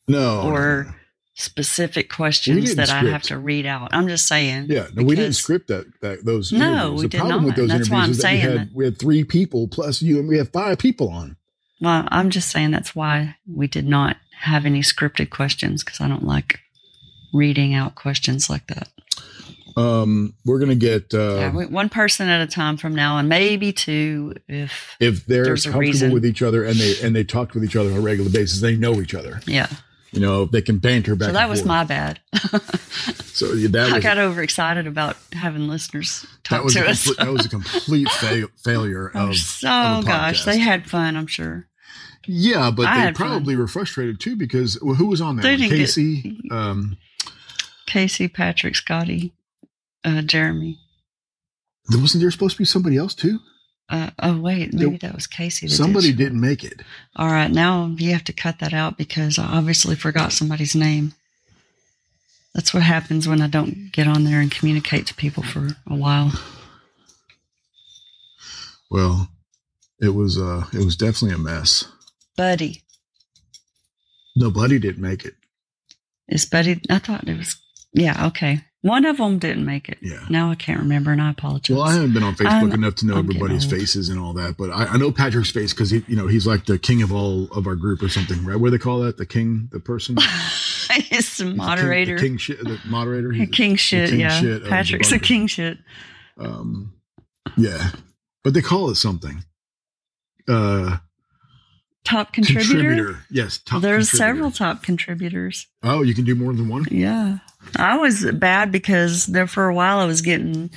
no, 0.08 0.42
no, 0.42 0.48
or 0.48 0.84
no. 0.84 0.94
Specific 1.38 2.10
questions 2.10 2.74
that 2.76 2.88
I 2.88 3.00
have 3.04 3.22
to 3.24 3.38
read 3.38 3.66
out. 3.66 3.90
I'm 3.92 4.08
just 4.08 4.26
saying. 4.26 4.66
Yeah, 4.68 4.88
no, 4.94 5.04
we 5.04 5.14
didn't 5.14 5.34
script 5.34 5.68
that, 5.68 5.84
that 6.00 6.24
those. 6.24 6.50
No, 6.50 6.66
interviews. 6.88 6.92
we 6.92 7.02
the 7.02 7.08
did 7.08 7.18
problem 7.20 7.44
with 7.44 7.50
not. 7.50 7.56
those 7.56 7.68
That's 7.68 7.90
why 7.90 8.00
I'm 8.00 8.10
is 8.10 8.18
that 8.18 8.32
we 8.32 8.38
saying 8.40 8.40
had 8.40 8.68
that. 8.68 8.74
we 8.74 8.84
had 8.86 8.98
three 8.98 9.22
people 9.22 9.68
plus 9.68 10.02
you, 10.02 10.18
and 10.18 10.28
we 10.28 10.38
had 10.38 10.48
five 10.52 10.78
people 10.78 11.10
on. 11.10 11.36
Well, 11.80 12.08
I'm 12.10 12.30
just 12.30 12.50
saying 12.50 12.70
that's 12.70 12.96
why 12.96 13.36
we 13.46 13.66
did 13.66 13.86
not 13.86 14.16
have 14.40 14.64
any 14.64 14.80
scripted 14.80 15.28
questions 15.30 15.84
because 15.84 16.00
I 16.00 16.08
don't 16.08 16.24
like 16.24 16.60
reading 17.34 17.74
out 17.74 17.94
questions 17.94 18.48
like 18.48 18.66
that. 18.68 18.88
Um, 19.76 20.32
we're 20.46 20.58
gonna 20.58 20.74
get 20.74 21.12
uh, 21.12 21.36
yeah, 21.36 21.54
we, 21.54 21.66
one 21.66 21.90
person 21.90 22.30
at 22.30 22.40
a 22.40 22.46
time 22.50 22.78
from 22.78 22.94
now 22.94 23.16
on, 23.16 23.28
maybe 23.28 23.74
two 23.74 24.32
if 24.48 24.96
if 25.00 25.26
they're 25.26 25.54
comfortable 25.54 26.14
with 26.14 26.24
each 26.24 26.40
other 26.40 26.64
and 26.64 26.76
they 26.76 26.94
and 27.02 27.14
they 27.14 27.24
talk 27.24 27.52
with 27.52 27.62
each 27.62 27.76
other 27.76 27.90
on 27.90 27.98
a 27.98 28.00
regular 28.00 28.30
basis, 28.30 28.62
they 28.62 28.74
know 28.74 29.02
each 29.02 29.14
other. 29.14 29.42
yeah. 29.46 29.68
You 30.12 30.20
know, 30.20 30.44
they 30.46 30.62
can 30.62 30.78
banter 30.78 31.14
back. 31.16 31.26
So 31.26 31.32
that 31.32 31.48
was 31.48 31.60
forth. 31.60 31.68
my 31.68 31.84
bad. 31.84 32.20
So 33.32 33.54
that 33.54 33.92
I 33.92 34.00
got 34.00 34.18
overexcited 34.18 34.86
about 34.86 35.16
having 35.32 35.68
listeners 35.68 36.24
talk 36.44 36.58
that 36.60 36.64
was 36.64 36.74
to 36.74 36.86
a 36.86 36.90
us. 36.90 37.16
that 37.16 37.28
was 37.32 37.44
a 37.44 37.48
complete 37.50 38.08
fail, 38.10 38.48
failure 38.64 39.10
Oh, 39.14 39.28
of. 39.30 39.36
so 39.36 39.68
of 39.68 40.06
gosh, 40.06 40.44
they 40.44 40.58
had 40.58 40.88
fun. 40.88 41.16
I'm 41.16 41.26
sure. 41.26 41.66
Yeah, 42.26 42.70
but 42.70 42.86
I 42.86 42.94
they 42.94 43.00
had 43.02 43.16
fun. 43.18 43.28
probably 43.28 43.56
were 43.56 43.66
frustrated 43.68 44.18
too 44.20 44.36
because 44.36 44.80
well, 44.80 44.94
who 44.94 45.06
was 45.06 45.20
on 45.20 45.36
there? 45.36 45.42
Didn't 45.56 45.68
get- 45.70 45.76
Casey. 45.78 46.40
um, 46.50 46.96
Casey, 47.86 48.26
Patrick, 48.28 48.74
Scotty, 48.74 49.32
uh, 50.04 50.22
Jeremy. 50.22 50.78
there 51.88 52.00
wasn't 52.00 52.20
there 52.22 52.30
supposed 52.30 52.56
to 52.56 52.58
be 52.62 52.64
somebody 52.64 52.96
else 52.96 53.14
too? 53.14 53.38
Uh, 53.88 54.10
oh 54.18 54.40
wait, 54.40 54.72
maybe 54.72 54.96
that 54.96 55.14
was 55.14 55.26
Casey. 55.28 55.66
that 55.68 55.72
Somebody 55.74 56.12
didn't 56.12 56.40
make 56.40 56.64
it. 56.64 56.82
All 57.14 57.28
right, 57.28 57.50
now 57.50 57.94
you 57.98 58.12
have 58.12 58.24
to 58.24 58.32
cut 58.32 58.58
that 58.58 58.72
out 58.72 58.98
because 58.98 59.38
I 59.38 59.44
obviously 59.44 59.94
forgot 59.94 60.32
somebody's 60.32 60.74
name. 60.74 61.14
That's 62.52 62.74
what 62.74 62.82
happens 62.82 63.28
when 63.28 63.42
I 63.42 63.48
don't 63.48 63.92
get 63.92 64.08
on 64.08 64.24
there 64.24 64.40
and 64.40 64.50
communicate 64.50 65.06
to 65.06 65.14
people 65.14 65.42
for 65.42 65.68
a 65.86 65.94
while. 65.94 66.32
Well, 68.90 69.28
it 70.00 70.08
was 70.08 70.38
uh 70.38 70.64
it 70.72 70.84
was 70.84 70.96
definitely 70.96 71.34
a 71.34 71.38
mess. 71.38 71.84
Buddy. 72.36 72.82
No, 74.34 74.50
Buddy 74.50 74.78
didn't 74.78 75.02
make 75.02 75.24
it. 75.24 75.34
it. 76.28 76.34
Is 76.34 76.44
Buddy? 76.44 76.80
I 76.90 76.98
thought 76.98 77.28
it 77.28 77.36
was. 77.36 77.56
Yeah, 77.92 78.26
okay. 78.26 78.62
One 78.82 79.04
of 79.04 79.16
them 79.16 79.38
didn't 79.40 79.64
make 79.64 79.88
it. 79.88 79.98
Yeah. 80.00 80.24
Now 80.30 80.50
I 80.50 80.54
can't 80.54 80.78
remember, 80.78 81.10
and 81.10 81.20
I 81.20 81.30
apologize. 81.30 81.74
Well, 81.76 81.84
I 81.84 81.94
haven't 81.94 82.12
been 82.12 82.22
on 82.22 82.34
Facebook 82.36 82.50
I'm- 82.50 82.72
enough 82.72 82.94
to 82.96 83.06
know 83.06 83.14
I'm 83.14 83.28
everybody's 83.28 83.64
faces 83.64 84.08
and 84.10 84.20
all 84.20 84.32
that, 84.34 84.56
but 84.56 84.70
I, 84.70 84.84
I 84.84 84.96
know 84.96 85.10
Patrick's 85.10 85.50
face 85.50 85.72
because 85.72 85.90
he, 85.90 86.04
you 86.06 86.14
know, 86.14 86.28
he's 86.28 86.46
like 86.46 86.66
the 86.66 86.78
king 86.78 87.02
of 87.02 87.12
all 87.12 87.44
of 87.52 87.66
our 87.66 87.74
group 87.74 88.00
or 88.02 88.08
something, 88.08 88.44
right? 88.44 88.54
What 88.56 88.68
do 88.68 88.70
they 88.78 88.82
call 88.82 89.00
that? 89.00 89.16
The 89.16 89.26
king, 89.26 89.68
the 89.72 89.80
person. 89.80 90.16
He's 90.96 91.08
the 91.08 91.16
He's 91.16 91.36
the 91.38 91.44
king- 91.46 91.56
moderator. 91.56 92.14
the 92.16 92.22
king, 92.22 92.36
shit, 92.36 92.58
the 92.62 92.78
moderator, 92.86 93.32
He's 93.32 93.48
King, 93.50 93.70
the- 93.70 93.74
the 93.74 93.76
shit, 93.78 94.10
king 94.10 94.20
yeah. 94.20 94.40
shit 94.40 94.64
Patrick's 94.66 95.10
a 95.12 95.18
king 95.18 95.46
shit. 95.48 95.78
Um, 96.38 96.92
yeah, 97.56 97.90
but 98.44 98.54
they 98.54 98.62
call 98.62 98.90
it 98.90 98.94
something. 98.96 99.42
Uh, 100.48 100.98
Top 102.06 102.32
contributor. 102.32 103.18
Yes, 103.30 103.58
top 103.58 103.82
There's 103.82 104.10
contributor. 104.10 104.36
several 104.36 104.50
top 104.52 104.82
contributors. 104.84 105.66
Oh, 105.82 106.02
you 106.02 106.14
can 106.14 106.24
do 106.24 106.36
more 106.36 106.52
than 106.52 106.68
one. 106.68 106.84
Yeah. 106.88 107.38
I 107.74 107.98
was 107.98 108.30
bad 108.32 108.70
because 108.70 109.26
there 109.26 109.48
for 109.48 109.66
a 109.66 109.74
while 109.74 109.98
I 109.98 110.04
was 110.04 110.22
getting 110.22 110.70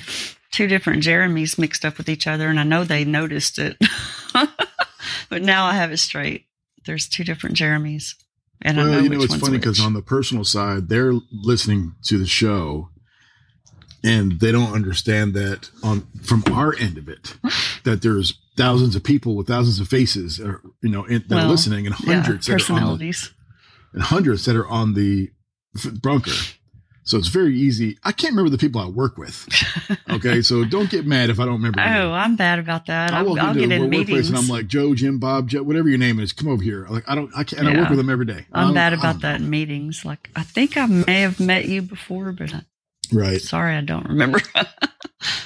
two 0.50 0.66
different 0.66 1.04
Jeremys 1.04 1.56
mixed 1.56 1.84
up 1.84 1.98
with 1.98 2.08
each 2.08 2.26
other, 2.26 2.48
and 2.48 2.58
I 2.58 2.64
know 2.64 2.82
they 2.82 3.04
noticed 3.04 3.60
it. 3.60 3.76
but 5.28 5.42
now 5.42 5.66
I 5.66 5.74
have 5.74 5.92
it 5.92 5.98
straight. 5.98 6.46
There's 6.84 7.08
two 7.08 7.22
different 7.22 7.56
Jeremys. 7.56 8.14
And 8.62 8.80
I 8.80 8.82
well, 8.82 8.92
know 8.92 8.98
you 8.98 9.10
which 9.10 9.18
know, 9.18 9.24
it's 9.26 9.36
funny 9.36 9.58
because 9.58 9.78
on 9.78 9.94
the 9.94 10.02
personal 10.02 10.44
side, 10.44 10.88
they're 10.88 11.14
listening 11.32 11.94
to 12.06 12.18
the 12.18 12.26
show, 12.26 12.90
and 14.02 14.40
they 14.40 14.52
don't 14.52 14.72
understand 14.72 15.34
that 15.34 15.70
on 15.82 16.06
from 16.22 16.42
our 16.52 16.74
end 16.76 16.98
of 16.98 17.08
it, 17.08 17.36
that 17.84 18.02
there's 18.02 18.38
thousands 18.56 18.94
of 18.96 19.02
people 19.02 19.36
with 19.36 19.46
thousands 19.46 19.80
of 19.80 19.88
faces, 19.88 20.40
or 20.40 20.62
you 20.82 20.90
know, 20.90 21.04
in, 21.04 21.24
that 21.28 21.44
are 21.44 21.48
listening, 21.48 21.86
and 21.86 21.94
yeah, 22.00 22.22
hundreds 22.22 22.46
that 22.46 22.52
are 22.52 22.56
the, 22.56 22.62
personalities. 22.64 23.32
and 23.92 24.02
hundreds 24.02 24.44
that 24.44 24.56
are 24.56 24.68
on 24.68 24.94
the 24.94 25.30
bunker. 26.02 26.32
So 27.02 27.18
it's 27.18 27.28
very 27.28 27.56
easy. 27.56 27.98
I 28.04 28.12
can't 28.12 28.32
remember 28.32 28.50
the 28.50 28.58
people 28.58 28.80
I 28.80 28.88
work 28.88 29.16
with. 29.18 29.46
Okay, 30.10 30.42
so 30.42 30.64
don't 30.64 30.90
get 30.90 31.06
mad 31.06 31.30
if 31.30 31.38
I 31.38 31.44
don't 31.44 31.54
remember. 31.54 31.80
Oh, 31.80 32.12
I'm 32.12 32.34
bad 32.34 32.58
about 32.58 32.86
that. 32.86 33.12
I 33.12 33.18
I'll, 33.18 33.26
walk 33.26 33.38
I'll 33.38 33.48
into 33.50 33.60
get 33.60 33.72
in 33.72 33.82
work- 33.82 33.90
workplace 33.92 34.08
meetings. 34.08 34.28
and 34.28 34.38
I'm 34.38 34.48
like 34.48 34.66
Joe, 34.66 34.92
Jim, 34.94 35.18
Bob, 35.18 35.48
Joe, 35.48 35.62
whatever 35.62 35.88
your 35.88 35.98
name 35.98 36.18
is, 36.18 36.32
come 36.32 36.48
over 36.48 36.62
here. 36.62 36.86
Like 36.90 37.08
I 37.08 37.14
don't, 37.14 37.30
I 37.36 37.44
can't. 37.44 37.60
And 37.60 37.68
I 37.68 37.80
work 37.80 37.90
with 37.90 37.98
them 37.98 38.10
every 38.10 38.26
day. 38.26 38.46
I'm 38.52 38.74
bad 38.74 38.92
about 38.92 39.20
that 39.20 39.40
in 39.40 39.48
meetings. 39.48 40.04
Like, 40.04 40.30
I 40.34 40.42
think 40.42 40.76
I 40.76 40.86
may 40.86 41.20
have 41.20 41.38
met 41.38 41.66
you 41.66 41.80
before, 41.80 42.32
but 42.32 42.52
I, 42.52 42.62
Right. 43.12 43.40
sorry, 43.40 43.74
I 43.74 43.80
don't 43.82 44.06
remember. 44.08 44.40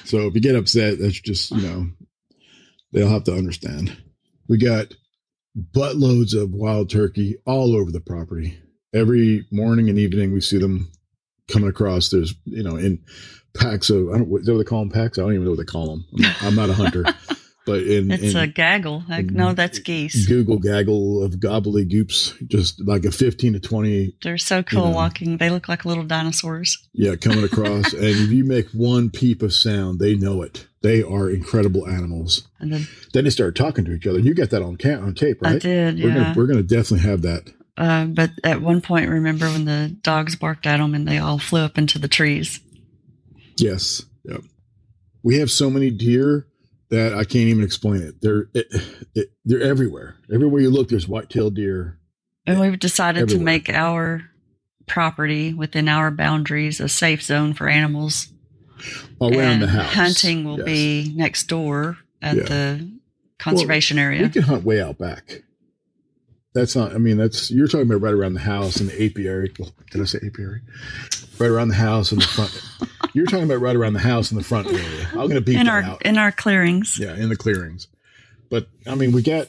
So 0.04 0.28
if 0.28 0.34
you 0.34 0.40
get 0.40 0.54
upset, 0.54 0.98
that's 1.00 1.20
just 1.20 1.50
you 1.50 1.62
know 1.62 1.86
they'll 2.92 3.08
have 3.08 3.24
to 3.24 3.34
understand. 3.34 3.96
We 4.48 4.58
got 4.58 4.94
buttloads 5.72 6.40
of 6.40 6.52
wild 6.52 6.90
turkey 6.90 7.36
all 7.46 7.74
over 7.74 7.90
the 7.90 8.00
property. 8.00 8.58
Every 8.94 9.46
morning 9.50 9.88
and 9.88 9.98
evening, 9.98 10.32
we 10.32 10.40
see 10.40 10.58
them 10.58 10.92
coming 11.50 11.68
across. 11.68 12.10
There's 12.10 12.34
you 12.44 12.62
know 12.62 12.76
in 12.76 13.02
packs 13.54 13.90
of 13.90 14.10
I 14.10 14.18
don't 14.18 14.28
what 14.28 14.44
they 14.44 14.64
call 14.64 14.80
them 14.80 14.90
packs. 14.90 15.18
I 15.18 15.22
don't 15.22 15.32
even 15.32 15.44
know 15.44 15.50
what 15.50 15.58
they 15.58 15.64
call 15.64 15.88
them. 15.88 16.04
I'm 16.12 16.22
not, 16.22 16.42
I'm 16.42 16.54
not 16.54 16.70
a 16.70 16.74
hunter, 16.74 17.04
but 17.66 17.82
in 17.82 18.10
it's 18.10 18.34
in 18.34 18.36
a 18.36 18.46
gaggle. 18.46 19.04
Like, 19.08 19.26
no, 19.26 19.52
that's 19.52 19.78
geese. 19.78 20.26
Google 20.26 20.58
gaggle 20.58 21.22
of 21.22 21.34
gobbledygoops, 21.36 22.46
just 22.48 22.80
like 22.86 23.04
a 23.04 23.10
15 23.10 23.54
to 23.54 23.60
20 23.60 24.16
They're 24.22 24.38
so 24.38 24.62
cool 24.62 24.86
know. 24.86 24.90
walking. 24.90 25.38
They 25.38 25.50
look 25.50 25.68
like 25.68 25.84
little 25.84 26.04
dinosaurs. 26.04 26.86
Yeah, 26.92 27.16
coming 27.16 27.44
across. 27.44 27.92
and 27.92 28.04
if 28.04 28.30
you 28.30 28.44
make 28.44 28.68
one 28.70 29.10
peep 29.10 29.42
of 29.42 29.52
sound, 29.52 29.98
they 29.98 30.14
know 30.14 30.42
it. 30.42 30.66
They 30.82 31.02
are 31.02 31.30
incredible 31.30 31.88
animals. 31.88 32.46
And 32.60 32.72
then 32.72 32.86
Then 33.14 33.24
they 33.24 33.30
start 33.30 33.56
talking 33.56 33.84
to 33.86 33.92
each 33.92 34.06
other. 34.06 34.18
You 34.18 34.34
got 34.34 34.50
that 34.50 34.62
on 34.62 34.76
ca- 34.76 35.00
on 35.00 35.14
tape, 35.14 35.40
right? 35.40 35.54
I 35.54 35.58
did, 35.58 35.98
We're 36.02 36.08
yeah. 36.08 36.14
gonna 36.14 36.34
we're 36.36 36.46
gonna 36.46 36.62
definitely 36.62 37.08
have 37.08 37.22
that. 37.22 37.50
Uh, 37.76 38.04
but 38.04 38.30
at 38.44 38.60
one 38.60 38.80
point, 38.80 39.08
remember 39.10 39.46
when 39.46 39.64
the 39.64 39.96
dogs 40.02 40.36
barked 40.36 40.66
at 40.66 40.76
them 40.76 40.94
and 40.94 41.08
they 41.08 41.18
all 41.18 41.38
flew 41.38 41.60
up 41.60 41.76
into 41.78 41.98
the 41.98 42.06
trees? 42.08 42.60
Yes. 43.56 44.02
Yep. 44.24 44.42
We 45.22 45.38
have 45.38 45.50
so 45.50 45.70
many 45.70 45.90
deer 45.90 46.46
that 46.94 47.12
I 47.14 47.24
can't 47.24 47.46
even 47.48 47.64
explain 47.64 48.02
it. 48.02 48.20
They're 48.20 48.48
it, 48.54 48.66
it, 49.14 49.32
they're 49.44 49.62
everywhere. 49.62 50.16
Everywhere 50.32 50.62
you 50.62 50.70
look, 50.70 50.88
there's 50.88 51.08
white-tailed 51.08 51.54
deer. 51.54 51.98
And 52.46 52.60
we've 52.60 52.78
decided 52.78 53.28
to 53.30 53.38
make 53.38 53.68
our 53.70 54.22
property 54.86 55.54
within 55.54 55.88
our 55.88 56.10
boundaries 56.10 56.80
a 56.80 56.88
safe 56.88 57.22
zone 57.22 57.54
for 57.54 57.68
animals. 57.68 58.28
Around 59.20 59.34
and 59.34 59.62
the 59.62 59.66
house. 59.68 59.94
Hunting 59.94 60.44
will 60.44 60.58
Yes. 60.58 60.66
be 60.66 61.12
next 61.16 61.44
door 61.44 61.96
at 62.20 62.36
Yeah. 62.36 62.42
the 62.44 62.90
conservation 63.38 63.96
We 63.96 64.02
area. 64.02 64.22
We 64.24 64.28
can 64.28 64.42
hunt 64.42 64.64
way 64.64 64.82
out 64.82 64.98
back. 64.98 65.42
That's 66.54 66.76
not. 66.76 66.94
I 66.94 66.98
mean, 66.98 67.16
that's 67.16 67.50
you're 67.50 67.66
talking 67.66 67.86
about 67.90 68.02
right 68.02 68.12
around 68.14 68.34
the 68.34 68.40
house 68.40 68.80
in 68.80 68.86
the 68.88 69.04
apiary. 69.04 69.52
Did 69.90 70.00
I 70.00 70.04
say 70.04 70.18
apiary? 70.24 70.60
Right 71.38 71.50
around 71.50 71.68
the 71.68 71.74
house 71.74 72.12
in 72.12 72.18
the 72.18 72.26
front. 72.26 72.62
you're 73.14 73.26
talking 73.26 73.44
about 73.44 73.60
right 73.60 73.76
around 73.76 73.94
the 73.94 74.00
house 74.00 74.30
in 74.30 74.36
the 74.36 74.44
front 74.44 74.66
area. 74.68 75.08
I'm 75.10 75.16
going 75.28 75.30
to 75.36 75.40
beat 75.40 75.58
in 75.58 75.68
our 75.68 75.82
out. 75.82 76.02
in 76.02 76.18
our 76.18 76.32
clearings. 76.32 76.98
yeah, 76.98 77.14
in 77.14 77.28
the 77.28 77.36
clearings. 77.36 77.88
But 78.50 78.68
I 78.86 78.94
mean, 78.94 79.12
we 79.12 79.22
got 79.22 79.48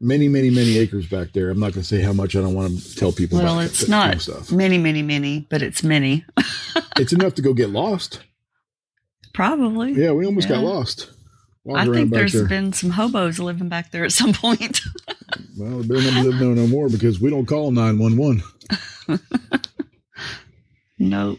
many, 0.00 0.28
many, 0.28 0.50
many 0.50 0.78
acres 0.78 1.06
back 1.06 1.32
there. 1.32 1.50
I'm 1.50 1.58
not 1.58 1.72
going 1.72 1.82
to 1.82 1.88
say 1.88 2.00
how 2.00 2.12
much. 2.12 2.36
I 2.36 2.40
don't 2.40 2.54
want 2.54 2.78
to 2.78 2.94
tell 2.96 3.12
people. 3.12 3.38
Well, 3.38 3.54
about 3.54 3.64
it's 3.66 3.80
that 3.80 3.90
kind 3.90 4.06
not 4.08 4.14
of 4.14 4.22
stuff. 4.22 4.52
many, 4.52 4.78
many, 4.78 5.02
many, 5.02 5.46
but 5.50 5.62
it's 5.62 5.82
many. 5.82 6.24
It's 6.96 7.12
enough 7.12 7.34
to 7.36 7.42
go 7.42 7.54
get 7.54 7.70
lost. 7.70 8.22
Probably. 9.32 9.92
Yeah, 9.92 10.10
we 10.10 10.26
almost 10.26 10.48
got 10.48 10.64
lost. 10.64 11.08
I 11.72 11.86
think 11.86 12.10
there's 12.10 12.32
there. 12.32 12.48
been 12.48 12.72
some 12.72 12.90
hobos 12.90 13.38
living 13.38 13.68
back 13.68 13.90
there 13.90 14.04
at 14.04 14.12
some 14.12 14.32
point. 14.32 14.80
Well, 15.58 15.80
they 15.80 15.96
better 15.96 16.10
not 16.12 16.24
live 16.24 16.38
there 16.38 16.48
no 16.54 16.66
more 16.68 16.88
because 16.88 17.20
we 17.20 17.30
don't 17.30 17.44
call 17.44 17.70
nine 17.72 17.98
one 17.98 18.16
one. 18.16 18.42
nope. 20.98 21.38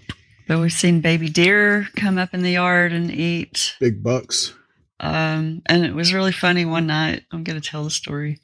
But 0.50 0.60
we've 0.62 0.74
seen 0.74 1.00
baby 1.00 1.30
deer 1.30 1.88
come 1.96 2.18
up 2.18 2.34
in 2.34 2.42
the 2.42 2.50
yard 2.54 2.92
and 2.92 3.12
eat. 3.12 3.76
Big 3.80 4.02
bucks. 4.02 4.52
Um, 5.00 5.62
and 5.68 5.86
it 5.86 5.94
was 5.94 6.12
really 6.12 6.32
funny 6.32 6.66
one 6.66 6.88
night. 6.88 7.24
I'm 7.32 7.44
going 7.44 7.62
to 7.62 7.66
tell 7.66 7.84
the 7.84 7.92
story. 7.92 8.40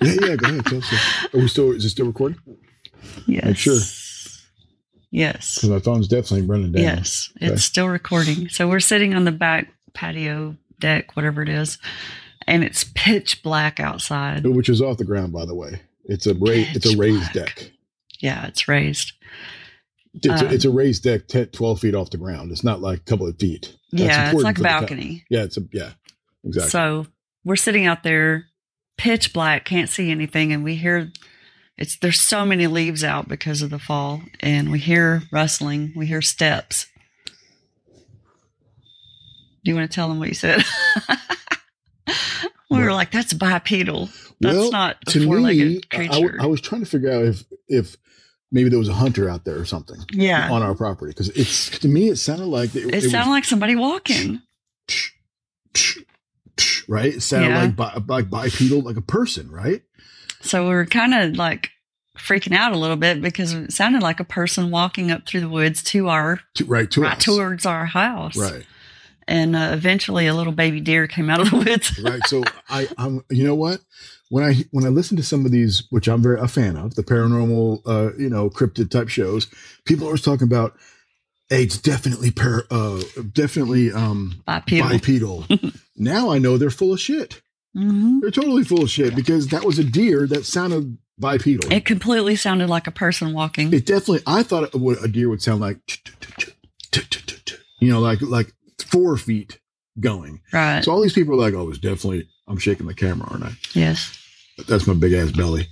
Yeah, 0.00 0.14
yeah. 0.20 0.36
Go 0.36 0.48
ahead. 0.48 0.64
Tell 0.64 0.78
us. 0.78 0.94
Are 1.34 1.38
we 1.40 1.48
still? 1.48 1.72
Is 1.72 1.84
it 1.84 1.90
still 1.90 2.06
recording? 2.06 2.38
Yes. 3.26 3.56
sure. 3.56 3.80
Yes. 5.10 5.56
Because 5.56 5.70
my 5.70 5.80
phone's 5.80 6.06
definitely 6.06 6.46
running 6.46 6.70
down. 6.70 6.84
Yes. 6.84 7.30
Okay. 7.36 7.52
It's 7.52 7.64
still 7.64 7.88
recording. 7.88 8.48
So 8.48 8.68
we're 8.68 8.78
sitting 8.78 9.12
on 9.12 9.24
the 9.24 9.32
back 9.32 9.72
patio 9.94 10.56
deck, 10.78 11.16
whatever 11.16 11.42
it 11.42 11.48
is, 11.48 11.78
and 12.46 12.62
it's 12.62 12.84
pitch 12.94 13.42
black 13.42 13.80
outside. 13.80 14.46
Which 14.46 14.68
is 14.68 14.80
off 14.80 14.98
the 14.98 15.04
ground, 15.04 15.32
by 15.32 15.46
the 15.46 15.54
way. 15.54 15.82
It's 16.04 16.26
a 16.26 16.34
ra- 16.34 16.52
It's 16.52 16.86
a 16.86 16.96
raised 16.96 17.32
black. 17.32 17.56
deck. 17.56 17.70
Yeah, 18.20 18.46
it's 18.46 18.68
raised. 18.68 19.12
It's, 20.14 20.42
Um, 20.42 20.48
a, 20.48 20.52
it's 20.52 20.64
a 20.64 20.70
raised 20.70 21.02
deck, 21.04 21.26
10, 21.28 21.46
12 21.48 21.80
feet 21.80 21.94
off 21.94 22.10
the 22.10 22.18
ground. 22.18 22.52
It's 22.52 22.64
not 22.64 22.80
like 22.80 22.98
a 23.00 23.02
couple 23.04 23.26
of 23.26 23.38
feet. 23.38 23.74
That's 23.92 24.04
yeah, 24.04 24.30
it's 24.32 24.42
like 24.42 24.58
a 24.58 24.62
balcony. 24.62 25.24
yeah, 25.30 25.42
it's 25.44 25.56
a 25.56 25.62
yeah, 25.72 25.92
exactly. 26.44 26.70
So 26.70 27.06
we're 27.44 27.56
sitting 27.56 27.86
out 27.86 28.02
there, 28.02 28.46
pitch 28.98 29.32
black, 29.32 29.64
can't 29.64 29.88
see 29.88 30.10
anything, 30.10 30.52
and 30.52 30.62
we 30.62 30.74
hear 30.76 31.10
it's 31.78 31.96
there's 31.98 32.20
so 32.20 32.44
many 32.44 32.66
leaves 32.66 33.02
out 33.02 33.28
because 33.28 33.62
of 33.62 33.70
the 33.70 33.78
fall, 33.78 34.22
and 34.40 34.70
we 34.70 34.78
hear 34.78 35.22
rustling, 35.32 35.92
we 35.96 36.06
hear 36.06 36.20
steps. 36.22 36.86
Do 39.64 39.70
you 39.70 39.74
want 39.76 39.90
to 39.90 39.94
tell 39.94 40.08
them 40.08 40.18
what 40.18 40.28
you 40.28 40.34
said? 40.34 40.62
we 42.70 42.78
were 42.82 42.92
like, 42.92 43.12
"That's 43.12 43.32
bipedal. 43.32 44.08
That's 44.40 44.56
well, 44.56 44.70
not 44.72 44.96
a 45.06 45.10
to 45.12 45.20
me, 45.20 45.26
four-legged 45.26 45.86
I- 45.92 45.96
creature." 45.96 46.36
I 46.40 46.46
was 46.46 46.60
trying 46.60 46.82
to 46.82 46.86
figure 46.90 47.12
out 47.12 47.24
if 47.24 47.44
if 47.68 47.96
maybe 48.52 48.68
there 48.70 48.78
was 48.78 48.88
a 48.88 48.94
hunter 48.94 49.28
out 49.28 49.44
there 49.44 49.58
or 49.58 49.64
something 49.64 49.96
yeah, 50.12 50.50
on 50.52 50.62
our 50.62 50.74
property 50.74 51.10
because 51.10 51.30
it's 51.30 51.70
to 51.80 51.88
me 51.88 52.08
it 52.10 52.16
sounded 52.16 52.46
like 52.46 52.74
it, 52.76 52.94
it, 52.94 53.10
sounded 53.10 53.30
like 53.30 53.44
somebody 53.44 53.74
walking. 53.74 54.40
was, 55.74 55.98
right. 56.88 57.14
It 57.14 57.22
sounded 57.22 57.48
Yeah. 57.48 57.62
like 57.64 57.76
bi- 57.76 58.02
like 58.06 58.30
bipedal, 58.30 58.82
like 58.82 58.96
a 58.96 59.02
person, 59.02 59.50
right? 59.50 59.82
So 60.40 60.64
we 60.64 60.74
were 60.74 60.86
kind 60.86 61.14
of 61.14 61.36
like 61.36 61.70
freaking 62.18 62.54
out 62.54 62.72
a 62.72 62.78
little 62.78 62.96
bit 62.96 63.22
because 63.22 63.54
it 63.54 63.72
sounded 63.72 64.02
like 64.02 64.20
a 64.20 64.24
person 64.24 64.70
walking 64.70 65.10
up 65.10 65.26
through 65.26 65.40
the 65.40 65.48
woods 65.48 65.82
to 65.84 66.08
our 66.08 66.40
To, 66.56 66.64
right 66.66 66.90
to 66.90 67.00
right 67.02 67.18
towards 67.18 67.64
our 67.66 67.86
house. 67.86 68.36
Right. 68.36 68.66
And 69.28 69.54
uh, 69.54 69.70
eventually, 69.72 70.26
a 70.26 70.34
little 70.34 70.52
baby 70.52 70.80
deer 70.80 71.06
came 71.06 71.30
out 71.30 71.40
of 71.40 71.50
the 71.50 71.56
woods. 71.58 71.98
right 72.00 72.20
so 72.26 72.42
i 72.68 72.88
i'm 72.98 73.24
you 73.30 73.44
know 73.44 73.54
what 73.54 73.80
when 74.32 74.42
i 74.42 74.54
when 74.70 74.86
i 74.86 74.88
listen 74.88 75.14
to 75.14 75.22
some 75.22 75.44
of 75.44 75.52
these 75.52 75.84
which 75.90 76.08
i'm 76.08 76.22
very 76.22 76.40
a 76.40 76.48
fan 76.48 76.74
of 76.74 76.94
the 76.94 77.02
paranormal 77.02 77.82
uh 77.86 78.14
you 78.16 78.30
know 78.30 78.48
cryptid 78.48 78.90
type 78.90 79.10
shows 79.10 79.46
people 79.84 80.04
are 80.06 80.08
always 80.08 80.22
talking 80.22 80.46
about 80.46 80.74
hey 81.50 81.62
it's 81.62 81.76
definitely 81.76 82.30
par 82.30 82.64
uh 82.70 83.02
definitely 83.32 83.92
um 83.92 84.42
Bipedal. 84.46 84.88
bipedal 84.88 85.46
now 85.96 86.30
i 86.30 86.38
know 86.38 86.56
they're 86.56 86.70
full 86.70 86.94
of 86.94 87.00
shit 87.00 87.42
hmm 87.74 88.20
they're 88.20 88.30
totally 88.30 88.64
full 88.64 88.82
of 88.82 88.90
shit 88.90 89.14
because 89.14 89.48
that 89.48 89.64
was 89.64 89.78
a 89.78 89.84
deer 89.84 90.26
that 90.26 90.46
sounded 90.46 90.96
bipedal 91.18 91.70
it, 91.70 91.84
completely 91.84 92.34
sounded 92.34 92.68
like 92.70 92.86
a 92.86 92.90
person 92.90 93.34
walking. 93.34 93.70
It 93.72 93.84
definitely 93.84 94.22
i 94.26 94.42
thought 94.42 94.74
would, 94.74 95.04
a 95.04 95.08
deer 95.08 95.28
would 95.28 95.42
sound 95.42 95.60
like 95.60 95.78
you 97.80 97.92
know 97.92 98.00
like 98.00 98.22
like 98.22 98.50
four 98.78 99.18
feet 99.18 99.58
going 100.00 100.40
right. 100.54 100.82
so 100.82 100.90
all 100.90 101.02
these 101.02 101.12
people 101.12 101.34
are 101.34 101.36
like 101.36 101.52
oh 101.52 101.68
it's 101.68 101.78
definitely 101.78 102.26
i'm 102.48 102.56
shaking 102.56 102.86
the 102.86 102.94
camera 102.94 103.28
aren't 103.30 103.44
i 103.44 103.52
yes. 103.74 104.20
That's 104.68 104.86
my 104.86 104.94
big 104.94 105.12
ass 105.12 105.30
belly. 105.32 105.68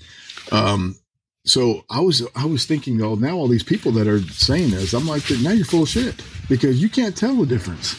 Um, 0.52 0.96
so 1.44 1.84
I 1.90 2.00
was 2.00 2.26
I 2.34 2.44
was 2.44 2.66
thinking, 2.66 3.00
oh, 3.02 3.14
now 3.14 3.36
all 3.36 3.48
these 3.48 3.62
people 3.62 3.92
that 3.92 4.06
are 4.06 4.20
saying 4.20 4.70
this, 4.70 4.92
I'm 4.92 5.06
like, 5.06 5.22
now 5.42 5.50
you're 5.50 5.64
full 5.64 5.82
of 5.84 5.88
shit 5.88 6.22
because 6.48 6.82
you 6.82 6.88
can't 6.88 7.16
tell 7.16 7.34
the 7.34 7.46
difference. 7.46 7.96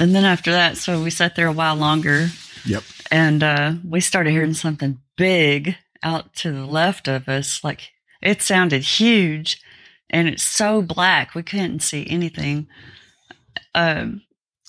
And 0.00 0.14
then 0.14 0.24
after 0.24 0.50
that, 0.50 0.76
so 0.76 1.02
we 1.02 1.10
sat 1.10 1.36
there 1.36 1.46
a 1.46 1.52
while 1.52 1.76
longer 1.76 2.28
Yep. 2.66 2.82
and 3.12 3.42
uh, 3.42 3.72
we 3.88 4.00
started 4.00 4.30
hearing 4.32 4.54
something 4.54 4.98
big 5.16 5.76
out 6.02 6.34
to 6.36 6.50
the 6.50 6.66
left 6.66 7.06
of 7.08 7.28
us. 7.28 7.62
Like 7.62 7.92
It 8.20 8.42
sounded 8.42 8.82
huge, 8.82 9.62
and 10.10 10.26
it's 10.28 10.42
so 10.42 10.82
black 10.82 11.34
we 11.34 11.42
couldn't 11.44 11.80
see 11.80 12.04
anything. 12.08 12.66
Um, 13.74 14.22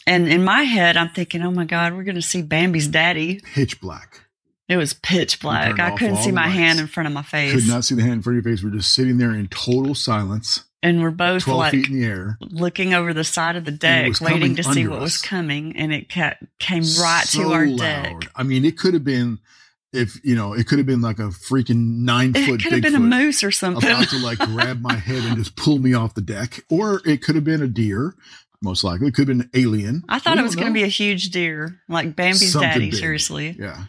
and 0.06 0.28
in 0.28 0.44
my 0.44 0.64
head, 0.64 0.98
I'm 0.98 1.10
thinking, 1.10 1.42
"Oh 1.42 1.52
my 1.52 1.66
God, 1.66 1.94
we're 1.94 2.04
going 2.04 2.16
to 2.16 2.22
see 2.22 2.42
Bambi's 2.44 2.88
daddy." 2.88 3.40
Pitch 3.54 3.80
black. 3.82 4.26
It 4.70 4.78
was 4.78 4.94
pitch 4.94 5.40
black. 5.42 5.80
I 5.80 5.98
couldn't 5.98 6.18
see 6.18 6.32
my 6.32 6.44
lights. 6.46 6.54
hand 6.56 6.80
in 6.80 6.88
front 6.88 7.08
of 7.08 7.14
my 7.14 7.24
face, 7.24 7.54
Could 7.54 7.68
not 7.68 7.84
see 7.84 7.96
the 7.96 8.02
hand 8.04 8.14
in 8.14 8.22
front 8.22 8.38
of 8.38 8.46
your 8.46 8.56
face. 8.56 8.64
We're 8.64 8.70
just 8.70 8.94
sitting 8.94 9.18
there 9.18 9.32
in 9.34 9.48
total 9.48 9.96
silence, 9.96 10.64
and 10.84 11.02
we're 11.02 11.10
both 11.12 11.44
12 11.44 11.58
like 11.58 11.72
feet 11.72 11.90
in 11.90 12.00
the 12.00 12.06
air. 12.06 12.38
looking 12.40 12.94
over 12.94 13.12
the 13.14 13.24
side 13.24 13.56
of 13.56 13.66
the 13.66 13.72
deck, 13.72 14.22
waiting 14.22 14.56
to 14.58 14.64
see 14.64 14.88
what 14.88 15.02
was 15.02 15.18
coming, 15.20 15.76
and 15.76 15.92
it 15.92 16.08
ca- 16.14 16.36
came 16.60 16.84
right 17.02 17.24
So 17.26 17.42
to 17.42 17.52
our 17.54 17.66
loud. 17.66 17.78
deck. 18.22 18.32
I 18.36 18.44
mean, 18.44 18.64
it 18.64 18.78
could 18.78 18.94
have 18.94 19.04
been, 19.04 19.40
if, 19.92 20.24
you 20.24 20.36
know, 20.36 20.54
it 20.54 20.68
could 20.68 20.78
have 20.78 20.86
been 20.86 21.02
like 21.02 21.18
a 21.18 21.30
freaking 21.30 22.02
nine 22.02 22.34
It 22.36 22.46
foot 22.46 22.62
It 22.62 22.64
could 22.64 22.74
have 22.74 22.82
been 22.84 22.94
a 22.96 23.00
moose 23.00 23.44
or 23.44 23.50
something. 23.50 23.90
about 23.90 24.08
to 24.10 24.20
like 24.20 24.38
grab 24.38 24.82
my 24.82 24.94
head 24.94 25.24
and 25.26 25.36
just 25.36 25.56
pull 25.56 25.80
me 25.80 25.96
off 25.96 26.14
the 26.14 26.22
deck. 26.22 26.64
Or 26.70 27.02
it 27.06 27.24
could 27.24 27.34
have 27.34 27.44
been 27.44 27.64
a 27.64 27.68
deer, 27.68 28.14
most 28.62 28.84
likely. 28.84 29.08
It 29.08 29.16
could 29.16 29.28
have 29.28 29.36
been 29.36 29.42
an 29.46 29.50
alien. 29.56 30.04
I 30.08 30.20
thought 30.20 30.36
We 30.36 30.42
it 30.42 30.44
was 30.44 30.56
going 30.56 30.68
to 30.68 30.74
be 30.74 30.84
a 30.84 30.88
huge 30.88 31.32
deer, 31.32 31.80
like 31.90 32.16
Bambi's 32.16 32.52
Something 32.52 32.70
daddy. 32.70 32.90
big. 32.92 33.00
Seriously, 33.00 33.56
Yeah. 33.60 33.86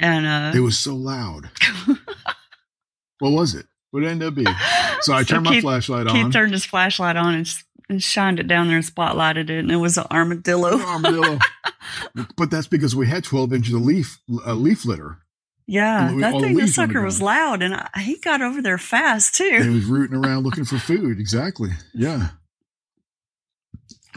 And 0.00 0.26
uh, 0.26 0.58
It 0.58 0.60
was 0.62 0.78
so 0.78 0.94
loud. 0.94 1.50
what 3.18 3.30
was 3.30 3.54
it? 3.54 3.66
What 3.90 4.00
did 4.00 4.08
it 4.08 4.10
end 4.12 4.22
up 4.22 4.34
being? 4.34 4.54
So 5.02 5.12
I 5.14 5.22
turned 5.22 5.44
my 5.44 5.52
Keith- 5.52 5.62
flashlight 5.62 6.06
Keith 6.08 6.24
on. 6.24 6.30
turned 6.30 6.52
his 6.52 6.64
flashlight 6.64 7.16
on 7.16 7.34
and, 7.34 7.54
and 7.88 8.02
shined 8.02 8.38
it 8.40 8.46
down 8.46 8.68
there 8.68 8.76
and 8.76 8.84
spotlighted 8.86 9.50
it, 9.50 9.58
and 9.58 9.70
it 9.70 9.76
was 9.76 9.98
an 9.98 10.06
armadillo. 10.10 10.78
armadillo. 10.80 11.38
but 12.36 12.50
that's 12.50 12.66
because 12.66 12.94
we 12.96 13.06
had 13.06 13.24
12 13.24 13.52
inches 13.52 13.74
of 13.74 13.82
leaf 13.82 14.20
uh, 14.46 14.54
leaf 14.54 14.84
litter. 14.84 15.18
Yeah, 15.66 16.12
that 16.18 16.32
thing, 16.40 16.56
the 16.56 16.66
sucker 16.66 17.00
was 17.00 17.22
loud, 17.22 17.62
and 17.62 17.74
I, 17.74 17.88
he 18.00 18.18
got 18.18 18.42
over 18.42 18.60
there 18.60 18.76
fast 18.78 19.38
And 19.38 19.62
he 19.62 19.70
was 19.70 19.84
rooting 19.84 20.16
around 20.16 20.42
looking 20.42 20.64
for 20.64 20.78
food. 20.78 21.20
Exactly. 21.20 21.70
Yeah. 21.94 22.30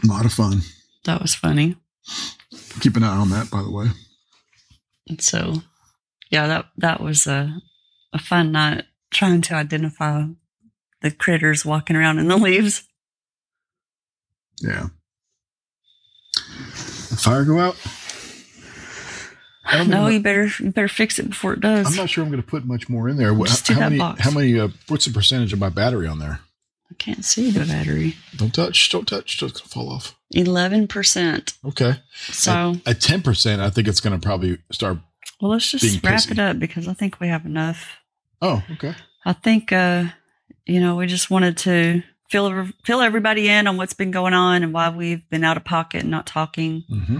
A 0.02 0.06
lot 0.06 0.24
of 0.24 0.32
fun. 0.32 0.62
That 1.04 1.22
was 1.22 1.34
funny. 1.36 1.76
Keep 2.80 2.96
an 2.96 3.04
eye 3.04 3.16
on 3.16 3.30
that, 3.30 3.50
by 3.52 3.62
the 3.62 3.70
way. 3.70 3.86
And 5.08 5.20
so, 5.20 5.62
yeah, 6.34 6.46
that 6.48 6.66
that 6.78 7.00
was 7.00 7.26
a 7.26 7.56
a 8.12 8.18
fun 8.18 8.52
night 8.52 8.84
trying 9.10 9.40
to 9.42 9.54
identify 9.54 10.24
the 11.00 11.10
critters 11.10 11.64
walking 11.64 11.96
around 11.96 12.18
in 12.18 12.28
the 12.28 12.36
leaves. 12.36 12.86
Yeah. 14.60 14.88
The 16.34 17.16
fire 17.16 17.44
go 17.44 17.58
out? 17.60 17.76
I 19.66 19.78
don't 19.78 19.88
No, 19.88 20.02
know. 20.04 20.08
you 20.08 20.20
better 20.20 20.50
you 20.58 20.70
better 20.70 20.88
fix 20.88 21.18
it 21.18 21.28
before 21.28 21.54
it 21.54 21.60
does. 21.60 21.86
I'm 21.86 21.96
not 21.96 22.10
sure 22.10 22.22
I'm 22.24 22.30
going 22.30 22.42
to 22.42 22.46
put 22.48 22.64
much 22.66 22.88
more 22.88 23.08
in 23.08 23.16
there. 23.16 23.34
Just 23.34 23.66
do 23.66 23.74
how 23.74 23.80
that 23.80 23.86
many? 23.90 23.98
box. 23.98 24.20
How 24.20 24.30
many? 24.30 24.58
Uh, 24.58 24.68
what's 24.88 25.04
the 25.06 25.12
percentage 25.12 25.52
of 25.52 25.58
my 25.58 25.68
battery 25.70 26.06
on 26.06 26.18
there? 26.18 26.40
I 26.90 26.94
can't 26.98 27.24
see 27.24 27.50
the 27.50 27.64
battery. 27.64 28.14
Don't 28.36 28.54
touch. 28.54 28.90
Don't 28.90 29.08
touch. 29.08 29.34
It's 29.34 29.40
going 29.40 29.52
to 29.52 29.68
fall 29.68 29.90
off. 29.90 30.14
Eleven 30.30 30.86
percent. 30.86 31.54
Okay. 31.64 31.94
So 32.14 32.76
At 32.84 33.00
ten 33.00 33.22
percent, 33.22 33.62
I 33.62 33.70
think 33.70 33.88
it's 33.88 34.00
going 34.00 34.18
to 34.18 34.24
probably 34.24 34.58
start. 34.70 34.98
Well, 35.40 35.52
let's 35.52 35.70
just 35.70 36.02
wrap 36.04 36.14
pissy. 36.14 36.32
it 36.32 36.38
up 36.38 36.58
because 36.58 36.88
I 36.88 36.94
think 36.94 37.20
we 37.20 37.28
have 37.28 37.44
enough. 37.46 37.98
Oh, 38.40 38.62
okay. 38.72 38.94
I 39.24 39.32
think 39.32 39.72
uh, 39.72 40.04
you 40.66 40.80
know 40.80 40.96
we 40.96 41.06
just 41.06 41.30
wanted 41.30 41.56
to 41.58 42.02
fill 42.30 42.66
fill 42.84 43.00
everybody 43.00 43.48
in 43.48 43.66
on 43.66 43.76
what's 43.76 43.94
been 43.94 44.10
going 44.10 44.34
on 44.34 44.62
and 44.62 44.72
why 44.72 44.88
we've 44.88 45.28
been 45.30 45.44
out 45.44 45.56
of 45.56 45.64
pocket 45.64 46.02
and 46.02 46.10
not 46.10 46.26
talking. 46.26 46.84
hmm 46.88 47.18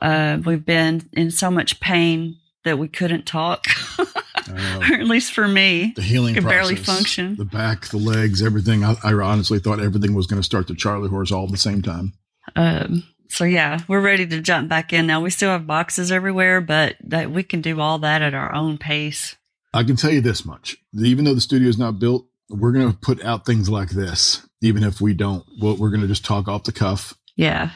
Uh, 0.00 0.38
we've 0.46 0.64
been 0.64 1.08
in 1.12 1.30
so 1.30 1.50
much 1.50 1.78
pain 1.78 2.36
that 2.64 2.78
we 2.78 2.88
couldn't 2.88 3.26
talk, 3.26 3.66
or 3.98 4.94
at 4.94 5.06
least 5.06 5.32
for 5.32 5.46
me. 5.46 5.92
The 5.96 6.02
healing 6.02 6.34
Could 6.34 6.44
process, 6.44 6.58
barely 6.58 6.76
function. 6.76 7.36
The 7.36 7.44
back, 7.44 7.86
the 7.88 7.98
legs, 7.98 8.42
everything. 8.42 8.82
I, 8.84 8.96
I 9.04 9.12
honestly 9.12 9.58
thought 9.58 9.78
everything 9.80 10.14
was 10.14 10.26
going 10.26 10.40
to 10.40 10.44
start 10.44 10.68
the 10.68 10.74
Charlie 10.74 11.08
horse 11.10 11.32
all 11.32 11.44
at 11.44 11.50
the 11.50 11.58
same 11.58 11.82
time. 11.82 12.12
Um, 12.56 13.04
so 13.30 13.44
yeah, 13.44 13.80
we're 13.88 14.00
ready 14.00 14.26
to 14.26 14.40
jump 14.40 14.68
back 14.68 14.92
in 14.92 15.06
now. 15.06 15.20
We 15.20 15.30
still 15.30 15.50
have 15.50 15.66
boxes 15.66 16.10
everywhere, 16.12 16.60
but 16.60 16.96
that 17.04 17.30
we 17.30 17.42
can 17.42 17.60
do 17.60 17.80
all 17.80 17.98
that 18.00 18.22
at 18.22 18.34
our 18.34 18.52
own 18.54 18.76
pace. 18.76 19.36
I 19.72 19.84
can 19.84 19.96
tell 19.96 20.10
you 20.10 20.20
this 20.20 20.44
much: 20.44 20.76
even 20.94 21.24
though 21.24 21.34
the 21.34 21.40
studio 21.40 21.68
is 21.68 21.78
not 21.78 21.98
built, 21.98 22.26
we're 22.48 22.72
going 22.72 22.90
to 22.90 22.98
put 22.98 23.22
out 23.24 23.46
things 23.46 23.68
like 23.68 23.90
this. 23.90 24.46
Even 24.60 24.82
if 24.84 25.00
we 25.00 25.14
don't, 25.14 25.44
well, 25.62 25.76
we're 25.76 25.90
going 25.90 26.02
to 26.02 26.08
just 26.08 26.24
talk 26.24 26.48
off 26.48 26.64
the 26.64 26.72
cuff. 26.72 27.14
Yeah, 27.36 27.70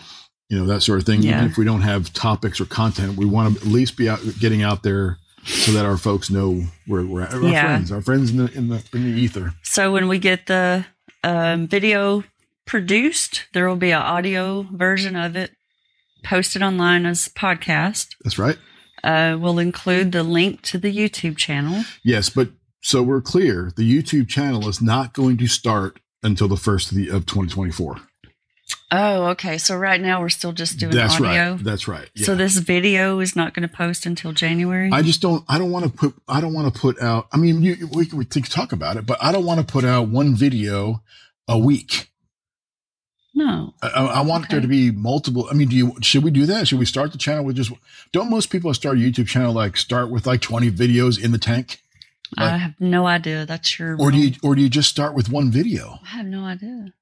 you 0.48 0.58
know 0.58 0.66
that 0.66 0.82
sort 0.82 0.98
of 0.98 1.06
thing. 1.06 1.22
Yeah. 1.22 1.38
Even 1.38 1.50
if 1.50 1.56
we 1.56 1.64
don't 1.64 1.82
have 1.82 2.12
topics 2.12 2.60
or 2.60 2.64
content, 2.66 3.16
we 3.16 3.24
want 3.24 3.54
to 3.56 3.60
at 3.60 3.66
least 3.66 3.96
be 3.96 4.08
out 4.08 4.20
getting 4.40 4.62
out 4.62 4.82
there 4.82 5.18
so 5.44 5.72
that 5.72 5.84
our 5.86 5.96
folks 5.96 6.30
know 6.30 6.62
where 6.86 7.04
we're 7.04 7.22
at. 7.22 7.32
Our 7.34 7.42
Yeah. 7.42 7.62
friends, 7.66 7.92
our 7.92 8.02
friends 8.02 8.30
in 8.30 8.38
the 8.38 8.52
in 8.52 8.68
the 8.68 8.82
in 8.92 9.04
the 9.04 9.20
ether. 9.20 9.54
So 9.62 9.92
when 9.92 10.08
we 10.08 10.18
get 10.18 10.46
the 10.46 10.84
um, 11.22 11.68
video 11.68 12.24
produced, 12.66 13.46
there 13.52 13.68
will 13.68 13.76
be 13.76 13.90
an 13.90 14.02
audio 14.02 14.62
version 14.72 15.16
of 15.16 15.36
it 15.36 15.52
posted 16.24 16.62
online 16.62 17.06
as 17.06 17.28
podcast. 17.28 18.08
That's 18.22 18.38
right. 18.38 18.58
Uh, 19.02 19.36
we'll 19.38 19.58
include 19.58 20.12
the 20.12 20.22
link 20.22 20.62
to 20.62 20.78
the 20.78 20.94
YouTube 20.94 21.36
channel. 21.36 21.84
Yes, 22.02 22.30
but 22.30 22.48
so 22.80 23.02
we're 23.02 23.20
clear. 23.20 23.72
The 23.76 23.90
YouTube 23.90 24.28
channel 24.28 24.68
is 24.68 24.80
not 24.80 25.12
going 25.12 25.36
to 25.38 25.46
start 25.46 26.00
until 26.22 26.48
the 26.48 26.56
first 26.56 26.90
of 26.90 26.96
the 26.96 27.08
of 27.10 27.26
2024. 27.26 28.00
Oh, 28.90 29.26
okay. 29.26 29.58
So 29.58 29.76
right 29.76 30.00
now 30.00 30.20
we're 30.20 30.30
still 30.30 30.52
just 30.52 30.78
doing 30.78 30.94
That's 30.94 31.16
audio. 31.16 31.52
right. 31.52 31.64
That's 31.64 31.86
right. 31.86 32.08
Yeah. 32.14 32.26
So 32.26 32.34
this 32.34 32.56
video 32.56 33.20
is 33.20 33.36
not 33.36 33.52
going 33.52 33.68
to 33.68 33.74
post 33.74 34.06
until 34.06 34.32
January. 34.32 34.90
I 34.92 35.02
just 35.02 35.20
don't. 35.20 35.44
I 35.48 35.58
don't 35.58 35.70
want 35.70 35.84
to 35.84 35.90
put. 35.90 36.14
I 36.28 36.40
don't 36.40 36.54
want 36.54 36.72
to 36.72 36.80
put 36.80 37.00
out. 37.02 37.26
I 37.32 37.36
mean, 37.36 37.62
you, 37.62 37.88
we 37.92 38.06
can 38.06 38.18
we 38.18 38.24
can 38.24 38.42
talk 38.42 38.72
about 38.72 38.96
it, 38.96 39.04
but 39.04 39.22
I 39.22 39.32
don't 39.32 39.44
want 39.44 39.60
to 39.60 39.66
put 39.70 39.84
out 39.84 40.08
one 40.08 40.34
video 40.34 41.02
a 41.46 41.58
week. 41.58 42.10
No. 43.34 43.74
I, 43.82 43.88
I 43.88 44.20
want 44.22 44.48
there 44.48 44.60
to 44.60 44.68
be 44.68 44.90
multiple. 44.90 45.48
I 45.50 45.54
mean, 45.54 45.68
do 45.68 45.76
you 45.76 45.96
should 46.00 46.24
we 46.24 46.30
do 46.30 46.46
that? 46.46 46.68
Should 46.68 46.78
we 46.78 46.86
start 46.86 47.12
the 47.12 47.18
channel 47.18 47.44
with 47.44 47.56
just? 47.56 47.72
Don't 48.12 48.30
most 48.30 48.50
people 48.50 48.72
start 48.74 48.96
a 48.96 49.00
YouTube 49.00 49.26
channel 49.26 49.52
like 49.52 49.76
start 49.76 50.10
with 50.10 50.26
like 50.26 50.40
twenty 50.40 50.70
videos 50.70 51.22
in 51.22 51.32
the 51.32 51.38
tank, 51.38 51.82
I 52.36 52.56
have 52.56 52.74
no 52.80 53.06
idea. 53.06 53.46
That's 53.46 53.78
your. 53.78 54.00
or 54.00 54.10
do 54.10 54.18
you 54.18 54.34
or 54.42 54.54
do 54.54 54.62
you 54.62 54.68
just 54.68 54.88
start 54.88 55.14
with 55.14 55.30
one 55.30 55.50
video? 55.50 55.98
I 56.04 56.08
have 56.08 56.26
no 56.26 56.44
idea. 56.44 56.92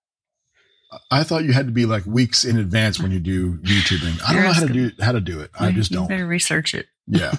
I 1.11 1.23
thought 1.25 1.45
you 1.45 1.53
had 1.53 1.67
to 1.67 1.73
be 1.73 1.87
like 1.87 2.05
weeks 2.07 2.45
in 2.45 2.59
advance 2.59 3.01
when 3.01 3.11
you 3.13 3.19
do 3.21 3.55
YouTubing. 3.59 4.21
I 4.29 4.33
don't 4.35 4.43
know 4.45 4.53
how 4.53 4.67
to 4.67 4.73
do 4.73 4.91
how 5.01 5.13
to 5.13 5.21
do 5.21 5.41
it. 5.41 5.51
I 5.59 5.71
just 5.73 5.91
don't. 5.93 6.03
You 6.05 6.09
better 6.09 6.27
research 6.27 6.75
it. 6.75 6.87
Yeah. 7.07 7.33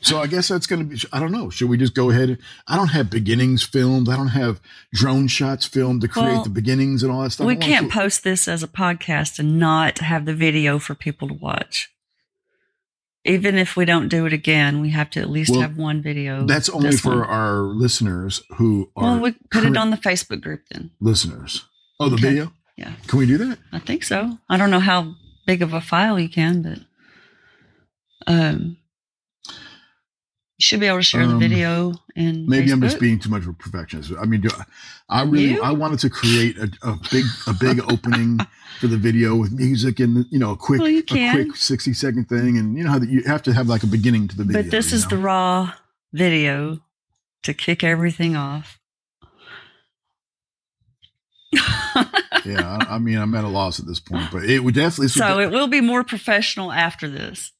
so 0.00 0.20
I 0.20 0.26
guess 0.28 0.46
that's 0.48 0.66
going 0.68 0.88
to 0.88 0.94
be, 0.94 1.00
I 1.12 1.18
don't 1.18 1.32
know. 1.32 1.50
Should 1.50 1.68
we 1.68 1.76
just 1.76 1.94
go 1.94 2.10
ahead? 2.10 2.38
I 2.68 2.76
don't 2.76 2.88
have 2.88 3.10
beginnings 3.10 3.62
filmed. 3.64 4.08
I 4.08 4.16
don't 4.16 4.28
have 4.28 4.60
drone 4.94 5.26
shots 5.28 5.66
filmed 5.66 6.02
to 6.02 6.08
create 6.08 6.26
Well, 6.26 6.44
the 6.44 6.50
beginnings 6.50 7.02
and 7.02 7.10
all 7.10 7.22
that 7.22 7.30
stuff. 7.30 7.46
we 7.46 7.56
can't 7.56 7.86
do- 7.90 7.92
post 7.98 8.22
this 8.22 8.46
as 8.46 8.62
a 8.62 8.68
podcast 8.68 9.38
and 9.40 9.58
not 9.58 9.98
have 9.98 10.26
the 10.26 10.34
video 10.34 10.78
for 10.78 10.94
people 10.94 11.26
to 11.28 11.34
watch. 11.34 11.90
Even 13.24 13.56
if 13.58 13.76
we 13.76 13.84
don't 13.84 14.08
do 14.08 14.24
it 14.26 14.32
again, 14.32 14.80
we 14.80 14.90
have 14.90 15.10
to 15.10 15.20
at 15.20 15.28
least 15.28 15.50
Well, 15.50 15.60
have 15.60 15.76
one 15.76 16.00
video. 16.02 16.46
That's 16.46 16.68
only 16.70 16.92
for 16.92 17.18
one. 17.20 17.28
our 17.28 17.62
listeners 17.62 18.42
who 18.56 18.90
are 18.96 19.02
Well, 19.02 19.20
we 19.20 19.32
put 19.32 19.50
current 19.50 19.76
it 19.76 19.78
on 19.78 19.90
the 19.90 19.96
Facebook 19.98 20.40
group 20.40 20.62
then. 20.70 20.90
listeners. 21.00 21.64
Oh, 21.98 22.08
the 22.08 22.14
Okay. 22.14 22.28
video? 22.30 22.52
Yeah. 22.80 22.94
Can 23.08 23.18
we 23.18 23.26
do 23.26 23.36
that? 23.36 23.58
I 23.72 23.78
think 23.78 24.04
so. 24.04 24.38
I 24.48 24.56
don't 24.56 24.70
know 24.70 24.80
how 24.80 25.14
big 25.46 25.60
of 25.60 25.74
a 25.74 25.82
file 25.82 26.18
you 26.18 26.30
can, 26.30 26.62
but 26.62 26.78
um, 28.26 28.78
you 30.56 30.64
should 30.64 30.80
be 30.80 30.86
able 30.86 30.98
to 30.98 31.02
share 31.02 31.26
the 31.26 31.34
Um, 31.34 31.38
video 31.40 31.92
and 32.16 32.46
Maybe 32.46 32.70
I'm 32.70 32.80
just 32.80 32.98
being 32.98 33.18
too 33.18 33.28
much 33.28 33.42
of 33.42 33.48
a 33.48 33.52
perfectionist. 33.52 34.12
I 34.18 34.24
mean, 34.24 34.40
do 34.40 34.48
I 35.10 35.24
really, 35.24 35.54
You? 35.56 35.62
I 35.62 35.72
wanted 35.72 35.98
to 36.00 36.08
create 36.08 36.56
a, 36.56 36.70
a 36.82 36.98
big, 37.12 37.26
a 37.46 37.52
big 37.52 37.80
opening 37.92 38.38
for 38.80 38.86
the 38.86 38.96
video 38.96 39.36
with 39.36 39.52
music 39.52 40.00
and, 40.00 40.24
you 40.30 40.38
know, 40.38 40.52
a 40.52 40.56
quick, 40.56 40.80
Well, 40.80 40.88
a 40.88 41.02
quick 41.02 41.56
60 41.56 41.92
second 41.92 42.30
thing. 42.30 42.56
And 42.56 42.78
you 42.78 42.84
know 42.84 42.90
how 42.92 42.98
that 42.98 43.10
you 43.10 43.22
have 43.24 43.42
to 43.42 43.52
have 43.52 43.68
like 43.68 43.82
a 43.82 43.88
beginning 43.88 44.26
to 44.28 44.36
the 44.38 44.44
video. 44.44 44.62
But 44.62 44.70
this 44.70 44.94
is 44.94 45.04
know? 45.04 45.10
the 45.10 45.18
raw 45.18 45.72
video 46.14 46.78
to 47.42 47.52
kick 47.52 47.84
everything 47.84 48.36
off. 48.36 48.79
Yeah, 52.44 52.78
I, 52.88 52.94
I 52.94 52.98
mean, 52.98 53.18
I'm 53.18 53.34
at 53.34 53.44
a 53.44 53.48
loss 53.48 53.78
at 53.80 53.86
this 53.86 54.00
point, 54.00 54.30
but 54.32 54.44
it 54.44 54.60
would 54.60 54.74
definitely. 54.74 55.04
would 55.06 55.10
so 55.12 55.38
de- 55.38 55.44
it 55.44 55.50
will 55.50 55.66
be 55.68 55.80
more 55.80 56.04
professional 56.04 56.72
after 56.72 57.08
this. 57.08 57.52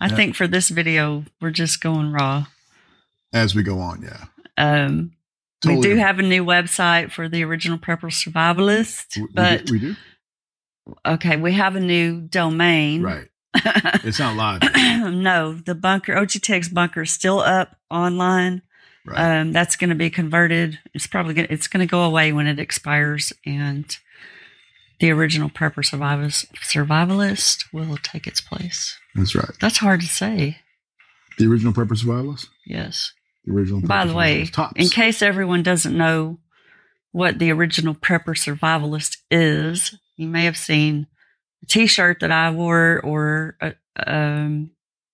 I 0.00 0.08
Yeah. 0.08 0.16
think 0.16 0.34
for 0.36 0.46
this 0.48 0.68
video, 0.68 1.24
we're 1.40 1.50
just 1.50 1.80
going 1.80 2.12
raw. 2.12 2.46
as 3.32 3.54
we 3.54 3.62
go 3.62 3.78
on, 3.80 4.02
yeah. 4.02 4.24
Um, 4.58 5.12
we 5.64 5.76
Totally. 5.76 5.88
do 5.94 5.96
have 5.96 6.18
a 6.18 6.22
new 6.22 6.44
website 6.44 7.10
for 7.12 7.28
the 7.28 7.42
original 7.44 7.78
Prepper 7.78 8.10
Survivalist, 8.10 9.16
We- 9.16 9.22
we, 9.22 9.28
but 9.32 9.66
do, 9.66 9.72
we 9.72 9.78
do, 9.78 9.96
okay, 11.06 11.36
we 11.36 11.52
have 11.52 11.76
a 11.76 11.80
new 11.80 12.20
domain. 12.20 13.02
right? 13.02 13.28
It's 13.54 14.18
not 14.18 14.36
live. 14.36 14.62
no, 15.14 15.54
the 15.54 15.74
bunker 15.74 16.14
OGTX 16.14 16.72
bunker 16.74 17.02
is 17.02 17.10
still 17.10 17.38
up 17.40 17.76
online. 17.90 18.62
Right. 19.04 19.40
Um, 19.40 19.52
that's 19.52 19.76
going 19.76 19.90
to 19.90 19.96
be 19.96 20.10
converted. 20.10 20.78
It's 20.94 21.06
probably 21.06 21.34
gonna, 21.34 21.48
it's 21.50 21.66
going 21.66 21.86
to 21.86 21.90
go 21.90 22.02
away 22.04 22.32
when 22.32 22.46
it 22.46 22.60
expires, 22.60 23.32
and 23.44 23.96
the 25.00 25.10
original 25.10 25.48
Prepper 25.48 25.84
Survivalist, 25.84 26.46
Survivalist 26.58 27.64
will 27.72 27.96
take 27.96 28.28
its 28.28 28.40
place. 28.40 28.96
That's 29.14 29.34
right. 29.34 29.50
That's 29.60 29.78
hard 29.78 30.00
to 30.02 30.06
say. 30.06 30.58
The 31.38 31.50
original 31.50 31.72
Prepper 31.72 32.00
Survivalist. 32.00 32.46
Yes. 32.64 33.12
The 33.44 33.52
original. 33.52 33.80
By 33.80 34.06
the 34.06 34.14
way, 34.14 34.48
in 34.76 34.88
case 34.88 35.22
everyone 35.22 35.64
doesn't 35.64 35.96
know 35.96 36.38
what 37.10 37.38
the 37.38 37.50
original 37.50 37.94
prepper 37.94 38.36
survivalist 38.36 39.18
is, 39.30 39.98
you 40.16 40.28
may 40.28 40.44
have 40.44 40.56
seen 40.56 41.06
a 41.62 41.66
T-shirt 41.66 42.20
that 42.20 42.30
I 42.30 42.50
wore, 42.50 43.00
or 43.04 43.56
uh, 43.60 43.72
um, 44.06 44.70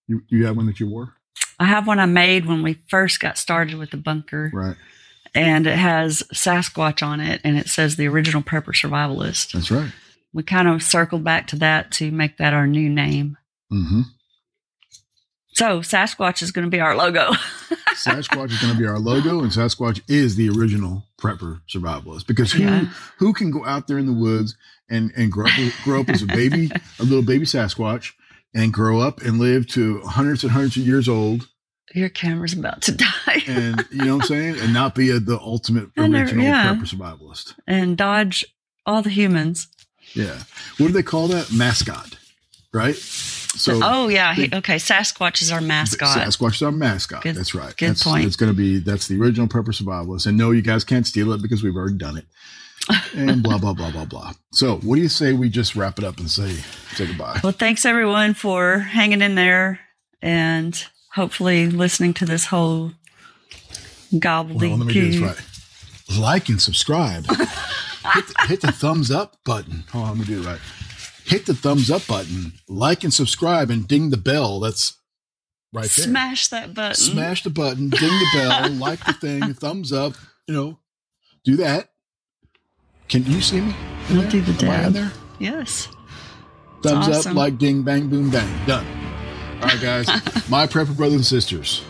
you, 0.06 0.22
you 0.28 0.46
have 0.46 0.56
one 0.56 0.66
that 0.66 0.78
you 0.78 0.88
wore, 0.88 1.14
I 1.58 1.64
have 1.66 1.86
one 1.86 1.98
I 1.98 2.06
made 2.06 2.46
when 2.46 2.62
we 2.62 2.74
first 2.88 3.20
got 3.20 3.36
started 3.38 3.76
with 3.76 3.90
the 3.90 3.96
bunker, 3.96 4.50
right? 4.54 4.76
and 5.34 5.66
it 5.66 5.76
has 5.76 6.22
Sasquatch 6.32 7.02
on 7.06 7.20
it, 7.20 7.40
and 7.44 7.58
it 7.58 7.68
says 7.68 7.96
the 7.96 8.06
original 8.08 8.42
prepper 8.42 8.74
survivalist. 8.74 9.52
That's 9.52 9.70
right. 9.70 9.90
We 10.32 10.42
kind 10.42 10.68
of 10.68 10.82
circled 10.82 11.24
back 11.24 11.46
to 11.48 11.56
that 11.56 11.90
to 11.92 12.10
make 12.10 12.36
that 12.38 12.54
our 12.54 12.66
new 12.66 12.88
name. 12.88 13.36
Mm-hmm. 13.72 14.02
So 15.52 15.80
Sasquatch 15.80 16.42
is 16.42 16.52
going 16.52 16.66
to 16.66 16.70
be 16.70 16.80
our 16.80 16.94
logo. 16.94 17.32
Sasquatch 17.94 18.52
is 18.52 18.60
going 18.60 18.72
to 18.74 18.78
be 18.78 18.86
our 18.86 18.98
logo, 19.00 19.40
and 19.40 19.50
Sasquatch 19.50 20.00
is 20.06 20.36
the 20.36 20.48
original 20.50 21.04
prepper 21.20 21.60
survivalist 21.68 22.26
because 22.28 22.52
who 22.52 22.62
Yeah. 22.62 22.84
who 23.18 23.32
can 23.32 23.50
go 23.50 23.64
out 23.64 23.88
there 23.88 23.98
in 23.98 24.06
the 24.06 24.12
woods 24.12 24.56
and 24.88 25.10
and 25.16 25.32
grow 25.32 25.46
up, 25.46 25.72
grow 25.82 26.00
up 26.02 26.08
as 26.10 26.22
a 26.22 26.26
baby, 26.26 26.70
a 27.00 27.02
little 27.02 27.24
baby 27.24 27.44
Sasquatch, 27.44 28.12
and 28.54 28.72
grow 28.72 29.00
up 29.00 29.20
and 29.22 29.38
live 29.38 29.66
to 29.68 30.00
hundreds 30.02 30.42
and 30.42 30.52
hundreds 30.52 30.76
of 30.76 30.82
years 30.86 31.08
old, 31.08 31.48
Your 31.94 32.08
camera's 32.08 32.52
about 32.54 32.82
to 32.82 32.92
die. 32.96 33.42
and 33.46 33.84
you 33.90 34.04
know 34.04 34.16
what 34.16 34.22
I'm 34.24 34.28
saying, 34.28 34.58
and 34.60 34.72
not 34.74 34.94
be 34.94 35.10
a, 35.10 35.18
the 35.20 35.38
ultimate 35.38 35.90
I 35.96 36.06
never- 36.06 36.24
original 36.24 36.44
yeah. 36.44 36.74
prepper 36.74 36.88
survivalist. 36.94 37.54
and 37.66 37.96
dodge 37.96 38.44
all 38.86 39.02
the 39.02 39.10
humans. 39.10 39.68
Yeah, 40.14 40.38
what 40.78 40.86
do 40.86 40.92
they 40.92 41.02
call 41.02 41.28
that? 41.28 41.52
Mascot, 41.52 42.16
right? 42.72 42.94
So 42.96 43.80
oh 43.82 44.08
yeah, 44.08 44.34
he, 44.34 44.44
okay. 44.54 44.76
Sasquatch 44.76 45.42
is 45.42 45.50
our 45.52 45.60
mascot. 45.60 46.16
Sasquatch 46.16 46.54
is 46.56 46.62
our 46.62 46.72
mascot. 46.72 47.22
Good- 47.22 47.34
that's 47.36 47.54
right. 47.54 47.76
good 47.76 47.90
that's, 47.90 48.04
point. 48.04 48.24
It's 48.24 48.36
going 48.36 48.52
to 48.52 48.56
be 48.56 48.78
that's 48.78 49.08
the 49.08 49.20
original 49.20 49.48
prepper 49.48 49.74
survivalist. 49.78 50.26
And 50.26 50.38
no, 50.38 50.50
you 50.52 50.62
guys 50.62 50.84
can't 50.84 51.06
steal 51.06 51.32
it 51.32 51.42
because 51.42 51.62
we've 51.62 51.76
already 51.76 51.96
done 51.98 52.16
it. 52.16 52.24
And 53.14 53.42
blah 53.42 53.58
blah 53.58 53.72
blah 53.72 53.90
blah 53.90 54.04
blah. 54.04 54.32
So, 54.52 54.76
what 54.76 54.96
do 54.96 55.02
you 55.02 55.08
say 55.08 55.32
we 55.32 55.48
just 55.48 55.76
wrap 55.76 55.98
it 55.98 56.04
up 56.04 56.18
and 56.18 56.30
say 56.30 56.50
say 56.94 57.06
goodbye? 57.06 57.40
Well, 57.42 57.52
thanks 57.52 57.84
everyone 57.84 58.34
for 58.34 58.78
hanging 58.78 59.22
in 59.22 59.34
there 59.34 59.80
and 60.22 60.82
hopefully 61.12 61.68
listening 61.68 62.14
to 62.14 62.24
this 62.24 62.46
whole 62.46 62.92
gobbledygook. 64.12 64.60
Well, 64.60 64.76
let 64.78 64.86
me 64.86 64.92
do 64.92 65.10
this 65.10 65.20
right. 65.20 66.18
Like 66.18 66.48
and 66.48 66.60
subscribe. 66.60 67.26
hit, 67.26 68.26
the, 68.26 68.34
hit 68.46 68.60
the 68.62 68.72
thumbs 68.72 69.10
up 69.10 69.36
button. 69.44 69.84
Hold 69.92 70.04
on, 70.04 70.18
let 70.18 70.28
me 70.28 70.34
do 70.34 70.40
it 70.42 70.46
right. 70.46 70.60
Hit 71.24 71.46
the 71.46 71.54
thumbs 71.54 71.90
up 71.90 72.06
button. 72.06 72.54
Like 72.68 73.04
and 73.04 73.12
subscribe 73.12 73.70
and 73.70 73.86
ding 73.86 74.10
the 74.10 74.16
bell. 74.16 74.60
That's 74.60 74.98
right 75.72 75.82
there. 75.82 76.06
Smash 76.06 76.48
that 76.48 76.74
button. 76.74 76.94
Smash 76.94 77.42
the 77.42 77.50
button, 77.50 77.90
ding 77.90 78.00
the 78.00 78.26
bell, 78.34 78.70
like 78.78 79.04
the 79.04 79.12
thing, 79.12 79.54
thumbs 79.54 79.92
up. 79.92 80.14
You 80.46 80.54
know, 80.54 80.78
do 81.44 81.56
that. 81.56 81.90
Can 83.08 83.24
you 83.24 83.40
see 83.40 83.60
me? 83.60 83.74
in 84.10 84.18
We'll 84.18 84.28
do 84.30 84.40
the 84.40 84.66
Am 84.66 84.70
I 84.70 84.76
dab. 84.82 84.92
there? 84.92 85.12
Yes. 85.38 85.88
Thumbs 86.82 87.08
awesome. 87.08 87.32
up, 87.32 87.36
like, 87.36 87.58
ding, 87.58 87.82
bang, 87.82 88.08
boom, 88.08 88.30
bang. 88.30 88.66
Done. 88.66 88.86
All 89.60 89.68
right, 89.68 89.80
guys. 89.80 90.06
My 90.50 90.66
prepper 90.66 90.96
brothers 90.96 91.14
and 91.16 91.26
sisters. 91.26 91.84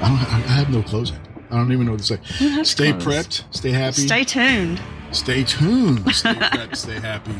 I 0.00 0.08
don't. 0.08 0.18
I 0.18 0.52
have 0.52 0.70
no 0.70 0.82
closing. 0.82 1.18
I 1.50 1.56
don't 1.56 1.70
even 1.72 1.86
know 1.86 1.92
what 1.92 2.00
to 2.00 2.06
say. 2.06 2.16
have 2.48 2.58
to 2.58 2.64
Stay 2.64 2.92
prepped. 2.92 3.44
Stay 3.54 3.70
happy. 3.70 4.06
Stay 4.06 4.24
tuned. 4.24 4.80
Stay 5.12 5.44
tuned. 5.44 6.14
Stay 6.14 6.34
prepped. 6.34 6.76
Stay 6.76 6.98
happy. 6.98 7.34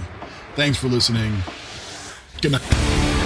Thanks 0.54 0.78
for 0.78 0.88
listening. 0.88 1.34
Good 2.40 2.52
night. 2.52 3.18